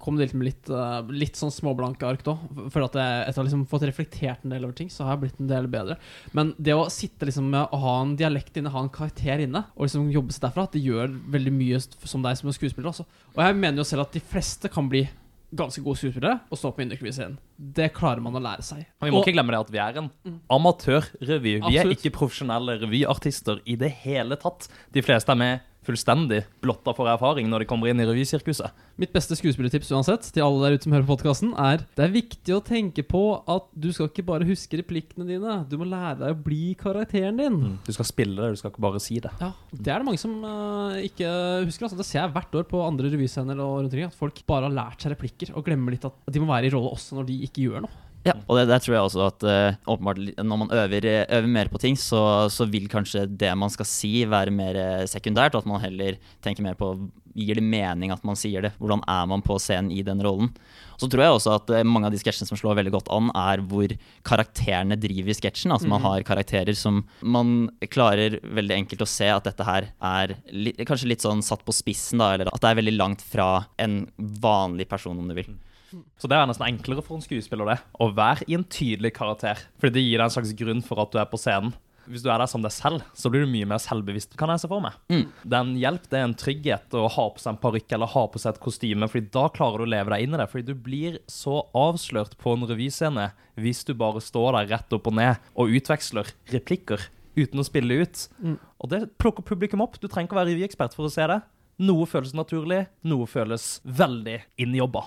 Kom 0.03 0.19
det 0.19 0.27
med 0.35 0.49
litt, 0.49 0.67
eh, 0.69 1.13
litt 1.15 1.39
sånn 1.39 1.53
småblanke 1.53 2.05
ark 2.05 2.25
da. 2.27 2.35
Føler 2.69 2.89
at 2.89 2.97
jeg, 2.99 3.21
etter 3.23 3.39
å 3.39 3.41
ha 3.41 3.47
liksom 3.47 3.63
fått 3.71 3.87
reflektert 3.87 4.43
en 4.43 4.51
del 4.53 4.67
over 4.67 4.75
ting, 4.77 4.91
så 4.91 5.07
har 5.07 5.15
jeg 5.15 5.23
blitt 5.23 5.39
en 5.39 5.49
del 5.49 5.69
bedre. 5.71 5.97
Men 6.35 6.51
det 6.59 6.75
å 6.75 6.89
sitte 6.91 7.25
liksom 7.25 7.47
med 7.55 7.71
å 7.71 7.79
ha 7.79 7.95
en 8.03 8.13
dialekt 8.19 8.59
inne, 8.59 8.69
ha 8.75 8.83
en 8.83 8.91
karakter 8.93 9.45
inne, 9.47 9.63
og 9.79 9.87
liksom 9.87 10.11
jobbe 10.13 10.35
seg 10.35 10.43
derfra, 10.45 10.67
det 10.75 10.83
gjør 10.83 11.15
veldig 11.33 11.55
mye 11.55 11.79
som 12.03 12.21
deg 12.21 12.37
som 12.37 12.51
skuespiller. 12.51 12.91
Altså. 12.91 13.07
Og 13.33 13.41
jeg 13.47 13.57
mener 13.63 13.81
jo 13.81 13.87
selv 13.87 14.05
at 14.05 14.13
de 14.13 14.21
fleste 14.21 14.69
kan 14.69 14.91
bli 14.91 15.07
ganske 15.55 15.81
gode 15.83 15.97
skuespillere 15.97 16.39
og 16.51 16.57
stå 16.57 16.71
på 16.75 16.83
Indrykvisen. 16.83 17.37
Det 17.57 17.89
klarer 17.93 18.21
man 18.21 18.33
å 18.37 18.41
lære 18.43 18.61
seg. 18.65 18.85
Men 19.01 19.09
vi 19.09 19.11
må 19.15 19.19
Og- 19.19 19.25
ikke 19.27 19.33
glemme 19.33 19.51
det 19.55 19.59
at 19.59 19.71
vi 19.71 19.77
er 19.79 19.97
en 19.97 20.11
amatørrevy. 20.49 21.55
Vi 21.67 21.77
er 21.77 21.89
ikke 21.93 22.11
profesjonelle 22.13 22.79
revyartister 22.81 23.59
i 23.65 23.75
det 23.75 23.91
hele 24.05 24.35
tatt. 24.37 24.67
De 24.93 25.01
fleste 25.01 25.29
er 25.29 25.35
med 25.35 25.61
fullstendig 25.89 26.43
blotta 26.63 26.93
for 26.95 27.09
erfaring 27.09 27.49
når 27.49 27.63
de 27.63 27.69
kommer 27.69 27.89
inn 27.89 27.99
i 28.01 28.07
revysirkuset. 28.07 28.85
Mitt 28.99 29.13
beste 29.15 29.37
skuespillertips 29.39 29.91
uansett, 29.95 30.27
til 30.33 30.45
alle 30.45 30.65
der 30.65 30.77
ute 30.77 30.87
som 30.87 30.95
hører 30.95 31.07
på 31.07 31.15
podkasten, 31.15 31.53
er 31.57 31.83
det 31.97 32.05
er 32.05 32.13
viktig 32.13 32.55
å 32.55 32.63
tenke 32.65 33.05
på 33.07 33.23
at 33.49 33.69
du 33.73 33.89
skal 33.95 34.09
ikke 34.09 34.27
bare 34.27 34.47
huske 34.47 34.79
replikkene 34.81 35.27
dine. 35.27 35.59
Du 35.69 35.77
må 35.79 35.87
lære 35.89 36.19
deg 36.21 36.35
å 36.35 36.41
bli 36.45 36.73
karakteren 36.79 37.39
din. 37.39 37.59
Du 37.87 37.93
skal 37.95 38.09
spille 38.09 38.37
det, 38.39 38.51
du 38.53 38.61
skal 38.61 38.73
ikke 38.73 38.85
bare 38.85 39.01
si 39.03 39.19
det. 39.23 39.31
Ja, 39.41 39.53
Det 39.71 39.93
er 39.93 40.03
det 40.03 40.09
mange 40.09 40.21
som 40.21 40.35
uh, 40.43 40.99
ikke 41.05 41.31
husker. 41.67 41.87
Altså. 41.87 41.99
Det 42.01 42.09
ser 42.09 42.23
jeg 42.23 42.35
hvert 42.35 42.59
år 42.61 42.67
på 42.69 42.83
andre 42.85 43.13
revyscener 43.13 43.63
og 43.63 43.79
rundt 43.79 43.93
omkring. 43.93 44.11
At 44.11 44.19
folk 44.19 44.43
bare 44.49 44.69
har 44.69 44.75
lært 44.75 45.03
seg 45.03 45.15
replikker 45.15 45.55
og 45.55 45.65
glemmer 45.67 45.95
litt 45.95 46.07
at 46.07 46.29
de 46.29 46.43
må 46.43 46.51
være 46.51 46.69
i 46.69 46.75
rolle 46.75 46.93
også 46.93 47.19
når 47.19 47.29
de 47.31 47.41
ikke 47.47 47.65
gjør 47.67 47.87
noe. 47.87 48.05
Ja, 48.29 48.35
og 48.45 48.59
det, 48.59 48.67
der 48.69 48.83
tror 48.83 48.95
jeg 48.95 49.05
også 49.07 49.23
at 49.27 49.45
uh, 49.47 49.93
åpenbart 49.93 50.21
når 50.37 50.61
man 50.63 50.73
øver, 50.75 51.07
eh, 51.09 51.23
øver 51.37 51.49
mer 51.49 51.71
på 51.71 51.81
ting, 51.81 51.97
så, 51.99 52.21
så 52.53 52.67
vil 52.69 52.89
kanskje 52.91 53.25
det 53.29 53.51
man 53.57 53.71
skal 53.73 53.87
si 53.89 54.13
være 54.29 54.53
mer 54.53 54.77
eh, 54.79 55.07
sekundært, 55.09 55.55
og 55.55 55.63
at 55.63 55.71
man 55.71 55.83
heller 55.83 56.19
tenker 56.45 56.65
mer 56.65 56.77
på 56.79 56.95
Gir 57.39 57.59
det 57.59 57.63
mening 57.63 58.09
at 58.11 58.23
man 58.25 58.35
sier 58.35 58.63
det? 58.65 58.71
Hvordan 58.81 59.03
er 59.07 59.27
man 59.29 59.43
på 59.45 59.55
scenen 59.61 59.91
i 59.93 60.01
den 60.03 60.19
rollen? 60.25 60.49
Så 60.99 61.07
tror 61.07 61.23
jeg 61.23 61.35
også 61.35 61.53
at 61.55 61.69
uh, 61.71 61.83
mange 61.87 62.09
av 62.09 62.15
de 62.15 62.19
sketsjene 62.19 62.49
som 62.49 62.59
slår 62.59 62.79
veldig 62.79 62.93
godt 62.97 63.11
an, 63.15 63.29
er 63.37 63.61
hvor 63.69 63.93
karakterene 64.27 64.97
driver 64.99 65.37
sketsjen. 65.37 65.71
Altså 65.71 65.87
man 65.91 66.03
har 66.03 66.25
karakterer 66.27 66.75
som 66.75 67.03
man 67.21 67.69
klarer 67.93 68.39
veldig 68.43 68.75
enkelt 68.81 69.05
å 69.05 69.09
se 69.09 69.29
at 69.31 69.47
dette 69.47 69.67
her 69.67 69.91
er 69.93 70.35
li 70.51 70.73
kanskje 70.81 71.13
litt 71.13 71.23
sånn 71.23 71.45
satt 71.45 71.63
på 71.63 71.75
spissen, 71.75 72.19
da, 72.19 72.33
eller 72.33 72.51
at 72.51 72.59
det 72.65 72.73
er 72.73 72.81
veldig 72.81 72.97
langt 72.97 73.23
fra 73.23 73.49
en 73.79 74.01
vanlig 74.17 74.89
person, 74.89 75.21
om 75.21 75.29
du 75.29 75.37
vil. 75.37 75.53
Så 76.19 76.29
det 76.29 76.37
er 76.37 76.47
nesten 76.49 76.67
enklere 76.67 77.03
for 77.05 77.17
en 77.17 77.25
skuespiller 77.25 77.69
det, 77.73 77.77
å 77.99 78.09
være 78.15 78.45
i 78.47 78.57
en 78.57 78.65
tydelig 78.65 79.13
karakter. 79.17 79.61
Fordi 79.81 79.97
det 79.97 80.05
gir 80.07 80.17
deg 80.19 80.27
en 80.29 80.35
slags 80.37 80.55
grunn 80.59 80.83
for 80.85 81.01
at 81.03 81.13
du 81.13 81.19
er 81.21 81.29
på 81.31 81.39
scenen. 81.41 81.73
Hvis 82.09 82.23
du 82.25 82.29
er 82.31 82.41
der 82.41 82.49
som 82.49 82.63
deg 82.63 82.71
selv, 82.73 83.03
så 83.13 83.29
blir 83.29 83.43
du 83.45 83.51
mye 83.51 83.67
mer 83.69 83.77
selvbevisst, 83.83 84.31
kan 84.39 84.49
jeg 84.49 84.63
se 84.63 84.69
for 84.71 84.81
meg. 84.81 84.95
Det 85.45 85.53
er 85.53 85.61
en 85.61 85.75
hjelp, 85.77 86.07
det 86.09 86.17
er 86.17 86.23
en 86.25 86.33
trygghet 86.41 86.95
å 86.97 87.03
ha 87.13 87.25
på 87.35 87.43
seg 87.43 87.51
en 87.51 87.59
parykk 87.61 87.93
eller 87.93 88.09
ha 88.15 88.23
på 88.33 88.41
seg 88.41 88.55
et 88.55 88.61
kostyme, 88.63 89.09
fordi 89.11 89.29
da 89.35 89.43
klarer 89.53 89.77
du 89.77 89.85
å 89.85 89.91
leve 89.93 90.15
deg 90.15 90.23
inn 90.25 90.33
i 90.33 90.39
det. 90.41 90.47
Fordi 90.49 90.65
du 90.71 90.73
blir 90.87 91.19
så 91.29 91.59
avslørt 91.77 92.33
på 92.41 92.55
en 92.57 92.65
revyscene 92.65 93.27
hvis 93.61 93.83
du 93.85 93.93
bare 93.99 94.23
står 94.25 94.57
der 94.57 94.71
rett 94.73 94.97
opp 94.97 95.11
og 95.11 95.17
ned 95.19 95.37
og 95.53 95.69
utveksler 95.77 96.33
replikker 96.49 97.05
uten 97.37 97.61
å 97.61 97.67
spille 97.67 98.01
ut. 98.01 98.25
Og 98.81 98.89
det 98.89 99.03
plukker 99.21 99.45
publikum 99.45 99.85
opp. 99.85 100.01
Du 100.01 100.07
trenger 100.09 100.31
ikke 100.31 100.39
å 100.39 100.41
være 100.41 100.55
revyekspert 100.55 100.97
for 100.97 101.05
å 101.05 101.13
se 101.13 101.29
det. 101.29 101.37
Noe 101.85 102.09
føles 102.09 102.33
naturlig, 102.35 102.87
noe 103.05 103.29
føles 103.29 103.75
veldig 103.85 104.39
innjobba. 104.65 105.05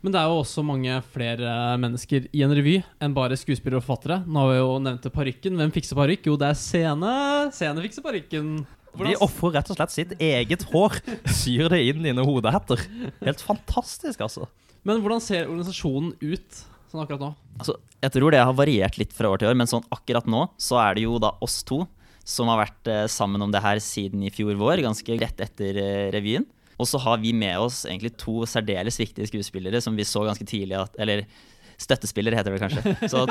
Men 0.00 0.14
det 0.14 0.20
er 0.20 0.30
jo 0.32 0.40
også 0.40 0.62
mange 0.64 0.94
flere 1.12 1.54
mennesker 1.80 2.28
i 2.32 2.40
en 2.46 2.54
revy 2.56 2.78
enn 3.04 3.16
bare 3.16 3.36
skuespillere 3.36 3.82
og 3.82 3.84
forfattere. 3.84 4.22
Nå 4.24 4.44
har 4.44 4.52
vi 4.52 4.60
jo 4.60 4.78
nevnt 4.80 5.08
parykken. 5.12 5.58
Hvem 5.60 5.74
fikser 5.74 5.98
parykk? 5.98 6.30
Jo, 6.30 6.36
det 6.40 6.48
er 6.48 6.56
Scene. 6.56 7.12
Scene 7.52 7.84
fikser 7.84 8.06
parykken. 8.06 8.54
De 8.96 9.12
ofrer 9.22 9.54
rett 9.58 9.70
og 9.70 9.76
slett 9.78 9.92
sitt 9.94 10.16
eget 10.16 10.64
hår, 10.72 10.96
syr 11.30 11.68
det 11.70 11.82
inn 11.92 12.02
i 12.02 12.14
noen 12.16 12.26
hodehetter. 12.26 12.80
Helt 13.22 13.44
fantastisk, 13.44 14.24
altså. 14.24 14.48
Men 14.88 15.02
hvordan 15.04 15.22
ser 15.22 15.46
organisasjonen 15.46 16.14
ut 16.18 16.62
sånn 16.90 17.04
akkurat 17.04 17.22
nå? 17.22 17.30
Altså, 17.60 17.76
jeg 18.00 18.14
tror 18.16 18.34
det 18.34 18.40
har 18.42 18.56
variert 18.56 18.96
litt 18.98 19.12
fra 19.14 19.30
år 19.30 19.42
til 19.42 19.52
år, 19.52 19.58
men 19.60 19.70
sånn 19.70 19.86
akkurat 19.94 20.26
nå 20.30 20.46
så 20.58 20.80
er 20.82 20.96
det 20.96 21.04
jo 21.04 21.20
da 21.22 21.34
oss 21.44 21.60
to 21.68 21.84
som 22.26 22.50
har 22.50 22.62
vært 22.62 22.90
eh, 22.90 23.04
sammen 23.10 23.42
om 23.42 23.52
det 23.52 23.62
her 23.64 23.80
siden 23.82 24.24
i 24.24 24.32
fjor 24.32 24.56
vår, 24.58 24.82
ganske 24.84 25.20
rett 25.20 25.44
etter 25.44 25.78
eh, 25.80 26.08
revyen. 26.14 26.46
Og 26.80 26.88
så 26.88 27.00
har 27.04 27.20
vi 27.22 27.34
med 27.36 27.60
oss 27.60 27.84
egentlig 27.84 28.14
to 28.20 28.42
særdeles 28.48 28.98
viktige 29.00 29.28
skuespillere 29.28 29.82
som 29.84 29.96
vi 29.98 30.08
så 30.08 30.24
ganske 30.26 30.46
tidlig 30.48 30.78
at 30.80 30.96
Eller 31.00 31.26
støttespillere, 31.80 32.36
heter 32.36 32.52
det 32.52 32.60
kanskje. 32.60 33.08
Så 33.08 33.22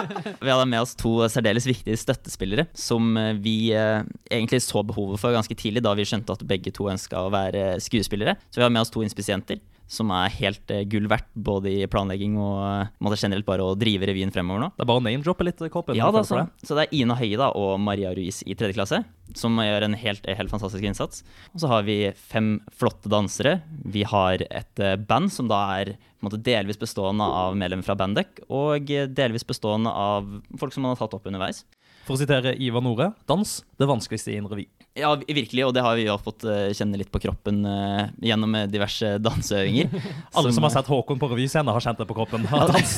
vi 0.42 0.50
hadde 0.50 0.66
med 0.70 0.82
oss 0.82 0.96
to 0.98 1.12
særdeles 1.30 1.68
viktige 1.70 2.00
støttespillere 2.02 2.66
som 2.74 3.12
eh, 3.20 3.36
vi 3.38 3.72
eh, 3.78 4.02
egentlig 4.32 4.64
så 4.66 4.82
behovet 4.82 5.22
for 5.22 5.36
ganske 5.36 5.54
tidlig, 5.54 5.84
da 5.86 5.94
vi 5.94 6.08
skjønte 6.10 6.34
at 6.34 6.46
begge 6.50 6.74
to 6.74 6.88
ønska 6.90 7.22
å 7.22 7.34
være 7.34 7.76
skuespillere. 7.84 8.34
Så 8.50 8.62
vi 8.62 8.66
har 8.66 8.74
med 8.74 8.82
oss 8.82 8.94
to 8.94 9.06
inspisenter 9.06 9.62
som 9.90 10.12
er 10.14 10.34
helt 10.38 10.74
eh, 10.74 10.86
gull 10.90 11.10
verdt, 11.10 11.30
både 11.34 11.72
i 11.74 11.88
planlegging 11.90 12.38
og 12.38 12.60
eh, 12.62 12.92
måte 13.04 13.20
generelt 13.20 13.48
bare 13.48 13.66
å 13.66 13.78
drive 13.80 14.10
revyen 14.10 14.34
fremover 14.34 14.62
nå. 14.64 14.72
Det 14.76 14.86
er 14.86 14.90
bare 14.92 15.02
å 15.02 15.06
name-droppe 15.08 15.48
litt, 15.48 15.64
Kåpen. 15.74 15.98
Ja, 15.98 16.12
da, 16.14 16.22
så, 16.28 16.44
så 16.62 16.78
det 16.78 16.88
er 16.88 17.00
Ina 17.02 17.18
Høie 17.20 17.40
da, 17.40 17.50
og 17.58 17.80
Maria 17.82 18.14
Ruiz 18.16 18.44
i 18.46 18.58
tredje 18.58 18.78
klasse 18.78 19.04
som 19.38 19.58
gjør 19.62 19.86
en 19.86 19.98
helt, 20.00 20.26
helt 20.26 20.52
fantastisk 20.52 20.86
innsats. 20.86 21.24
Og 21.54 21.64
så 21.64 21.70
har 21.72 21.86
vi 21.88 21.98
fem 22.14 22.58
flotte 22.74 23.12
dansere. 23.12 23.60
Vi 23.86 24.06
har 24.08 24.46
et 24.50 24.84
eh, 24.84 24.98
band 24.98 25.34
som 25.34 25.50
da 25.50 25.62
er 25.80 25.96
måte, 26.26 26.40
delvis 26.44 26.80
bestående 26.82 27.26
av 27.26 27.58
medlemmer 27.58 27.86
fra 27.86 27.98
Bandek, 28.00 28.44
og 28.50 28.90
eh, 28.94 29.10
delvis 29.10 29.48
bestående 29.48 29.94
av 29.94 30.30
folk 30.60 30.76
som 30.76 30.86
man 30.86 30.96
har 30.96 31.02
tatt 31.04 31.18
opp 31.18 31.30
underveis. 31.30 31.64
For 32.08 32.18
å 32.18 32.22
sitere 32.22 32.56
Ivar 32.58 32.86
Nore, 32.86 33.12
dans 33.30 33.60
det 33.78 33.90
vanskeligste 33.90 34.34
i 34.34 34.40
en 34.42 34.50
revy. 34.50 34.70
Ja, 34.98 35.14
virkelig, 35.16 35.64
og 35.68 35.74
det 35.76 35.84
har 35.86 35.96
vi 36.00 36.08
jo 36.08 36.16
fått 36.22 36.44
eh, 36.50 36.72
kjenne 36.76 36.98
litt 37.00 37.12
på 37.14 37.22
kroppen 37.22 37.62
uh, 37.68 38.10
gjennom 38.26 38.56
eh, 38.58 38.68
diverse 38.72 39.18
danseøvinger. 39.26 39.92
Alle 40.38 40.54
som 40.56 40.66
har 40.66 40.74
sett 40.74 40.90
Håkon 40.90 41.20
på 41.22 41.30
revyscene, 41.32 41.74
har 41.76 41.84
kjent 41.84 42.02
det 42.02 42.08
på 42.10 42.18
kroppen. 42.18 42.48
Dans, 42.50 42.96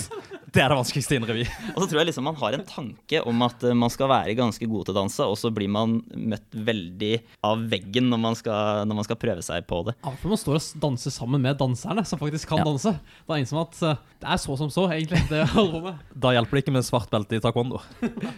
det 0.51 0.63
er 0.63 0.71
det 0.71 0.77
vanskeligste 0.79 1.17
i 1.17 1.19
en 1.19 1.27
revy. 1.27 1.43
Og 1.75 1.83
så 1.83 1.89
tror 1.91 2.01
jeg 2.01 2.09
liksom 2.09 2.25
man 2.29 2.39
har 2.39 2.55
en 2.57 2.65
tanke 2.67 3.21
om 3.27 3.43
at 3.45 3.65
man 3.77 3.91
skal 3.93 4.09
være 4.11 4.37
ganske 4.39 4.69
god 4.71 4.87
til 4.87 4.95
å 4.95 4.99
danse, 5.01 5.27
og 5.27 5.35
så 5.39 5.51
blir 5.53 5.69
man 5.71 5.99
møtt 6.15 6.47
veldig 6.55 7.11
av 7.51 7.67
veggen 7.71 8.07
når 8.13 8.23
man 8.23 8.39
skal, 8.39 8.85
når 8.87 9.01
man 9.01 9.07
skal 9.07 9.19
prøve 9.21 9.45
seg 9.45 9.67
på 9.69 9.83
det. 9.89 9.97
Ja, 9.99 10.15
for 10.23 10.33
man 10.33 10.41
står 10.41 10.61
og 10.61 10.83
danser 10.87 11.15
sammen 11.15 11.43
med 11.43 11.59
danserne 11.59 12.05
som 12.07 12.21
faktisk 12.21 12.49
kan 12.53 12.63
Ja. 12.63 12.69
danse. 12.71 12.95
Det 12.95 13.35
er 13.35 13.43
ingen 13.43 13.51
som 13.51 13.61
at 13.65 13.75
det 13.77 14.29
er 14.31 14.41
så 14.41 14.57
som 14.57 14.71
så, 14.73 14.87
egentlig, 14.95 15.21
det 15.29 15.43
med. 15.53 15.99
Da 16.15 16.33
hjelper 16.37 16.57
det 16.57 16.65
ikke 16.65 16.77
med 16.79 16.87
svart 16.87 17.11
belte 17.11 17.37
i 17.37 17.43
taekwondo. 17.43 17.83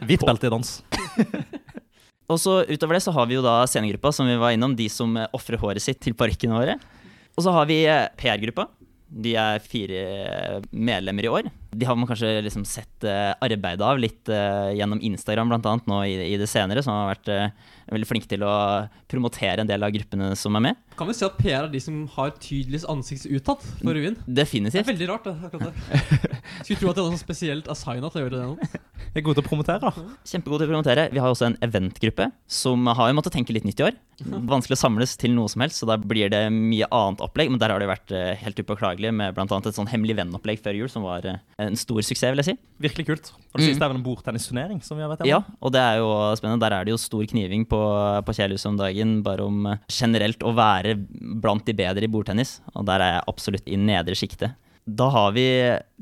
Hvitt 0.10 0.26
belte 0.26 0.50
i 0.50 0.54
dans. 0.58 0.78
Og 2.32 2.40
så 2.40 2.62
utover 2.70 2.98
det 2.98 3.04
så 3.06 3.14
har 3.16 3.28
vi 3.28 3.38
jo 3.38 3.44
da 3.44 3.62
scenegruppa, 3.68 4.14
som 4.16 4.30
vi 4.30 4.40
var 4.40 4.56
innom, 4.56 4.78
de 4.78 4.88
som 4.92 5.18
eh, 5.20 5.30
ofrer 5.36 5.60
håret 5.62 5.84
sitt 5.84 6.02
til 6.04 6.16
parkene 6.18 6.56
våre. 6.56 6.78
Og 7.36 7.44
så 7.46 7.54
har 7.56 7.68
vi 7.70 7.84
eh, 7.90 8.08
PR-gruppa. 8.20 8.70
De 9.14 9.36
er 9.38 9.60
fire 9.62 10.00
eh, 10.00 10.64
medlemmer 10.72 11.28
i 11.28 11.30
år. 11.30 11.50
De 11.74 11.86
har 11.86 11.98
man 11.98 12.08
kanskje 12.10 12.32
liksom 12.46 12.64
sett 12.70 13.04
arbeidet 13.04 13.82
av 13.82 13.98
litt 13.98 14.30
gjennom 14.30 15.00
Instagram 15.02 15.50
blant 15.50 15.66
annet 15.66 15.88
nå 15.90 15.98
i, 16.06 16.36
det 16.38 16.46
senere, 16.46 16.84
som 16.86 16.94
har 16.94 17.16
vært 17.16 17.32
veldig 17.90 18.10
flinke 18.12 18.30
til 18.30 18.46
å 18.46 18.54
promotere 19.10 19.64
en 19.64 19.70
del 19.70 19.82
av 19.82 19.90
gruppene 19.96 20.30
som 20.38 20.54
er 20.60 20.64
med. 20.68 20.84
Kan 21.00 21.10
vi 21.10 21.16
si 21.18 21.26
at 21.26 21.40
PR 21.42 21.66
er 21.66 21.72
de 21.74 21.82
som 21.82 22.04
har 22.14 22.36
tydeligst 22.38 22.86
ansikt 22.94 23.26
utad 23.26 23.66
for 23.66 23.90
revyen? 23.90 24.20
Det 24.30 24.46
er 24.46 24.86
veldig 24.86 25.10
rart, 25.10 25.26
det. 25.26 25.36
akkurat 25.50 25.74
det. 25.74 26.38
Skulle 26.62 26.80
tro 26.84 26.94
at 26.94 27.02
det 27.02 27.08
var 27.08 27.14
noe 27.18 27.26
spesielt 27.26 27.74
assigna 27.74 28.14
til 28.14 28.22
å 28.22 28.26
gjøre 28.28 28.38
det 28.38 28.46
nå. 28.46 28.83
Jeg 29.14 29.22
er 29.22 29.26
gode 29.28 29.38
til 29.38 29.44
å 29.46 29.50
promotere. 29.50 29.78
da. 29.80 29.92
Kjempegod 30.26 30.58
til 30.64 30.66
å 30.66 30.72
promotere. 30.72 31.04
Vi 31.14 31.20
har 31.22 31.30
også 31.30 31.46
en 31.46 31.58
eventgruppe 31.62 32.32
som 32.50 32.88
har 32.88 33.12
jo 33.12 33.14
måttet 33.20 33.36
tenke 33.36 33.54
litt 33.54 33.64
nytt 33.68 33.78
i 33.80 33.86
år. 33.86 33.98
Vanskelig 34.50 34.74
å 34.74 34.82
samles 34.82 35.14
til 35.22 35.36
noe 35.36 35.52
som 35.52 35.62
helst, 35.62 35.78
så 35.84 35.86
da 35.86 35.98
blir 36.02 36.32
det 36.34 36.40
mye 36.54 36.88
annet 36.90 37.22
opplegg. 37.22 37.52
Men 37.54 37.60
der 37.62 37.70
har 37.70 37.80
det 37.84 37.90
vært 37.92 38.12
eh, 38.18 38.32
helt 38.42 38.58
upåklagelig 38.64 39.12
med 39.14 39.36
bl.a. 39.38 39.46
et 39.46 39.78
sånn 39.78 39.90
hemmelig 39.92 40.16
venn-opplegg 40.18 40.64
før 40.66 40.80
jul, 40.80 40.90
som 40.90 41.06
var 41.06 41.28
eh, 41.30 41.38
en 41.62 41.78
stor 41.78 42.02
suksess, 42.02 42.34
vil 42.34 42.42
jeg 42.42 42.50
si. 42.50 42.58
Virkelig 42.88 43.06
kult. 43.12 43.32
Og 43.54 43.60
det 43.62 43.68
Mm. 43.68 43.70
siste 43.70 43.86
er 43.86 43.94
vel 43.94 44.00
en 44.02 44.04
bordtennisturnering, 44.08 44.82
som 44.84 44.98
vi 44.98 45.04
har 45.06 45.14
vært 45.14 45.22
gjennom? 45.28 45.46
Ja, 45.46 45.58
og 45.62 45.72
det 45.78 45.82
er 45.86 46.02
jo 46.02 46.10
spennende. 46.40 46.60
Der 46.66 46.74
er 46.80 46.84
det 46.90 46.96
jo 46.96 46.98
stor 46.98 47.24
kniving 47.30 47.68
på, 47.70 47.80
på 48.26 48.34
Kjærhuset 48.34 48.66
om 48.72 48.78
dagen, 48.82 49.22
bare 49.22 49.46
om 49.46 49.66
eh, 49.68 49.78
generelt 49.94 50.42
å 50.42 50.56
være 50.58 50.98
blant 51.44 51.66
de 51.70 51.74
bedre 51.78 52.02
i 52.02 52.10
bordtennis. 52.10 52.62
Og 52.74 52.86
der 52.90 53.00
er 53.06 53.14
jeg 53.20 53.28
absolutt 53.30 53.70
i 53.70 53.78
nedre 53.78 54.18
sjiktet. 54.18 54.58
Da 54.86 55.06
har 55.14 55.32
vi 55.32 55.46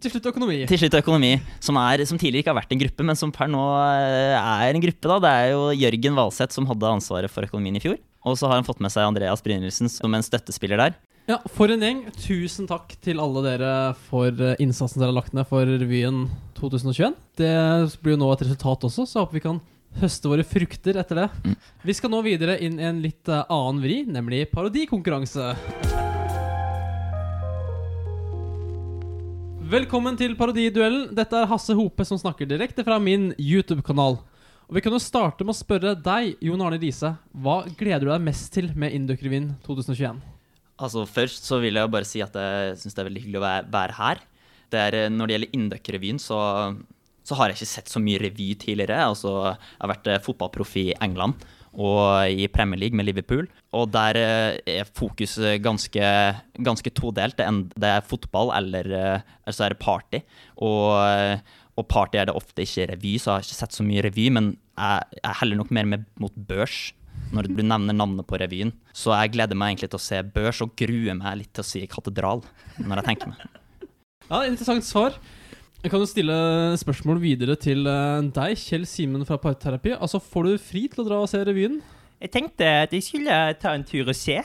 Til 0.02 0.10
slutt 0.16 0.26
økonomi. 0.32 0.66
til 0.66 0.80
slutt 0.82 0.96
økonomi, 0.98 1.36
som, 1.62 1.78
er, 1.78 2.02
som 2.10 2.18
tidligere 2.18 2.42
ikke 2.42 2.54
har 2.54 2.62
vært 2.64 2.72
en 2.74 2.82
gruppe, 2.82 3.06
men 3.06 3.16
som 3.20 3.32
per 3.32 3.48
nå 3.52 3.62
eh, 3.78 4.34
er 4.34 4.74
en 4.74 4.82
gruppe. 4.82 5.06
da. 5.08 5.20
Det 5.22 5.30
er 5.30 5.52
jo 5.54 5.68
Jørgen 5.78 6.18
Valseth 6.18 6.56
som 6.58 6.66
hadde 6.66 6.90
ansvaret 6.90 7.30
for 7.30 7.46
økonomien 7.46 7.78
i 7.78 7.84
fjor. 7.84 8.00
Og 8.26 8.38
så 8.38 8.50
har 8.50 8.58
han 8.58 8.66
fått 8.66 8.82
med 8.82 8.92
seg 8.94 9.06
Andreas 9.06 9.42
Brynildsen 9.46 9.90
som 9.90 10.14
en 10.14 10.26
støttespiller 10.26 10.78
der. 10.82 10.98
Ja, 11.30 11.38
For 11.54 11.70
en 11.70 11.82
gjeng. 11.86 12.00
Tusen 12.18 12.66
takk 12.68 12.96
til 13.06 13.22
alle 13.22 13.44
dere 13.46 13.74
for 14.10 14.30
eh, 14.34 14.58
innsatsen 14.60 15.00
dere 15.00 15.12
har 15.14 15.20
lagt 15.22 15.36
ned 15.38 15.46
for 15.50 15.62
revyen 15.70 16.24
2021. 16.58 17.14
Det 17.38 17.54
blir 18.02 18.18
jo 18.18 18.22
nå 18.24 18.32
et 18.34 18.42
resultat 18.48 18.90
også, 18.90 19.06
så 19.06 19.22
håper 19.22 19.38
vi 19.38 19.46
kan 19.46 19.62
høste 20.02 20.30
våre 20.32 20.44
frukter 20.48 20.98
etter 20.98 21.22
det. 21.22 21.30
Mm. 21.46 21.56
Vi 21.86 21.94
skal 21.94 22.14
nå 22.14 22.22
videre 22.26 22.58
inn 22.64 22.80
i 22.82 22.88
en 22.90 23.02
litt 23.06 23.30
eh, 23.30 23.46
annen 23.46 23.84
vri, 23.86 24.02
nemlig 24.10 24.48
parodikonkurranse. 24.56 25.54
Velkommen 29.72 30.18
til 30.20 30.34
parodiduellen. 30.36 31.14
Dette 31.16 31.38
er 31.38 31.48
Hasse 31.48 31.72
Hope 31.78 32.04
som 32.04 32.18
snakker 32.20 32.48
direkte 32.50 32.84
fra 32.84 32.98
min 33.00 33.30
YouTube-kanal. 33.40 34.18
Og 34.68 34.74
Vi 34.76 34.82
kan 34.84 34.92
jo 34.92 35.00
starte 35.00 35.46
med 35.48 35.54
å 35.54 35.62
spørre 35.62 35.94
deg, 35.96 36.34
Jon 36.44 36.60
Arne 36.66 36.80
Riise. 36.82 37.14
Hva 37.32 37.62
gleder 37.80 38.04
du 38.04 38.12
deg 38.12 38.26
mest 38.26 38.50
til 38.52 38.68
med 38.76 38.92
Induc-revyen 38.92 39.54
2021? 39.64 40.20
Altså 40.76 41.06
Først 41.08 41.48
så 41.48 41.62
vil 41.64 41.80
jeg 41.80 41.94
bare 41.94 42.10
si 42.10 42.20
at 42.20 42.36
jeg 42.36 42.82
syns 42.82 42.98
det 42.98 43.00
er 43.00 43.10
veldig 43.14 43.24
hyggelig 43.24 43.40
å 43.40 43.46
være, 43.78 43.96
her. 43.96 44.26
Det 44.68 44.82
er, 44.82 44.98
eh, 45.06 45.14
når 45.14 45.30
det 45.30 45.38
gjelder 45.38 45.56
Induc-revyen, 45.62 46.20
så, 46.20 46.42
så 47.24 47.40
har 47.40 47.48
jeg 47.48 47.62
ikke 47.62 47.72
sett 47.78 47.96
så 47.96 48.04
mye 48.04 48.20
revy 48.26 48.50
tidligere. 48.60 49.00
Altså, 49.08 49.38
jeg 49.56 49.86
har 49.86 49.94
vært 49.94 50.12
eh, 50.12 50.24
fotballproff 50.28 50.76
i 50.84 50.90
England 51.00 51.48
og 51.72 52.28
i 52.28 52.48
Premier 52.52 52.80
League 52.80 52.98
med 52.98 53.08
Liverpool. 53.08 53.48
Og 53.78 53.92
der 53.94 54.20
eh, 54.20 54.60
er 54.82 54.90
fokuset 54.98 55.62
ganske, 55.64 56.04
ganske 56.60 56.94
todelt. 56.98 57.40
Det 57.40 57.88
er, 57.88 58.08
fotball 58.08 58.52
eller, 58.58 58.92
eh, 58.92 59.36
eller 59.46 59.56
så 59.56 59.68
er 59.68 59.76
det 59.76 59.84
party. 59.84 60.22
Og, 60.60 60.98
eh, 61.00 61.38
og 61.80 61.88
party 61.88 62.20
er 62.20 62.28
det 62.28 62.36
ofte 62.36 62.66
ikke 62.66 62.90
revy, 62.92 63.16
så 63.18 63.32
jeg 63.32 63.38
har 63.38 63.48
ikke 63.48 63.60
sett 63.62 63.78
så 63.78 63.88
mye 63.88 64.04
revy. 64.04 64.28
Men 64.36 64.54
jeg, 64.76 65.22
jeg 65.22 65.40
heller 65.42 65.62
nok 65.62 65.72
mer 65.72 65.88
med 65.96 66.10
mot 66.20 66.36
børs 66.36 66.92
når 67.32 67.48
du 67.48 67.62
nevner 67.64 67.96
navnet 67.96 68.28
på 68.28 68.40
revyen. 68.42 68.74
Så 68.96 69.14
jeg 69.16 69.36
gleder 69.36 69.56
meg 69.56 69.74
egentlig 69.74 69.92
til 69.94 70.00
å 70.00 70.04
se 70.04 70.20
børs, 70.36 70.60
og 70.64 70.74
gruer 70.80 71.16
meg 71.16 71.40
litt 71.40 71.52
til 71.56 71.64
å 71.64 71.68
si 71.68 71.84
katedral. 71.88 72.44
når 72.80 73.02
jeg 73.02 73.08
tenker 73.12 73.32
meg. 73.32 73.46
Ja, 74.28 74.44
Interessant 74.48 74.88
svar. 74.88 75.16
Jeg 75.82 75.90
kan 75.90 75.98
jo 76.04 76.06
stille 76.06 76.34
spørsmål 76.78 77.18
videre 77.24 77.56
til 77.58 77.88
eh, 77.90 78.28
deg, 78.30 78.52
Kjell 78.62 78.84
Simen 78.86 79.26
fra 79.26 79.40
Parterapi. 79.42 79.96
Altså, 79.96 80.20
Får 80.22 80.46
du 80.46 80.58
fri 80.62 80.84
til 80.86 81.02
å 81.02 81.06
dra 81.08 81.16
og 81.24 81.30
se 81.32 81.40
revyen? 81.42 81.80
Jeg 82.22 82.30
tenkte 82.36 82.68
at 82.84 82.92
jeg 82.94 83.02
skulle 83.02 83.38
ta 83.58 83.72
en 83.74 83.86
tur 83.90 84.12
og 84.12 84.14
se. 84.14 84.36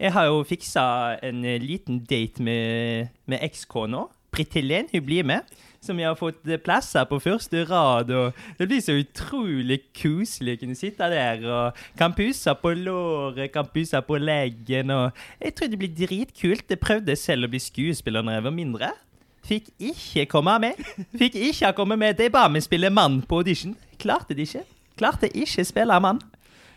Jeg 0.00 0.12
har 0.16 0.24
jo 0.26 0.40
fiksa 0.42 0.82
en 1.22 1.44
eh, 1.46 1.60
liten 1.62 2.00
date 2.10 2.42
med, 2.42 3.12
med 3.30 3.38
ekskona. 3.46 4.08
Britt 4.34 4.56
Helen, 4.58 4.88
hun 4.90 5.04
blir 5.06 5.28
med. 5.30 5.46
Som 5.78 6.00
jeg 6.02 6.10
har 6.10 6.18
fått 6.18 6.42
plass 6.42 6.64
plasser 6.64 7.06
på 7.06 7.20
første 7.22 7.62
rad. 7.70 8.10
Og 8.10 8.40
det 8.58 8.66
blir 8.72 8.82
så 8.82 8.96
utrolig 8.98 9.78
koselig 9.94 10.56
å 10.56 10.60
kunne 10.64 10.78
sitte 10.78 11.10
der 11.12 11.46
og 11.46 11.84
kan 12.00 12.16
puse 12.18 12.56
på 12.58 12.72
låret, 12.80 13.52
kan 13.54 13.70
puse 13.70 14.02
på 14.08 14.18
leggen. 14.18 14.90
Og 14.90 15.22
jeg 15.38 15.54
tror 15.54 15.70
det 15.70 15.80
blir 15.84 15.94
dritkult. 16.02 16.66
Jeg 16.66 16.82
prøvde 16.82 17.14
selv 17.14 17.46
å 17.46 17.52
bli 17.54 17.62
skuespiller 17.62 18.26
når 18.26 18.40
jeg 18.40 18.46
var 18.48 18.58
mindre. 18.58 18.90
Fikk 19.50 19.72
ikke 19.82 20.28
komme 20.30 20.54
med. 20.62 20.78
Fikk 21.18 21.34
ikke 21.34 21.72
komme 21.74 21.96
med. 21.98 22.14
De 22.20 22.28
ba 22.30 22.44
meg 22.52 22.62
spille 22.62 22.90
mann 22.94 23.18
på 23.26 23.40
audition. 23.42 23.74
Klarte 23.98 24.36
det 24.38 24.46
ikke. 24.46 24.62
Klarte 25.00 25.30
ikke 25.34 25.64
spille 25.66 25.96
mann. 26.02 26.20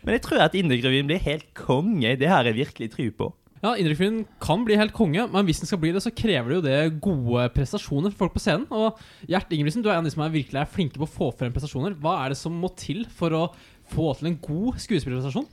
Men 0.03 0.17
jeg 0.17 0.23
tror 0.25 0.41
at 0.43 0.55
Indie-revyen 0.57 1.07
blir 1.07 1.21
helt 1.21 1.45
konge. 1.55 2.15
Det 2.19 2.27
har 2.27 2.49
jeg 2.49 2.57
virkelig 2.57 2.89
tro 2.95 3.05
på. 3.19 3.29
Ja, 3.63 3.77
Indrefilmen 3.79 4.25
kan 4.43 4.65
bli 4.67 4.75
helt 4.75 4.91
konge, 4.91 5.23
men 5.31 5.45
hvis 5.47 5.61
den 5.61 5.69
skal 5.69 5.79
bli 5.79 5.93
det, 5.95 6.01
så 6.03 6.11
krever 6.11 6.49
det 6.49 6.55
jo 6.57 6.63
det 6.65 7.01
gode 7.05 7.45
prestasjoner 7.55 8.11
for 8.11 8.25
folk 8.25 8.33
på 8.35 8.41
scenen. 8.43 8.65
Og 8.75 8.97
Gjert 9.29 9.53
Ingebrigtsen, 9.55 9.85
du 9.85 9.87
er 9.87 9.93
en 9.95 10.01
av 10.01 10.09
de 10.09 10.11
som 10.11 10.25
er 10.25 10.33
virkelig 10.33 10.59
er 10.59 10.73
flinke 10.73 10.99
på 10.99 11.07
å 11.07 11.13
få 11.13 11.29
frem 11.39 11.53
prestasjoner. 11.55 11.95
Hva 12.03 12.17
er 12.25 12.33
det 12.33 12.39
som 12.41 12.57
må 12.59 12.73
til 12.75 13.05
for 13.07 13.37
å 13.37 13.45
få 13.93 14.09
til 14.19 14.33
en 14.33 14.41
god 14.43 14.81
skuespillerprestasjon? 14.83 15.47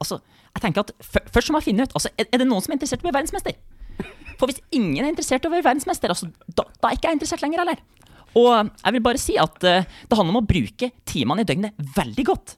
Altså, 0.00 0.22
jeg 0.54 0.64
tenker 0.64 0.86
at 0.86 0.94
Først 1.04 1.50
så 1.50 1.52
må 1.52 1.60
jeg 1.60 1.68
finne 1.68 1.84
ut 1.84 1.92
altså, 1.98 2.10
er 2.16 2.40
det 2.40 2.48
noen 2.48 2.64
som 2.64 2.72
er 2.72 2.78
interessert 2.78 3.02
i 3.02 3.04
å 3.04 3.10
bli 3.10 3.16
verdensmester. 3.18 3.60
For 4.40 4.50
hvis 4.50 4.62
ingen 4.74 5.02
er 5.04 5.10
interessert 5.10 5.44
i 5.44 5.50
å 5.50 5.52
være 5.52 5.66
verdensmester, 5.66 6.12
altså, 6.12 6.30
da, 6.46 6.66
da 6.78 6.90
er 6.90 6.98
ikke 6.98 7.10
jeg 7.10 7.18
interessert 7.18 7.44
lenger 7.44 7.64
heller. 7.64 7.82
Og 8.38 8.48
jeg 8.64 8.94
vil 8.96 9.04
bare 9.04 9.20
si 9.20 9.36
at 9.40 9.58
uh, 9.68 9.84
det 9.84 10.16
handler 10.16 10.32
om 10.32 10.40
å 10.40 10.48
bruke 10.48 10.88
timene 11.08 11.44
i 11.44 11.48
døgnet 11.48 11.76
veldig 11.96 12.24
godt. 12.30 12.54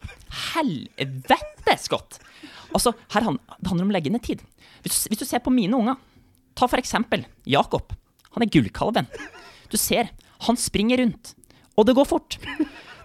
Helvetes 0.54 1.88
godt! 1.90 2.20
Altså, 2.74 2.94
her 3.14 3.26
han, 3.26 3.38
Det 3.58 3.70
handler 3.70 3.86
om 3.86 3.92
å 3.92 3.96
legge 3.96 4.12
ned 4.14 4.22
tid. 4.26 4.42
Hvis, 4.84 5.04
hvis 5.10 5.22
du 5.22 5.26
ser 5.26 5.42
på 5.42 5.52
mine 5.54 5.78
unger, 5.78 5.98
ta 6.54 6.68
for 6.70 6.78
eksempel 6.78 7.24
Jakob. 7.50 7.94
Han 8.34 8.44
er 8.44 8.50
gullkalven. 8.50 9.10
Du 9.70 9.78
ser, 9.80 10.10
han 10.46 10.58
springer 10.60 11.02
rundt. 11.02 11.34
Og 11.74 11.86
det 11.88 11.94
går 11.98 12.06
fort. 12.06 12.38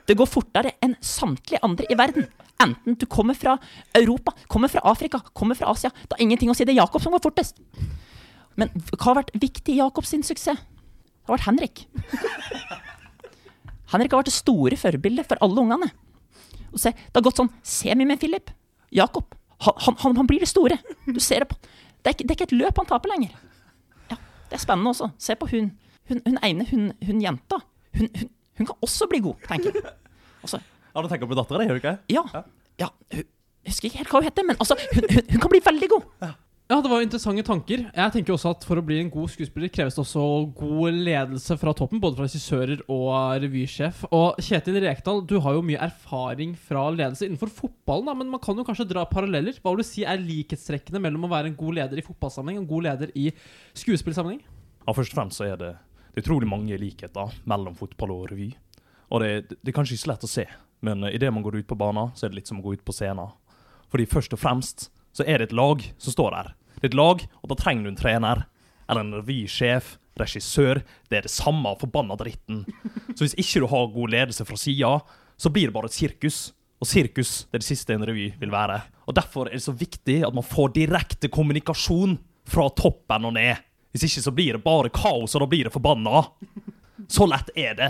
Det 0.10 0.18
går 0.18 0.30
fortere 0.30 0.76
enn 0.86 0.96
samtlige 1.06 1.62
andre 1.66 1.90
i 1.90 1.98
verden. 1.98 2.28
Enten 2.60 2.98
du 3.00 3.06
kommer 3.10 3.38
fra 3.38 3.56
Europa, 3.96 4.34
kommer 4.52 4.72
fra 4.72 4.84
Afrika, 4.90 5.22
kommer 5.34 5.56
fra 5.56 5.70
Asia. 5.72 5.92
Det 5.94 6.18
har 6.18 6.26
ingenting 6.26 6.52
å 6.52 6.58
si. 6.58 6.66
Det 6.68 6.74
er 6.76 6.82
Jakob 6.82 7.02
som 7.02 7.14
går 7.16 7.24
fortest. 7.24 7.62
Men 8.60 8.72
hva 8.92 9.00
har 9.06 9.20
vært 9.22 9.34
viktig 9.40 9.76
i 9.76 9.80
Jakobs 9.80 10.12
suksess? 10.12 10.60
Det 10.60 11.28
har 11.30 11.38
vært 11.38 11.48
Henrik. 11.48 11.84
Henrik 13.94 14.14
har 14.14 14.22
vært 14.22 14.30
det 14.30 14.36
store 14.38 14.78
forbildet 14.80 15.30
for 15.30 15.42
alle 15.46 15.64
ungene. 15.64 15.90
Og 16.70 16.82
se, 16.82 16.92
det 16.94 17.16
har 17.16 17.26
gått 17.26 17.40
sånn 17.40 17.52
semi 17.66 18.08
med 18.10 18.20
Philip. 18.22 18.52
Jakob. 18.94 19.36
Han, 19.66 19.96
han, 20.02 20.18
han, 20.18 20.28
blir 20.28 20.44
det 20.44 20.50
store. 20.50 20.80
Du 21.06 21.20
ser 21.22 21.44
det 21.44 21.52
på 21.52 21.58
Det 21.60 22.12
er 22.12 22.16
ikke, 22.16 22.26
det 22.26 22.32
er 22.32 22.38
ikke 22.38 22.48
et 22.48 22.58
løp 22.58 22.78
han 22.80 22.90
taper 22.90 23.12
lenger. 23.12 23.34
Ja, 24.12 24.18
Det 24.50 24.58
er 24.58 24.64
spennende 24.64 24.94
også. 24.94 25.10
Se 25.22 25.36
på 25.40 25.50
hun. 25.52 25.72
Hun, 26.10 26.22
hun 26.26 26.38
ene, 26.46 26.66
hun, 26.70 26.92
hun 27.06 27.24
jenta. 27.24 27.60
Hun, 27.98 28.08
hun, 28.16 28.30
hun 28.60 28.70
kan 28.70 28.86
også 28.86 29.08
bli 29.12 29.22
god, 29.24 29.42
tenker 29.48 29.76
jeg. 29.76 29.96
Altså, 30.44 30.62
Ja, 30.90 31.02
du 31.04 31.10
tenker 31.12 31.30
på 31.30 31.38
dattera 31.38 31.60
di, 31.62 31.68
gjør 31.70 31.78
du 31.78 31.82
ikke? 31.84 31.98
ja. 32.10 32.24
ja 32.82 32.88
hun, 33.14 33.26
jeg 33.60 33.74
husker 33.74 33.90
ikke 33.90 34.00
helt 34.00 34.14
hva 34.14 34.22
hun 34.22 34.26
heter, 34.26 34.46
men 34.48 34.58
altså, 34.58 34.78
hun, 34.96 35.06
hun, 35.12 35.26
hun 35.34 35.42
kan 35.44 35.52
bli 35.52 35.60
veldig 35.66 35.90
god. 35.92 36.08
Ja, 36.70 36.84
det 36.86 36.90
var 36.92 37.02
interessante 37.02 37.42
tanker. 37.42 37.82
Jeg 37.82 38.14
tenker 38.14 38.36
også 38.36 38.52
at 38.54 38.66
For 38.68 38.78
å 38.78 38.84
bli 38.86 39.00
en 39.02 39.08
god 39.10 39.32
skuespiller 39.34 39.72
kreves 39.74 39.96
det 39.98 40.04
også 40.04 40.22
god 40.54 41.00
ledelse 41.02 41.56
fra 41.58 41.72
toppen. 41.74 41.98
Både 42.04 42.20
fra 42.20 42.28
regissører 42.28 42.84
og 42.94 43.08
revysjef. 43.42 44.04
Og 44.14 44.38
Kjetil 44.46 44.78
Rekdal, 44.84 45.24
du 45.26 45.40
har 45.42 45.56
jo 45.58 45.64
mye 45.66 45.80
erfaring 45.82 46.52
fra 46.54 46.84
ledelse 46.94 47.26
innenfor 47.26 47.50
fotballen. 47.50 48.06
da, 48.06 48.14
Men 48.14 48.30
man 48.30 48.44
kan 48.46 48.54
jo 48.54 48.68
kanskje 48.68 48.86
dra 48.92 49.08
paralleller. 49.10 49.58
Hva 49.64 49.74
vil 49.74 49.82
du 49.82 49.88
si 49.90 50.06
er 50.06 50.22
likhetstrekkene 50.22 51.02
mellom 51.02 51.26
å 51.26 51.32
være 51.32 51.50
en 51.50 51.58
god 51.58 51.80
leder 51.80 52.04
i 52.04 52.06
fotballsammenheng 52.06 52.62
og 52.62 52.68
en 52.68 52.70
god 52.76 52.86
leder 52.86 53.16
i 53.18 53.26
skuespillsammenheng? 53.74 54.46
Ja, 54.86 54.94
først 54.94 55.18
og 55.18 55.24
fremst 55.24 55.42
så 55.42 55.50
er 55.50 55.58
det, 55.58 55.72
det 56.14 56.22
er 56.22 56.28
utrolig 56.28 56.52
mange 56.54 56.78
likheter 56.78 57.34
mellom 57.50 57.82
fotball 57.82 58.14
og 58.14 58.30
revy. 58.30 58.52
Og 59.10 59.26
det, 59.26 59.58
det 59.58 59.74
er 59.74 59.80
kanskje 59.80 59.98
ikke 59.98 60.06
så 60.06 60.14
lett 60.14 60.30
å 60.30 60.34
se, 60.36 60.46
men 60.86 61.10
idet 61.10 61.34
man 61.34 61.42
går 61.42 61.64
ut 61.64 61.72
på 61.74 61.82
banen, 61.82 62.14
så 62.14 62.28
er 62.28 62.30
det 62.30 62.44
litt 62.44 62.54
som 62.54 62.62
å 62.62 62.68
gå 62.70 62.78
ut 62.78 62.86
på 62.86 62.94
scenen. 62.94 63.34
Fordi 63.90 64.06
først 64.06 64.38
og 64.38 64.46
fremst 64.46 64.92
så 65.18 65.26
er 65.26 65.42
det 65.42 65.50
et 65.50 65.58
lag 65.58 65.82
som 65.98 66.14
står 66.14 66.38
der. 66.38 66.56
Det 66.80 66.88
er 66.88 66.94
et 66.94 67.00
lag, 67.00 67.26
og 67.44 67.52
da 67.52 67.58
trenger 67.60 67.86
du 67.86 67.92
en 67.92 68.00
trener. 68.00 68.46
Eller 68.90 69.06
en 69.06 69.18
revysjef, 69.20 69.98
regissør. 70.20 70.82
Det 71.10 71.20
er 71.20 71.28
det 71.28 71.34
samme 71.34 71.76
forbanna 71.80 72.18
dritten. 72.20 72.64
Så 73.14 73.26
hvis 73.26 73.38
ikke 73.38 73.64
du 73.64 73.68
har 73.72 73.92
god 73.94 74.16
ledelse 74.16 74.48
fra 74.48 74.58
sida, 74.60 74.96
så 75.40 75.52
blir 75.54 75.70
det 75.70 75.76
bare 75.76 75.92
et 75.92 75.98
sirkus. 75.98 76.40
Og 76.80 76.88
sirkus 76.88 77.44
det 77.50 77.60
er 77.60 77.64
det 77.64 77.68
siste 77.68 77.96
en 77.96 78.06
revy 78.08 78.30
vil 78.40 78.54
være. 78.54 78.82
Og 79.08 79.16
Derfor 79.18 79.50
er 79.50 79.58
det 79.58 79.66
så 79.66 79.76
viktig 79.76 80.22
at 80.26 80.36
man 80.36 80.46
får 80.46 80.74
direkte 80.78 81.32
kommunikasjon 81.32 82.18
fra 82.50 82.70
toppen 82.76 83.28
og 83.30 83.36
ned. 83.36 83.60
Hvis 83.92 84.06
ikke 84.06 84.24
så 84.24 84.34
blir 84.36 84.56
det 84.56 84.64
bare 84.64 84.92
kaos, 84.94 85.34
og 85.36 85.44
da 85.44 85.48
blir 85.50 85.68
det 85.68 85.74
forbanna. 85.74 86.24
Så 87.10 87.26
lett 87.30 87.50
er 87.58 87.76
det. 87.78 87.90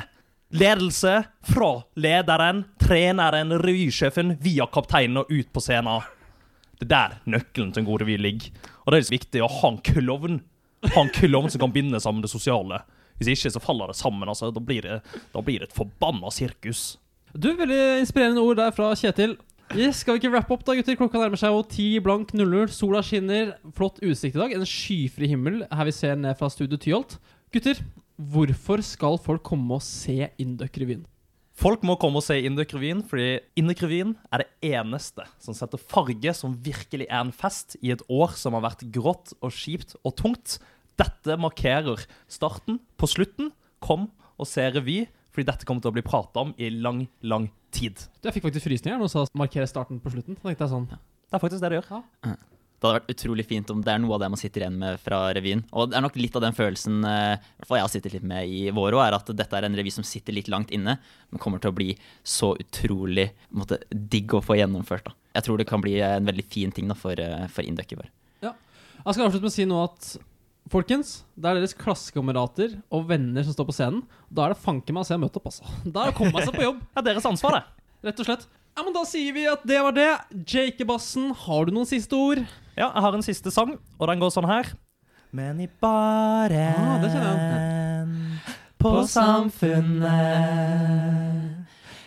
Ledelse 0.55 1.19
fra 1.45 1.83
lederen, 1.99 2.63
treneren, 2.81 3.51
revysjefen, 3.61 4.37
via 4.41 4.65
kapteinen 4.71 5.21
og 5.21 5.29
ut 5.29 5.51
på 5.53 5.61
scenen. 5.61 6.07
Det 6.79 6.87
er 6.87 6.93
der 6.93 7.17
nøkkelen 7.27 7.73
til 7.75 7.83
en 7.83 7.89
god 7.89 8.01
revy 8.03 8.15
ligger. 8.19 8.53
Og 8.85 8.93
det 8.93 8.99
er 8.99 9.09
så 9.09 9.15
viktig 9.15 9.43
å 9.43 9.51
ha 9.51 9.73
en 9.73 9.81
klovn. 9.83 10.39
Ha 10.87 11.03
en 11.03 11.11
klovn 11.11 11.51
som 11.51 11.61
kan 11.65 11.73
binde 11.75 11.99
sammen 11.99 12.23
det 12.23 12.31
sosiale. 12.31 12.79
Hvis 13.19 13.33
ikke 13.33 13.51
så 13.51 13.59
faller 13.59 13.91
det 13.91 13.97
sammen. 13.99 14.29
altså. 14.31 14.47
Da 14.55 14.63
blir 14.63 14.85
det, 14.87 15.01
da 15.33 15.43
blir 15.43 15.59
det 15.59 15.69
et 15.69 15.75
forbanna 15.75 16.31
sirkus. 16.31 16.93
Du, 17.35 17.51
Veldig 17.59 17.99
inspirerende 17.99 18.41
ord 18.41 18.57
der 18.61 18.71
fra 18.73 18.93
Kjetil. 18.97 19.35
Yes, 19.75 19.99
skal 20.01 20.15
vi 20.15 20.23
ikke 20.23 20.31
wrappe 20.33 20.55
opp, 20.55 20.63
da, 20.65 20.73
gutter? 20.73 20.95
Klokka 20.97 21.19
nærmer 21.21 21.37
seg 21.37 21.51
jo 21.53 21.59
ti 21.69 21.89
blank 22.01 22.31
00. 22.33 22.71
Sola 22.73 23.03
skinner. 23.05 23.51
Flott 23.77 23.99
utsikt 24.01 24.39
i 24.39 24.41
dag. 24.41 24.55
En 24.55 24.65
skyfri 24.65 25.29
himmel 25.29 25.61
her 25.69 25.85
vi 25.85 25.93
ser 25.93 26.15
ned 26.17 26.39
fra 26.39 26.49
Studio 26.49 26.79
Tyholt. 26.81 27.19
Gutter, 27.53 27.83
hvorfor 28.17 28.81
skal 28.85 29.19
folk 29.21 29.43
komme 29.45 29.77
og 29.77 29.83
se 29.85 30.31
Induc-revyen? 30.41 31.03
Folk 31.59 31.81
må 31.83 31.97
komme 31.99 32.21
og 32.21 32.23
se 32.23 32.37
Induc-revyen, 32.47 33.01
fordi 33.03 33.41
Induc-revyen 33.59 34.13
er 34.31 34.45
det 34.45 34.69
eneste 34.77 35.25
som 35.43 35.55
setter 35.57 35.81
farge 35.91 36.31
som 36.37 36.53
virkelig 36.63 37.09
er 37.09 37.19
en 37.19 37.33
fest 37.35 37.75
i 37.83 37.91
et 37.91 38.03
år 38.07 38.31
som 38.39 38.55
har 38.55 38.63
vært 38.63 38.85
grått 38.95 39.33
og 39.43 39.51
kjipt 39.51 39.97
og 39.99 40.15
tungt. 40.21 40.55
Dette 40.99 41.35
markerer 41.35 42.05
starten 42.31 42.79
på 42.95 43.09
slutten. 43.11 43.51
Kom 43.83 44.07
og 44.39 44.47
se 44.47 44.69
revy, 44.71 45.01
fordi 45.35 45.49
dette 45.51 45.67
kommer 45.67 45.83
til 45.83 45.91
å 45.91 45.97
bli 45.97 46.05
prata 46.07 46.45
om 46.45 46.53
i 46.55 46.71
lang, 46.71 47.03
lang 47.27 47.49
tid. 47.75 48.07
Jeg 48.23 48.37
fikk 48.37 48.47
faktisk 48.47 48.69
frysninger 48.69 48.95
når 48.95 49.11
du 49.11 49.15
sa 49.17 49.25
markere 49.35 49.67
starten 49.67 49.99
på 49.99 50.15
slutten. 50.15 50.39
Da 50.39 50.47
tenkte 50.47 50.63
jeg 50.63 50.73
sånn 50.77 50.87
Det 50.87 51.35
er 51.35 51.43
faktisk 51.43 51.65
det 51.65 51.73
det 51.73 51.81
gjør. 51.81 52.39
Det 52.79 52.87
hadde 52.87 52.99
vært 53.01 53.11
utrolig 53.11 53.43
fint 53.45 53.71
om 53.73 53.81
det 53.83 53.91
er 53.91 53.99
noe 53.99 54.15
av 54.15 54.21
det 54.23 54.29
man 54.31 54.39
sitter 54.39 54.63
igjen 54.63 54.77
med 54.79 55.01
fra 55.03 55.17
revyen. 55.35 55.65
Og 55.75 55.89
det 55.91 55.97
er 55.99 56.05
nok 56.05 56.15
litt 56.15 56.37
av 56.39 56.45
den 56.45 56.55
følelsen 56.55 57.01
eh, 57.03 57.35
i 57.35 57.59
hvert 57.59 57.67
fall 57.67 57.79
jeg 57.81 57.85
har 57.87 57.91
sittet 57.91 58.15
litt 58.15 58.27
med 58.31 58.47
i 58.47 58.61
vår 58.75 58.95
òg, 58.95 59.01
er 59.03 59.17
at 59.17 59.31
dette 59.35 59.59
er 59.59 59.67
en 59.67 59.75
revy 59.75 59.91
som 59.91 60.07
sitter 60.07 60.37
litt 60.37 60.47
langt 60.51 60.71
inne, 60.75 60.95
men 61.29 61.43
kommer 61.43 61.59
til 61.59 61.73
å 61.73 61.75
bli 61.75 61.89
så 62.23 62.53
utrolig 62.61 63.27
på 63.49 63.59
måte, 63.63 63.81
digg 63.91 64.37
å 64.37 64.43
få 64.45 64.55
gjennomført. 64.61 65.11
da. 65.11 65.15
Jeg 65.35 65.45
tror 65.45 65.59
det 65.59 65.67
kan 65.69 65.83
bli 65.83 65.99
en 66.01 66.31
veldig 66.31 66.47
fin 66.47 66.71
ting 66.71 66.87
da, 66.87 66.95
for, 66.95 67.19
eh, 67.19 67.47
for 67.51 67.67
Induc 67.67 67.91
i 67.91 67.99
Ja. 68.41 68.53
Jeg 69.05 69.13
skal 69.13 69.27
avslutte 69.27 69.43
med 69.43 69.51
å 69.51 69.57
si 69.59 69.65
nå 69.65 69.83
at 69.83 70.17
Folkens, 70.69 71.23
det 71.33 71.49
er 71.49 71.57
deres 71.57 71.73
klassekamerater 71.73 72.75
og 72.93 73.07
venner 73.09 73.41
som 73.45 73.55
står 73.55 73.65
på 73.65 73.73
scenen. 73.73 74.03
Da 74.29 74.45
er 74.45 74.53
det 74.53 74.61
fanken 74.61 74.93
meg 74.93 75.01
å 75.01 75.07
se 75.07 75.17
møte 75.17 75.39
opp, 75.39 75.47
altså. 75.49 75.65
Da 75.85 76.03
er 76.03 76.11
det 76.11 76.13
å 76.13 76.19
komme 76.19 76.43
seg 76.45 76.53
på 76.53 76.61
jobb, 76.67 76.79
Det 76.93 77.01
er 77.01 77.07
deres 77.07 77.25
ansvar, 77.25 77.57
det. 77.57 77.63
rett 78.05 78.21
og 78.21 78.27
slett. 78.29 78.43
Ja, 78.77 78.83
men 78.85 78.93
Da 78.93 79.01
sier 79.09 79.33
vi 79.33 79.47
at 79.49 79.65
det 79.67 79.79
var 79.81 79.95
det. 79.97 80.09
Jake 80.45 80.85
Bassen, 80.87 81.31
har 81.33 81.65
du 81.65 81.73
noen 81.73 81.89
siste 81.89 82.13
ord? 82.15 82.43
Ja, 82.79 82.93
jeg 82.95 83.01
har 83.03 83.11
en 83.17 83.23
siste 83.25 83.51
sang, 83.51 83.73
og 83.99 84.07
den 84.07 84.21
går 84.21 84.29
sånn 84.31 84.47
her. 84.47 84.69
Men 85.35 85.59
i 85.59 85.67
baren 85.81 86.79
Ah, 86.79 88.05
på 88.79 89.03
samfunnet 89.05 90.39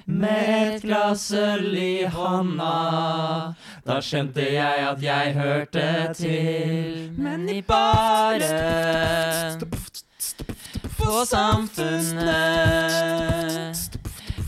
med 0.07 0.75
et 0.75 0.83
glass 0.83 1.29
øl 1.37 1.77
i 1.77 2.05
hånda. 2.09 3.53
Da 3.85 4.01
skjønte 4.01 4.41
jeg 4.49 4.87
at 4.89 5.03
jeg 5.05 5.35
hørte 5.37 6.15
til. 6.17 7.13
Men 7.21 7.45
i 7.53 7.61
baren 7.63 8.41
på 10.97 11.25
samfunnet 11.29 12.23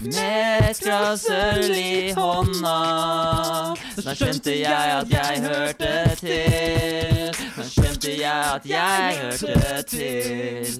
med 0.04 0.70
et 0.70 0.80
glass 0.82 1.26
øl 1.30 1.70
i 1.76 2.12
hånda. 2.16 2.74
Da 4.04 4.14
skjønte 4.14 4.56
jeg 4.58 4.96
at 4.98 5.12
jeg 5.12 5.42
hørte 5.44 5.92
til. 6.20 7.30
Da 7.56 7.68
skjønte 7.68 8.16
jeg 8.18 8.44
at 8.54 8.68
jeg 8.68 9.20
hørte 9.22 9.82
til. 9.88 10.74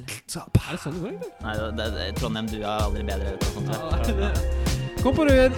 Er 0.65 0.73
det 0.73 0.81
sånn 0.83 0.99
det 0.99 1.05
går? 1.05 1.17
Nei, 1.45 1.55
det, 1.61 1.89
det, 1.97 2.11
Trondheim, 2.19 2.51
du 2.51 2.59
er 2.63 2.75
aldri 2.75 3.07
bedre 3.07 3.37
sånt. 3.53 4.55
Kom 5.05 5.17
på 5.17 5.29
revyen! 5.29 5.53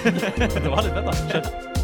Det 0.60 0.68
var 0.68 0.84
litt 0.84 0.96
fett, 0.96 1.44
da. 1.44 1.79